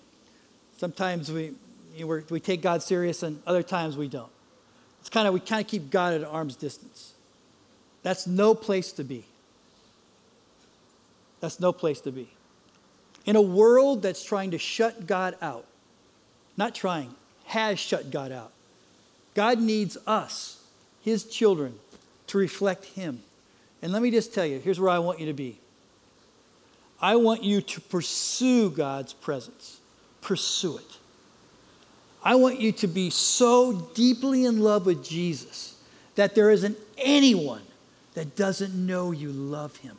sometimes 0.77 1.31
we 1.31 1.53
you 1.97 2.07
know, 2.07 2.23
we 2.31 2.41
take 2.41 2.63
God 2.63 2.83
serious, 2.83 3.23
and 3.23 3.43
other 3.47 3.63
times 3.63 3.97
we 3.97 4.09
don't. 4.09 4.31
It's 5.01 5.09
kind 5.09 5.27
of 5.27 5.35
we 5.35 5.41
kind 5.41 5.61
of 5.61 5.67
keep 5.67 5.91
God 5.91 6.15
at 6.15 6.21
an 6.21 6.27
arm's 6.27 6.57
distance. 6.57 7.13
That's 8.03 8.27
no 8.27 8.55
place 8.55 8.93
to 8.93 9.05
be. 9.05 9.25
That's 11.41 11.61
no 11.61 11.73
place 11.73 12.01
to 12.03 12.13
be. 12.13 12.31
In 13.25 13.37
a 13.37 13.43
world 13.43 14.03
that's 14.03 14.25
trying 14.25 14.53
to 14.53 14.59
shut 14.59 15.07
God 15.07 15.37
out, 15.43 15.67
not 16.59 16.75
trying, 16.75 17.15
has 17.47 17.79
shut 17.79 18.11
God 18.11 18.33
out. 18.33 18.53
God 19.35 19.61
needs 19.61 19.97
us, 20.07 20.63
His 21.01 21.25
children, 21.25 21.79
to 22.27 22.37
reflect 22.37 22.85
Him. 22.85 23.23
And 23.81 23.93
let 23.93 24.03
me 24.03 24.11
just 24.11 24.35
tell 24.35 24.45
you 24.45 24.59
here's 24.59 24.81
where 24.81 24.91
I 24.91 24.99
want 24.99 25.21
you 25.21 25.27
to 25.27 25.33
be. 25.33 25.59
I 27.01 27.17
want 27.17 27.45
you 27.45 27.61
to 27.61 27.81
pursue 27.81 28.71
God's 28.71 29.13
presence, 29.13 29.79
pursue 30.21 30.79
it. 30.79 30.97
I 32.25 32.35
want 32.35 32.61
you 32.61 32.73
to 32.73 32.89
be 32.89 33.11
so 33.11 33.73
deeply 33.95 34.45
in 34.45 34.61
love 34.61 34.85
with 34.85 35.05
Jesus 35.05 35.77
that 36.17 36.35
there 36.35 36.51
isn't 36.51 36.77
anyone 36.99 37.63
that 38.15 38.35
doesn't 38.35 38.75
know 38.75 39.13
you 39.13 39.31
love 39.31 39.77
him. 39.77 39.97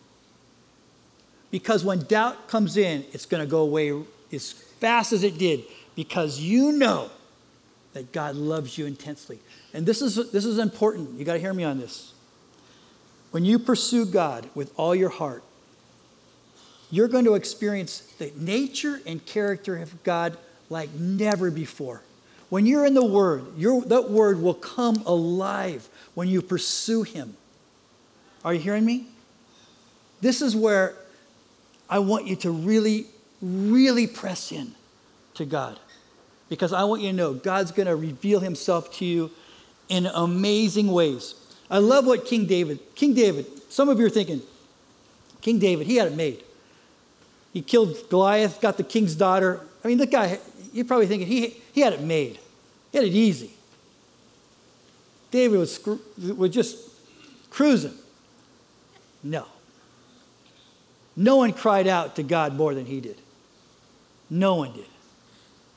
Because 1.52 1.86
when 1.86 2.00
doubt 2.00 2.50
comes 2.50 2.76
in, 2.76 3.06
it's 3.14 3.26
going 3.26 3.42
to 3.42 3.50
go 3.50 3.62
away 3.62 4.04
as 4.34 4.52
fast 4.52 5.14
as 5.14 5.24
it 5.24 5.38
did 5.38 5.64
because 6.00 6.40
you 6.40 6.72
know 6.72 7.10
that 7.92 8.14
God 8.14 8.38
loves 8.38 8.78
you 8.78 8.86
intensely. 8.86 9.38
And 9.74 9.86
this 9.86 10.02
is, 10.02 10.32
this 10.32 10.46
is 10.46 10.58
important. 10.58 11.20
You 11.20 11.26
got 11.26 11.34
to 11.34 11.40
hear 11.40 11.54
me 11.54 11.66
on 11.66 11.78
this. 11.78 12.14
When 13.32 13.44
you 13.44 13.60
pursue 13.60 14.06
God 14.06 14.50
with 14.56 14.72
all 14.78 14.96
your 14.96 15.10
heart, 15.10 15.44
you're 16.90 17.10
going 17.10 17.26
to 17.26 17.36
experience 17.36 18.00
the 18.18 18.32
nature 18.38 19.02
and 19.06 19.26
character 19.26 19.76
of 19.76 20.02
God 20.06 20.38
like 20.70 20.90
never 20.94 21.52
before. 21.52 22.02
When 22.48 22.66
you're 22.66 22.86
in 22.86 22.94
the 22.94 23.06
Word, 23.06 23.58
that 23.58 24.10
Word 24.10 24.42
will 24.42 24.54
come 24.54 25.04
alive 25.06 25.90
when 26.14 26.30
you 26.30 26.42
pursue 26.42 27.04
Him. 27.04 27.36
Are 28.46 28.54
you 28.54 28.62
hearing 28.62 28.86
me? 28.86 29.08
This 30.22 30.42
is 30.42 30.56
where 30.56 30.96
I 31.90 32.00
want 32.00 32.26
you 32.26 32.38
to 32.38 32.52
really, 32.52 33.08
really 33.42 34.08
press 34.08 34.54
in 34.54 34.76
to 35.34 35.44
God. 35.46 35.78
Because 36.50 36.74
I 36.74 36.84
want 36.84 37.02
you 37.02 37.10
to 37.10 37.16
know 37.16 37.34
God's 37.34 37.72
going 37.72 37.88
to 37.88 37.96
reveal 37.96 38.40
Himself 38.40 38.92
to 38.98 39.06
you 39.06 39.32
in 39.88 40.08
amazing 40.08 40.92
ways. 40.92 41.36
I 41.70 41.78
love 41.78 42.06
what 42.06 42.26
King 42.26 42.46
David, 42.46 42.80
King 42.96 43.14
David, 43.14 43.46
some 43.72 43.90
of 43.90 44.00
you 44.00 44.06
are 44.06 44.10
thinking, 44.10 44.42
King 45.42 45.60
David, 45.60 45.88
he 45.88 45.98
had 45.98 46.08
it 46.12 46.16
made. 46.16 46.44
He 47.54 47.62
killed 47.62 48.10
Goliath, 48.10 48.62
got 48.62 48.78
the 48.78 48.84
king's 48.84 49.16
daughter. 49.16 49.62
I 49.84 49.88
mean, 49.88 49.98
the 49.98 50.06
guy, 50.06 50.40
you're 50.74 50.86
probably 50.86 51.08
thinking 51.08 51.28
he, 51.28 51.58
he 51.74 51.82
had 51.82 51.94
it 51.94 52.02
made. 52.02 52.40
He 52.92 52.98
had 52.98 53.08
it 53.08 53.14
easy. 53.14 53.52
David 55.32 55.60
was, 55.60 55.80
was 56.18 56.52
just 56.52 56.78
cruising. 57.50 57.94
No. 59.24 59.46
No 61.16 61.38
one 61.38 61.54
cried 61.54 61.88
out 61.88 62.16
to 62.16 62.24
God 62.24 62.54
more 62.54 62.74
than 62.74 62.86
he 62.86 63.02
did. 63.02 63.18
No 64.30 64.56
one 64.56 64.74
did. 64.74 64.86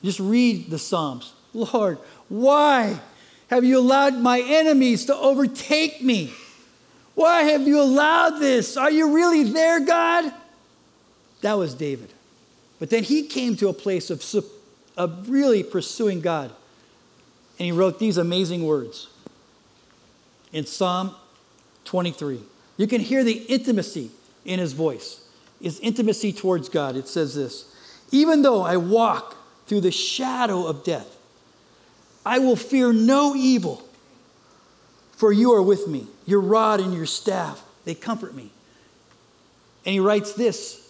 Just 0.03 0.19
read 0.19 0.69
the 0.69 0.79
Psalms. 0.79 1.33
Lord, 1.53 1.97
why 2.29 2.99
have 3.47 3.63
you 3.63 3.79
allowed 3.79 4.15
my 4.15 4.41
enemies 4.41 5.05
to 5.05 5.15
overtake 5.15 6.01
me? 6.01 6.33
Why 7.15 7.43
have 7.43 7.67
you 7.67 7.79
allowed 7.79 8.39
this? 8.39 8.75
Are 8.75 8.91
you 8.91 9.13
really 9.13 9.43
there, 9.43 9.79
God? 9.79 10.33
That 11.41 11.53
was 11.53 11.75
David. 11.75 12.11
But 12.79 12.89
then 12.89 13.03
he 13.03 13.23
came 13.27 13.55
to 13.57 13.69
a 13.69 13.73
place 13.73 14.09
of, 14.09 14.23
of 14.97 15.29
really 15.29 15.63
pursuing 15.63 16.21
God. 16.21 16.51
And 17.59 17.65
he 17.65 17.71
wrote 17.71 17.99
these 17.99 18.17
amazing 18.17 18.65
words 18.65 19.07
in 20.51 20.65
Psalm 20.65 21.15
23. 21.85 22.39
You 22.77 22.87
can 22.87 22.99
hear 22.99 23.23
the 23.23 23.33
intimacy 23.33 24.09
in 24.43 24.59
his 24.59 24.73
voice, 24.73 25.23
his 25.61 25.79
intimacy 25.79 26.33
towards 26.33 26.67
God. 26.67 26.95
It 26.95 27.07
says 27.07 27.35
this 27.35 27.73
Even 28.11 28.41
though 28.41 28.61
I 28.63 28.77
walk 28.77 29.37
through 29.67 29.81
the 29.81 29.91
shadow 29.91 30.65
of 30.65 30.83
death, 30.83 31.17
I 32.25 32.39
will 32.39 32.55
fear 32.55 32.93
no 32.93 33.35
evil, 33.35 33.83
for 35.13 35.31
you 35.31 35.53
are 35.53 35.61
with 35.61 35.87
me. 35.87 36.07
Your 36.25 36.41
rod 36.41 36.79
and 36.79 36.93
your 36.93 37.05
staff, 37.05 37.63
they 37.85 37.95
comfort 37.95 38.33
me. 38.33 38.51
And 39.85 39.93
he 39.93 39.99
writes 39.99 40.33
this 40.33 40.83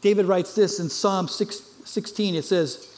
David 0.00 0.26
writes 0.26 0.54
this 0.54 0.80
in 0.80 0.90
Psalm 0.90 1.28
6, 1.28 1.62
16. 1.84 2.34
It 2.34 2.44
says, 2.44 2.94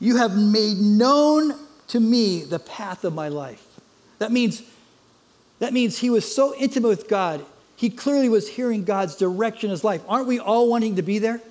You 0.00 0.16
have 0.16 0.36
made 0.36 0.78
known 0.78 1.54
to 1.88 2.00
me 2.00 2.42
the 2.42 2.58
path 2.58 3.04
of 3.04 3.12
my 3.12 3.28
life. 3.28 3.62
That 4.18 4.32
means, 4.32 4.62
that 5.58 5.74
means 5.74 5.98
he 5.98 6.08
was 6.08 6.34
so 6.34 6.54
intimate 6.56 6.88
with 6.88 7.08
God, 7.08 7.44
he 7.76 7.90
clearly 7.90 8.30
was 8.30 8.48
hearing 8.48 8.84
God's 8.84 9.16
direction 9.16 9.66
in 9.66 9.72
his 9.72 9.84
life. 9.84 10.02
Aren't 10.08 10.26
we 10.26 10.38
all 10.38 10.70
wanting 10.70 10.96
to 10.96 11.02
be 11.02 11.18
there? 11.18 11.42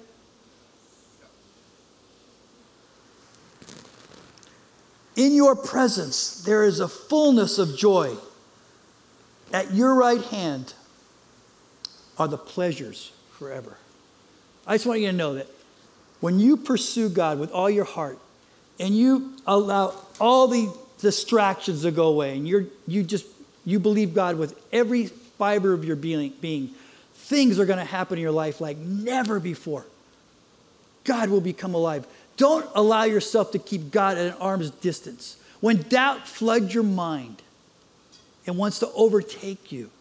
In 5.21 5.35
your 5.35 5.55
presence, 5.55 6.41
there 6.41 6.63
is 6.63 6.79
a 6.79 6.87
fullness 6.87 7.59
of 7.59 7.77
joy. 7.77 8.15
At 9.53 9.71
your 9.71 9.93
right 9.93 10.23
hand 10.23 10.73
are 12.17 12.27
the 12.27 12.39
pleasures 12.39 13.11
forever. 13.37 13.77
I 14.65 14.73
just 14.73 14.87
want 14.87 14.99
you 14.99 15.11
to 15.11 15.13
know 15.13 15.35
that 15.35 15.45
when 16.21 16.39
you 16.39 16.57
pursue 16.57 17.07
God 17.07 17.37
with 17.37 17.51
all 17.51 17.69
your 17.69 17.85
heart 17.85 18.17
and 18.79 18.97
you 18.97 19.35
allow 19.45 19.93
all 20.19 20.47
the 20.47 20.75
distractions 20.97 21.83
to 21.83 21.91
go 21.91 22.07
away, 22.07 22.35
and 22.35 22.47
you're, 22.47 22.65
you 22.87 23.03
just 23.03 23.27
you 23.63 23.77
believe 23.77 24.15
God 24.15 24.39
with 24.39 24.59
every 24.73 25.05
fiber 25.05 25.71
of 25.71 25.85
your 25.85 25.97
being, 25.97 26.33
being 26.41 26.71
things 27.13 27.59
are 27.59 27.65
going 27.67 27.77
to 27.77 27.85
happen 27.85 28.17
in 28.17 28.23
your 28.23 28.31
life 28.31 28.59
like 28.59 28.77
never 28.77 29.39
before. 29.39 29.85
God 31.03 31.29
will 31.29 31.41
become 31.41 31.75
alive. 31.75 32.07
Don't 32.41 32.67
allow 32.73 33.03
yourself 33.03 33.51
to 33.51 33.59
keep 33.59 33.91
God 33.91 34.17
at 34.17 34.25
an 34.25 34.41
arm's 34.41 34.71
distance. 34.71 35.37
When 35.59 35.83
doubt 35.83 36.27
floods 36.27 36.73
your 36.73 36.81
mind 36.81 37.39
and 38.47 38.57
wants 38.57 38.79
to 38.79 38.89
overtake 38.93 39.71
you, 39.71 39.91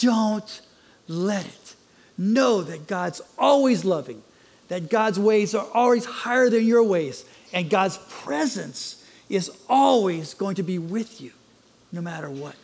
don't 0.00 0.62
let 1.06 1.44
it. 1.44 1.74
Know 2.16 2.62
that 2.62 2.86
God's 2.86 3.20
always 3.38 3.84
loving, 3.84 4.22
that 4.68 4.88
God's 4.88 5.20
ways 5.20 5.54
are 5.54 5.68
always 5.74 6.06
higher 6.06 6.48
than 6.48 6.64
your 6.64 6.82
ways, 6.82 7.26
and 7.52 7.68
God's 7.68 7.98
presence 8.08 9.06
is 9.28 9.50
always 9.68 10.32
going 10.32 10.54
to 10.54 10.62
be 10.62 10.78
with 10.78 11.20
you 11.20 11.32
no 11.92 12.00
matter 12.00 12.30
what. 12.30 12.56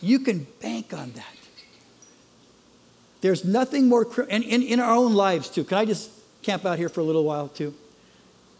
You 0.00 0.20
can 0.20 0.46
bank 0.62 0.94
on 0.94 1.10
that. 1.10 1.36
There's 3.20 3.44
nothing 3.44 3.88
more, 3.88 4.06
and 4.30 4.44
in, 4.44 4.62
in 4.62 4.78
our 4.78 4.94
own 4.94 5.14
lives 5.14 5.50
too. 5.50 5.64
Can 5.64 5.78
I 5.78 5.84
just 5.84 6.08
camp 6.42 6.64
out 6.64 6.78
here 6.78 6.88
for 6.88 7.00
a 7.00 7.04
little 7.04 7.24
while 7.24 7.48
too? 7.48 7.74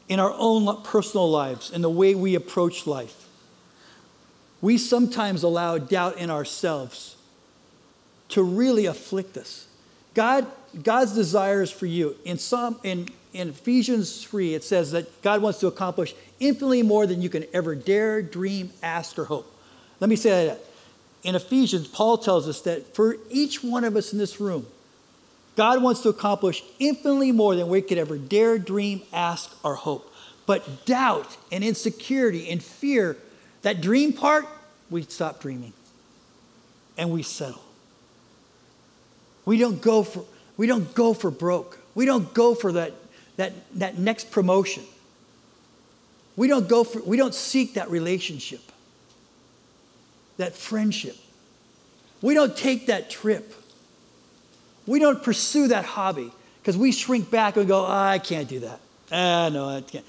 In 0.09 0.21
our 0.21 0.35
own 0.37 0.83
personal 0.83 1.29
lives 1.29 1.71
in 1.71 1.83
the 1.83 1.91
way 1.91 2.15
we 2.15 2.35
approach 2.35 2.87
life, 2.87 3.27
we 4.61 4.79
sometimes 4.79 5.43
allow 5.43 5.79
doubt 5.79 6.19
in 6.19 6.31
ourselves 6.31 7.17
to 8.29 8.43
really 8.43 8.87
afflict 8.87 9.37
us. 9.37 9.67
God, 10.15 10.47
God's 10.83 11.13
desires 11.13 11.71
for 11.71 11.87
you 11.87 12.17
in 12.25 12.39
some 12.39 12.79
in, 12.83 13.09
in 13.33 13.51
Ephesians 13.51 14.25
3, 14.25 14.55
it 14.55 14.65
says 14.65 14.93
that 14.93 15.23
God 15.23 15.43
wants 15.43 15.61
to 15.61 15.67
accomplish 15.67 16.15
infinitely 16.41 16.83
more 16.83 17.07
than 17.07 17.21
you 17.21 17.29
can 17.29 17.45
ever 17.53 17.75
dare, 17.75 18.23
dream, 18.23 18.71
ask, 18.83 19.19
or 19.19 19.25
hope. 19.25 19.53
Let 20.01 20.09
me 20.09 20.17
say 20.17 20.47
that 20.47 20.61
in 21.23 21.35
Ephesians, 21.35 21.89
Paul 21.89 22.19
tells 22.19 22.49
us 22.49 22.61
that 22.63 22.95
for 22.95 23.17
each 23.31 23.63
one 23.63 23.85
of 23.85 23.97
us 23.97 24.13
in 24.13 24.19
this 24.19 24.41
room, 24.41 24.67
God 25.57 25.83
wants 25.83 26.03
to 26.03 26.11
accomplish 26.11 26.63
infinitely 26.79 27.33
more 27.33 27.57
than 27.57 27.69
we 27.69 27.83
could 27.83 27.99
ever 27.99 28.17
dare, 28.17 28.59
dream, 28.59 29.03
ask, 29.13 29.51
or 29.65 29.75
hope. 29.75 30.13
But 30.45 30.87
doubt 30.87 31.37
and 31.51 31.65
insecurity 31.65 32.49
and 32.51 32.63
fear, 32.63 33.17
that 33.63 33.81
dream 33.81 34.13
part, 34.13 34.47
we 34.91 35.03
stop 35.03 35.41
dreaming 35.41 35.73
and 36.97 37.11
we 37.11 37.23
settle. 37.23 37.65
We 39.45 39.59
don't 39.59 39.81
go 39.81 40.03
for, 40.03 40.25
we 40.57 40.67
don't 40.67 40.95
go 40.95 41.15
for 41.15 41.31
broke. 41.31 41.79
We 41.95 42.05
don't 42.05 42.33
go 42.35 42.55
for 42.55 42.73
that, 42.73 42.93
that, 43.37 43.53
that 43.79 43.99
next 43.99 44.31
promotion. 44.31 44.85
We 46.37 46.49
don't 46.49 46.69
go 46.69 46.85
for, 46.85 47.01
we 47.01 47.17
don't 47.17 47.35
seek 47.35 47.75
that 47.75 47.91
relationship 47.91 48.61
that 50.37 50.55
friendship. 50.55 51.17
We 52.23 52.35
don't 52.35 52.57
take 52.57 52.87
that 52.87 53.11
trip. 53.11 53.55
We 54.87 54.99
don't 54.99 55.23
pursue 55.23 55.69
that 55.69 55.85
hobby 55.85 56.33
because 56.61 56.77
we 56.77 56.93
shrink 56.93 57.31
back 57.31 57.57
and 57.57 57.67
go, 57.67 57.85
oh, 57.85 57.91
I 57.91 58.19
can't 58.19 58.49
do 58.49 58.61
that. 58.61 58.81
Ah, 59.11 59.49
no, 59.53 59.69
I 59.69 59.81
can't. 59.81 60.05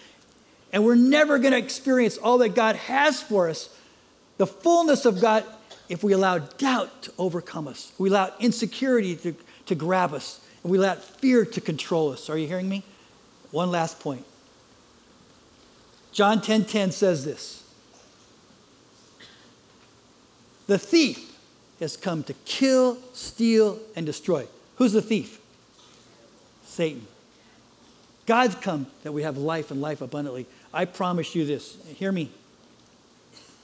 And 0.72 0.86
we're 0.86 0.96
never 0.96 1.40
going 1.40 1.54
to 1.54 1.58
experience 1.58 2.18
all 2.18 2.40
that 2.40 2.56
God 2.56 2.76
has 2.76 3.22
for 3.22 3.50
us, 3.50 3.70
the 4.38 4.48
fullness 4.48 5.06
of 5.06 5.22
God, 5.22 5.44
if 5.90 6.04
we 6.04 6.14
allow 6.14 6.40
doubt 6.40 7.04
to 7.04 7.14
overcome 7.18 7.68
us. 7.68 7.92
We 7.98 8.10
allow 8.10 8.34
insecurity 8.40 9.16
to, 9.18 9.36
to 9.68 9.76
grab 9.76 10.14
us. 10.14 10.42
And 10.64 10.72
we 10.72 10.78
allow 10.78 10.96
fear 10.96 11.46
to 11.46 11.62
control 11.62 12.12
us. 12.12 12.30
Are 12.30 12.38
you 12.38 12.48
hearing 12.48 12.68
me? 12.68 12.84
One 13.52 13.72
last 13.72 14.00
point. 14.00 14.26
John 16.12 16.40
10:10 16.40 16.44
10, 16.44 16.66
10 16.66 16.92
says 16.92 17.26
this. 17.26 17.64
The 20.68 20.78
thief 20.78 21.38
has 21.80 21.96
come 21.96 22.24
to 22.24 22.34
kill, 22.46 22.98
steal, 23.14 23.80
and 23.96 24.06
destroy. 24.06 24.48
Who's 24.78 24.94
the 24.94 25.02
thief? 25.02 25.40
Satan. 26.66 27.08
God's 28.26 28.56
come 28.56 28.88
that 29.04 29.12
we 29.12 29.24
have 29.24 29.38
life 29.38 29.72
and 29.72 29.82
life 29.82 30.02
abundantly. 30.02 30.46
I 30.74 30.86
promise 30.86 31.34
you 31.34 31.46
this. 31.46 31.78
Hear 31.96 32.12
me. 32.12 32.30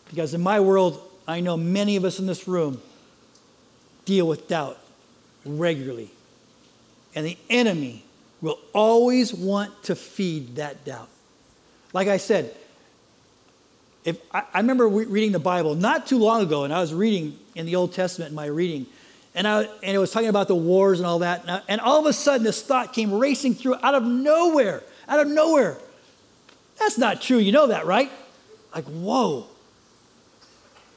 Because 0.09 0.33
in 0.33 0.41
my 0.41 0.59
world, 0.59 1.01
I 1.27 1.39
know 1.39 1.57
many 1.57 1.95
of 1.95 2.05
us 2.05 2.19
in 2.19 2.25
this 2.25 2.47
room 2.47 2.81
deal 4.05 4.27
with 4.27 4.47
doubt 4.47 4.77
regularly. 5.45 6.11
And 7.15 7.25
the 7.25 7.37
enemy 7.49 8.03
will 8.41 8.59
always 8.73 9.33
want 9.33 9.83
to 9.83 9.95
feed 9.95 10.55
that 10.55 10.83
doubt. 10.85 11.09
Like 11.93 12.07
I 12.07 12.17
said, 12.17 12.55
if 14.03 14.19
I, 14.33 14.43
I 14.53 14.59
remember 14.59 14.87
reading 14.87 15.31
the 15.31 15.39
Bible 15.39 15.75
not 15.75 16.07
too 16.07 16.17
long 16.17 16.41
ago, 16.41 16.63
and 16.63 16.73
I 16.73 16.81
was 16.81 16.93
reading 16.93 17.37
in 17.55 17.65
the 17.65 17.75
Old 17.75 17.93
Testament 17.93 18.29
in 18.29 18.35
my 18.35 18.45
reading, 18.45 18.85
and, 19.35 19.47
I, 19.47 19.63
and 19.63 19.95
it 19.95 19.97
was 19.97 20.11
talking 20.11 20.29
about 20.29 20.47
the 20.47 20.55
wars 20.55 20.99
and 20.99 21.07
all 21.07 21.19
that. 21.19 21.41
And, 21.41 21.51
I, 21.51 21.61
and 21.67 21.81
all 21.81 21.99
of 21.99 22.05
a 22.05 22.13
sudden, 22.13 22.43
this 22.43 22.61
thought 22.61 22.93
came 22.93 23.13
racing 23.13 23.55
through 23.55 23.75
out 23.81 23.95
of 23.95 24.03
nowhere, 24.03 24.83
out 25.07 25.19
of 25.19 25.27
nowhere. 25.27 25.77
That's 26.77 26.97
not 26.97 27.21
true. 27.21 27.37
You 27.37 27.51
know 27.51 27.67
that, 27.67 27.85
right? 27.85 28.11
Like, 28.73 28.85
whoa. 28.85 29.47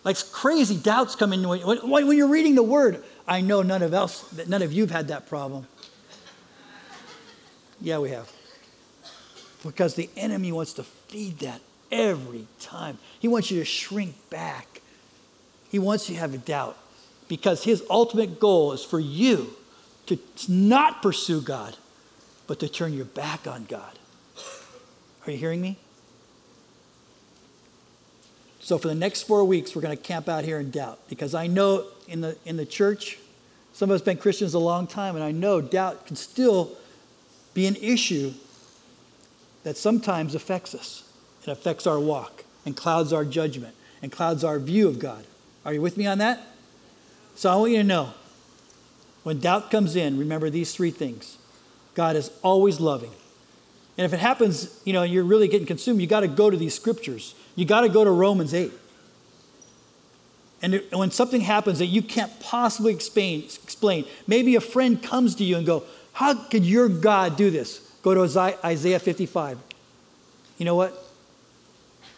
Like 0.05 0.16
crazy 0.32 0.76
doubts 0.76 1.16
come 1.16 1.32
in 1.32 1.47
when, 1.49 1.61
when, 1.61 2.07
when 2.07 2.16
you're 2.16 2.28
reading 2.28 2.55
the 2.55 2.62
word. 2.62 3.03
I 3.26 3.41
know 3.41 3.62
none 3.62 3.82
of 3.82 3.93
else, 3.93 4.24
none 4.47 4.62
of 4.62 4.72
you've 4.72 4.91
had 4.91 5.09
that 5.09 5.28
problem. 5.28 5.66
Yeah, 7.80 7.99
we 7.99 8.11
have. 8.11 8.30
Because 9.64 9.95
the 9.95 10.09
enemy 10.16 10.53
wants 10.53 10.74
to 10.74 10.84
feed 10.84 11.41
that 11.41 11.61
every 11.91 12.47
time. 12.61 12.99
He 13.18 13.28
wants 13.28 13.51
you 13.51 13.59
to 13.59 13.64
shrink 13.64 14.14
back. 14.30 14.80
He 15.70 15.78
wants 15.78 16.09
you 16.09 16.14
to 16.14 16.20
have 16.20 16.34
a 16.34 16.39
doubt 16.39 16.78
because 17.28 17.64
his 17.64 17.82
ultimate 17.90 18.38
goal 18.40 18.72
is 18.72 18.84
for 18.84 19.00
you 19.00 19.54
to 20.06 20.18
not 20.48 21.02
pursue 21.02 21.40
God, 21.40 21.76
but 22.46 22.60
to 22.60 22.68
turn 22.68 22.92
your 22.92 23.04
back 23.04 23.46
on 23.46 23.64
God. 23.64 23.98
Are 25.26 25.32
you 25.32 25.38
hearing 25.38 25.60
me? 25.60 25.78
So 28.60 28.78
for 28.78 28.88
the 28.88 28.94
next 28.94 29.22
four 29.22 29.44
weeks, 29.44 29.74
we're 29.74 29.82
going 29.82 29.96
to 29.96 30.02
camp 30.02 30.28
out 30.28 30.44
here 30.44 30.58
in 30.58 30.70
doubt 30.70 30.98
because 31.08 31.34
I 31.34 31.46
know 31.46 31.84
in 32.08 32.20
the, 32.20 32.36
in 32.44 32.56
the 32.56 32.66
church, 32.66 33.18
some 33.72 33.90
of 33.90 33.94
us 33.94 34.00
have 34.00 34.06
been 34.06 34.16
Christians 34.16 34.54
a 34.54 34.58
long 34.58 34.86
time, 34.86 35.16
and 35.16 35.24
I 35.24 35.32
know 35.32 35.60
doubt 35.60 36.06
can 36.06 36.16
still 36.16 36.76
be 37.54 37.66
an 37.66 37.76
issue 37.76 38.32
that 39.64 39.76
sometimes 39.76 40.34
affects 40.34 40.74
us. 40.74 41.02
It 41.42 41.50
affects 41.50 41.86
our 41.86 42.00
walk 42.00 42.44
and 42.64 42.76
clouds 42.76 43.12
our 43.12 43.24
judgment 43.24 43.74
and 44.02 44.10
clouds 44.10 44.44
our 44.44 44.58
view 44.58 44.88
of 44.88 44.98
God. 44.98 45.24
Are 45.64 45.72
you 45.72 45.80
with 45.80 45.96
me 45.96 46.06
on 46.06 46.18
that? 46.18 46.40
So 47.37 47.51
I 47.51 47.57
want 47.57 47.72
you 47.72 47.78
to 47.78 47.84
know 47.84 48.14
when 49.22 49.41
doubt 49.41 49.70
comes 49.70 49.95
in, 49.95 50.18
remember 50.18 50.51
these 50.51 50.74
three 50.74 50.91
things 50.91 51.37
God 51.95 52.16
is 52.16 52.30
always 52.43 52.80
loving. 52.80 53.12
And 53.99 54.05
if 54.05 54.12
it 54.12 54.20
happens, 54.20 54.80
you 54.84 54.93
know, 54.93 55.03
you're 55.03 55.24
really 55.24 55.49
getting 55.49 55.66
consumed, 55.66 56.01
you 56.01 56.07
got 56.07 56.20
to 56.20 56.28
go 56.28 56.51
to 56.51 56.57
these 56.57 56.74
scriptures. 56.74 57.34
You 57.55 57.64
got 57.64 57.82
to 57.82 57.89
go 57.89 58.05
to 58.05 58.11
Romans 58.11 58.53
8. 58.53 58.72
And 60.62 60.82
when 60.91 61.11
something 61.11 61.43
happens 61.43 61.78
that 61.78 61.87
you 61.87 62.03
can't 62.03 62.39
possibly 62.41 62.93
explain, 62.93 63.45
explain, 63.45 64.05
maybe 64.26 64.57
a 64.57 64.61
friend 64.61 65.03
comes 65.03 65.34
to 65.37 65.45
you 65.45 65.57
and 65.57 65.66
go, 65.66 65.84
"How 66.12 66.34
could 66.34 66.64
your 66.64 66.89
God 66.89 67.37
do 67.37 67.51
this?" 67.51 67.80
Go 68.03 68.14
to 68.14 68.57
Isaiah 68.64 68.99
55. 68.99 69.59
You 70.59 70.64
know 70.64 70.74
what? 70.74 71.05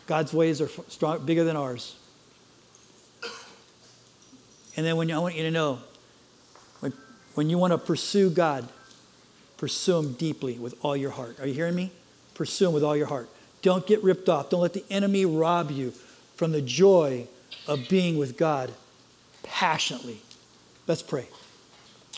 God's 0.07 0.33
ways 0.33 0.61
are 0.61 0.71
strong, 0.89 1.25
bigger 1.27 1.45
than 1.45 1.57
ours. 1.57 1.95
And 4.79 4.87
then 4.87 4.97
when 4.97 5.09
you, 5.09 5.16
I 5.16 5.18
want 5.18 5.35
you 5.35 5.43
to 5.43 5.51
know, 5.51 5.81
when, 6.79 6.93
when 7.35 7.51
you 7.51 7.59
want 7.59 7.72
to 7.72 7.79
pursue 7.79 8.31
God, 8.31 8.68
pursue 9.57 9.99
Him 9.99 10.12
deeply 10.12 10.57
with 10.57 10.76
all 10.85 10.97
your 10.97 11.11
heart. 11.11 11.41
Are 11.41 11.49
you 11.49 11.53
hearing 11.53 11.74
me? 11.74 11.91
Pursue 12.35 12.68
Him 12.68 12.74
with 12.74 12.85
all 12.85 12.97
your 12.97 13.09
heart. 13.09 13.29
Don't 13.61 13.85
get 13.89 14.05
ripped 14.05 14.29
off. 14.29 14.51
Don't 14.51 14.61
let 14.61 14.74
the 14.74 14.85
enemy 14.89 15.26
rob 15.26 15.72
you 15.72 15.91
from 16.37 16.53
the 16.53 16.62
joy 16.62 17.26
of 17.66 17.89
being 17.89 18.18
with 18.18 18.37
God 18.37 18.70
passionately. 19.43 20.20
Let's 20.87 21.03
pray. 21.03 21.26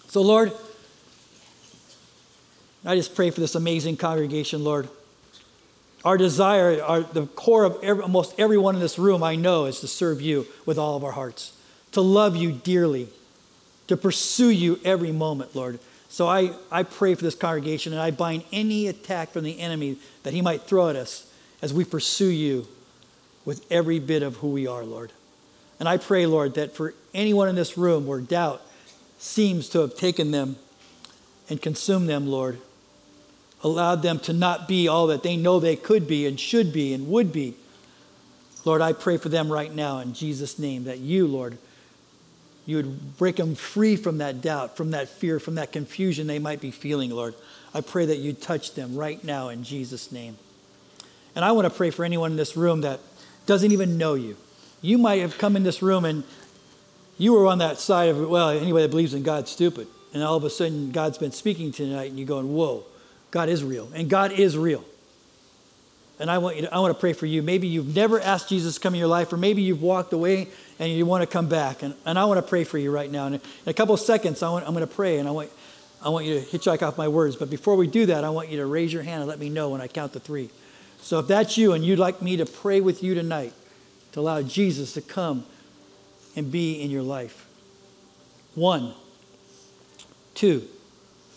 So, 0.09 0.21
Lord, 0.21 0.53
I 2.85 2.95
just 2.95 3.15
pray 3.15 3.31
for 3.31 3.41
this 3.41 3.55
amazing 3.55 3.97
congregation, 3.97 4.65
Lord. 4.65 4.91
Our 6.05 6.19
desire, 6.19 6.83
our, 6.83 7.01
the 7.01 7.27
core 7.27 7.65
of 7.65 7.79
every, 7.83 8.03
almost 8.03 8.35
everyone 8.39 8.75
in 8.75 8.83
this 8.83 8.99
room, 8.99 9.23
I 9.23 9.37
know, 9.37 9.65
is 9.65 9.81
to 9.81 9.89
serve 9.89 10.21
you 10.21 10.47
with 10.67 10.77
all 10.77 10.95
of 10.95 11.05
our 11.05 11.13
hearts, 11.13 11.55
to 11.93 12.01
love 12.01 12.37
you 12.37 12.53
dearly, 12.53 13.09
to 13.89 13.97
pursue 13.97 14.51
you 14.51 14.79
every 14.85 15.13
moment, 15.13 15.55
Lord. 15.55 15.79
So 16.09 16.27
I, 16.27 16.53
I 16.71 16.83
pray 16.83 17.15
for 17.15 17.23
this 17.23 17.35
congregation 17.35 17.93
and 17.93 18.03
I 18.03 18.11
bind 18.11 18.45
any 18.53 18.89
attack 18.89 19.31
from 19.31 19.45
the 19.45 19.61
enemy 19.61 19.97
that 20.23 20.33
he 20.33 20.43
might 20.43 20.63
throw 20.63 20.89
at 20.89 20.97
us 20.97 21.31
as 21.63 21.73
we 21.73 21.85
pursue 21.85 22.31
you 22.31 22.67
with 23.45 23.65
every 23.71 23.99
bit 23.99 24.23
of 24.23 24.37
who 24.37 24.49
we 24.49 24.67
are, 24.67 24.85
Lord. 24.85 25.13
And 25.79 25.89
I 25.89 25.97
pray, 25.97 26.27
Lord, 26.27 26.55
that 26.55 26.75
for 26.75 26.95
anyone 27.15 27.49
in 27.49 27.55
this 27.55 27.79
room 27.79 28.07
where 28.07 28.21
doubt 28.21 28.63
seems 29.19 29.69
to 29.71 29.81
have 29.81 29.97
taken 29.97 30.31
them 30.31 30.57
and 31.49 31.61
consumed 31.61 32.09
them, 32.09 32.27
Lord, 32.27 32.59
allowed 33.63 34.03
them 34.03 34.19
to 34.21 34.33
not 34.33 34.67
be 34.67 34.89
all 34.89 35.09
that 35.09 35.23
they 35.23 35.37
know 35.37 35.61
they 35.61 35.77
could 35.77 36.07
be 36.07 36.27
and 36.27 36.39
should 36.39 36.73
be 36.73 36.93
and 36.93 37.09
would 37.09 37.33
be. 37.33 37.55
Lord, 38.65 38.83
I 38.83 38.93
pray 38.93 39.17
for 39.17 39.29
them 39.29 39.51
right 39.51 39.73
now 39.73 39.99
in 39.99 40.13
Jesus' 40.13 40.59
name 40.59 40.85
that 40.85 40.99
you, 40.99 41.27
Lord, 41.27 41.57
you 42.67 42.77
would 42.77 43.19
break 43.19 43.37
them 43.37 43.55
free 43.55 43.97
from 43.97 44.19
that 44.19 44.41
doubt, 44.41 44.77
from 44.77 44.93
that 44.93 45.09
fear, 45.09 45.41
from 45.41 45.57
that 45.57 45.73
confusion 45.73 46.27
they 46.27 46.39
might 46.39 46.61
be 46.61 46.71
feeling, 46.71 47.11
Lord. 47.11 47.35
I 47.75 47.81
pray 47.81 48.07
that 48.07 48.19
you 48.19 48.33
touch 48.33 48.75
them 48.75 48.97
right 48.97 49.23
now 49.25 49.49
in 49.49 49.65
Jesus' 49.65 50.13
name. 50.13 50.37
And 51.35 51.45
I 51.45 51.53
want 51.53 51.67
to 51.67 51.71
pray 51.71 51.91
for 51.91 52.05
anyone 52.05 52.33
in 52.33 52.37
this 52.37 52.57
room 52.57 52.83
that 52.83 53.01
doesn't 53.47 53.73
even 53.73 53.99
know 53.99 54.15
you. 54.15 54.37
You 54.83 54.99
might 54.99 55.21
have 55.21 55.39
come 55.39 55.57
in 55.57 55.63
this 55.63 55.83
room 55.83 56.05
and 56.05 56.25
you 57.19 57.35
were 57.35 57.47
on 57.47 57.59
that 57.59 57.79
side 57.79 58.09
of, 58.09 58.29
well, 58.29 58.49
anybody 58.51 58.83
that 58.83 58.91
believes 58.91 59.15
in 59.15 59.23
God's 59.23 59.51
stupid. 59.51 59.87
And 60.13 60.23
all 60.23 60.37
of 60.37 60.45
a 60.45 60.51
sudden, 60.51 60.91
God's 60.91 61.19
been 61.19 61.33
speaking 61.33 61.71
tonight, 61.71 62.11
and 62.11 62.19
you're 62.19 62.27
going, 62.27 62.53
whoa, 62.53 62.85
God 63.31 63.49
is 63.49 63.63
real. 63.63 63.89
And 63.95 64.09
God 64.09 64.33
is 64.33 64.57
real. 64.57 64.85
And 66.19 66.31
I 66.31 66.39
want, 66.39 66.57
you 66.57 66.63
to, 66.63 66.75
I 66.75 66.79
want 66.81 66.95
to 66.95 66.99
pray 66.99 67.13
for 67.13 67.27
you. 67.27 67.43
Maybe 67.43 67.69
you've 67.69 67.95
never 67.95 68.21
asked 68.21 68.49
Jesus 68.49 68.75
to 68.75 68.81
come 68.81 68.95
in 68.95 68.99
your 68.99 69.09
life, 69.09 69.33
or 69.33 69.37
maybe 69.37 69.63
you've 69.63 69.83
walked 69.83 70.13
away 70.13 70.49
and 70.81 70.91
you 70.91 71.05
want 71.07 71.23
to 71.23 71.27
come 71.27 71.47
back. 71.47 71.83
And, 71.83 71.95
and 72.07 72.19
I 72.19 72.25
want 72.25 72.39
to 72.39 72.43
pray 72.43 72.65
for 72.65 72.79
you 72.79 72.91
right 72.91 73.11
now. 73.11 73.27
And 73.27 73.37
in 73.37 73.41
a 73.67 73.75
couple 73.75 73.95
of 73.95 74.01
seconds, 74.01 74.43
I 74.43 74.49
want, 74.49 74.67
I'm 74.67 74.73
going 74.73 74.87
to 74.87 74.93
pray, 74.93 75.19
and 75.19 75.29
I 75.29 75.31
want, 75.31 75.51
I 76.03 76.09
want 76.09 76.25
you 76.25 76.41
to 76.41 76.47
hitchhike 76.47 76.83
off 76.83 76.97
my 76.97 77.07
words. 77.07 77.37
But 77.37 77.51
before 77.51 77.77
we 77.77 77.87
do 77.87 78.07
that, 78.07 78.25
I 78.25 78.31
want 78.31 78.49
you 78.49 78.57
to 78.57 78.67
raise 78.67 78.93
your 78.93 79.03
hand 79.03 79.21
and 79.21 79.29
let 79.29 79.39
me 79.39 79.51
know 79.51 79.69
when 79.69 79.83
I 79.83 79.87
count 79.87 80.15
to 80.15 80.21
three. 80.21 80.49
So 81.03 81.19
if 81.19 81.29
that's 81.29 81.57
you 81.57 81.75
and 81.75 81.85
you'd 81.85 81.99
like 81.99 82.23
me 82.23 82.39
to 82.39 82.47
pray 82.47 82.81
with 82.81 83.03
you 83.03 83.15
tonight 83.15 83.53
to 84.13 84.21
allow 84.21 84.43
Jesus 84.43 84.95
to 84.95 85.03
come 85.03 85.45
and 86.35 86.51
be 86.51 86.83
in 86.83 86.91
your 86.91 87.03
life. 87.03 87.47
One, 88.55 88.95
two, 90.35 90.67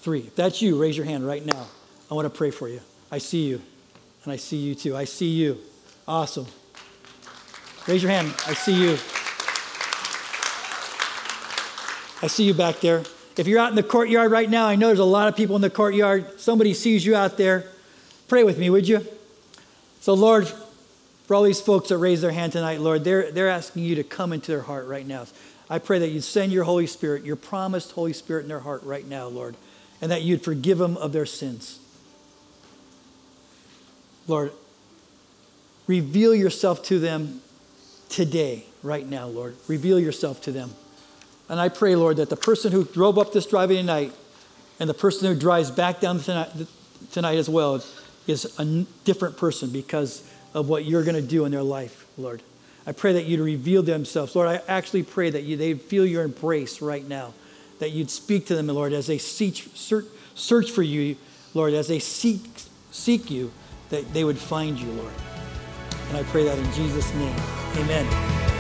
three. 0.02 0.22
If 0.22 0.36
that's 0.36 0.62
you, 0.62 0.80
raise 0.82 0.96
your 0.96 1.06
hand 1.06 1.28
right 1.28 1.46
now. 1.46 1.68
I 2.10 2.14
want 2.14 2.26
to 2.26 2.36
pray 2.36 2.52
for 2.52 2.68
you. 2.68 2.82
I 3.12 3.18
see 3.18 3.46
you. 3.46 3.62
And 4.24 4.32
I 4.32 4.38
see 4.38 4.58
you 4.58 4.74
too. 4.74 4.96
I 4.96 5.04
see 5.04 5.30
you. 5.30 5.58
Awesome. 6.08 6.48
Raise 7.88 8.02
your 8.02 8.12
hand. 8.12 8.34
I 8.48 8.54
see 8.54 8.82
you. 8.82 8.98
I 12.24 12.28
see 12.28 12.46
you 12.46 12.54
back 12.54 12.80
there. 12.80 13.04
If 13.36 13.48
you're 13.48 13.60
out 13.60 13.72
in 13.72 13.76
the 13.76 13.84
courtyard 13.84 14.32
right 14.32 14.50
now, 14.50 14.66
I 14.66 14.78
know 14.78 14.88
there's 14.88 15.00
a 15.00 15.04
lot 15.04 15.28
of 15.28 15.36
people 15.36 15.58
in 15.58 15.62
the 15.62 15.70
courtyard. 15.70 16.40
Somebody 16.40 16.74
sees 16.74 17.06
you 17.06 17.18
out 17.18 17.36
there. 17.36 17.66
Pray 18.30 18.46
with 18.46 18.58
me, 18.58 18.70
would 18.70 18.88
you? 18.88 19.06
So, 20.00 20.14
Lord, 20.14 20.48
for 21.28 21.36
all 21.36 21.44
these 21.44 21.60
folks 21.60 21.90
that 21.90 21.98
raise 21.98 22.22
their 22.22 22.32
hand 22.32 22.54
tonight, 22.54 22.80
Lord, 22.80 23.04
they're, 23.04 23.30
they're 23.30 23.50
asking 23.50 23.84
you 23.84 23.96
to 23.96 24.06
come 24.06 24.32
into 24.32 24.52
their 24.52 24.62
heart 24.62 24.88
right 24.88 25.06
now. 25.06 25.26
I 25.70 25.80
pray 25.80 26.00
that 26.00 26.12
you'd 26.12 26.24
send 26.24 26.54
your 26.54 26.64
Holy 26.64 26.88
Spirit, 26.88 27.26
your 27.26 27.36
promised 27.36 27.92
Holy 27.92 28.14
Spirit 28.14 28.44
in 28.44 28.48
their 28.48 28.62
heart 28.62 28.84
right 28.84 29.06
now, 29.06 29.28
Lord, 29.28 29.58
and 30.02 30.10
that 30.10 30.22
you'd 30.22 30.44
forgive 30.44 30.78
them 30.78 30.96
of 30.96 31.12
their 31.12 31.26
sins. 31.26 31.78
Lord, 34.30 34.54
reveal 35.88 36.34
yourself 36.34 36.84
to 36.84 37.00
them 37.00 37.42
today, 38.08 38.64
right 38.82 39.06
now, 39.06 39.28
Lord. 39.28 39.58
Reveal 39.68 40.00
yourself 40.00 40.42
to 40.44 40.54
them. 40.54 40.74
And 41.54 41.62
I 41.62 41.70
pray, 41.70 41.96
Lord, 41.96 42.18
that 42.18 42.32
the 42.32 42.36
person 42.36 42.72
who 42.72 42.84
drove 42.84 43.20
up 43.20 43.32
this 43.32 43.46
driveway 43.46 43.76
tonight 43.76 44.12
and 44.80 44.90
the 44.90 44.94
person 44.96 45.32
who 45.32 45.40
drives 45.40 45.70
back 45.70 46.00
down 46.00 46.20
tonight, 46.20 46.50
tonight 47.12 47.38
as 47.38 47.48
well 47.48 47.76
is 48.26 48.60
a 48.60 48.66
different 49.04 49.38
person 49.38 49.70
because 49.70 50.28
of 50.56 50.68
what 50.68 50.86
you're 50.86 51.04
going 51.04 51.14
to 51.14 51.22
do 51.22 51.46
in 51.46 51.52
their 51.52 51.62
life, 51.62 52.08
Lord. 52.18 52.42
I 52.88 52.92
pray 52.92 53.14
that 53.14 53.26
you'd 53.26 53.40
reveal 53.40 53.84
themselves. 53.84 54.36
Lord, 54.36 54.48
I 54.48 54.62
actually 54.68 55.04
pray 55.04 55.30
that 55.30 55.44
you, 55.44 55.56
they'd 55.56 55.80
feel 55.80 56.08
your 56.08 56.24
embrace 56.24 56.82
right 56.82 57.08
now, 57.08 57.36
that 57.78 57.92
you'd 57.92 58.10
speak 58.10 58.48
to 58.48 58.56
them, 58.56 58.66
Lord, 58.66 58.92
as 58.92 59.06
they 59.06 59.20
seek, 59.20 59.70
search, 59.76 60.06
search 60.34 60.72
for 60.72 60.82
you, 60.82 61.18
Lord, 61.54 61.76
as 61.76 61.88
they 61.88 62.00
seek, 62.00 62.42
seek 62.90 63.30
you, 63.30 63.52
that 63.92 64.12
they 64.12 64.24
would 64.24 64.40
find 64.40 64.80
you, 64.80 64.92
Lord. 64.94 65.14
And 66.10 66.18
I 66.18 66.24
pray 66.24 66.46
that 66.46 66.58
in 66.58 66.74
Jesus' 66.74 67.14
name. 67.14 67.40
Amen. 67.76 68.53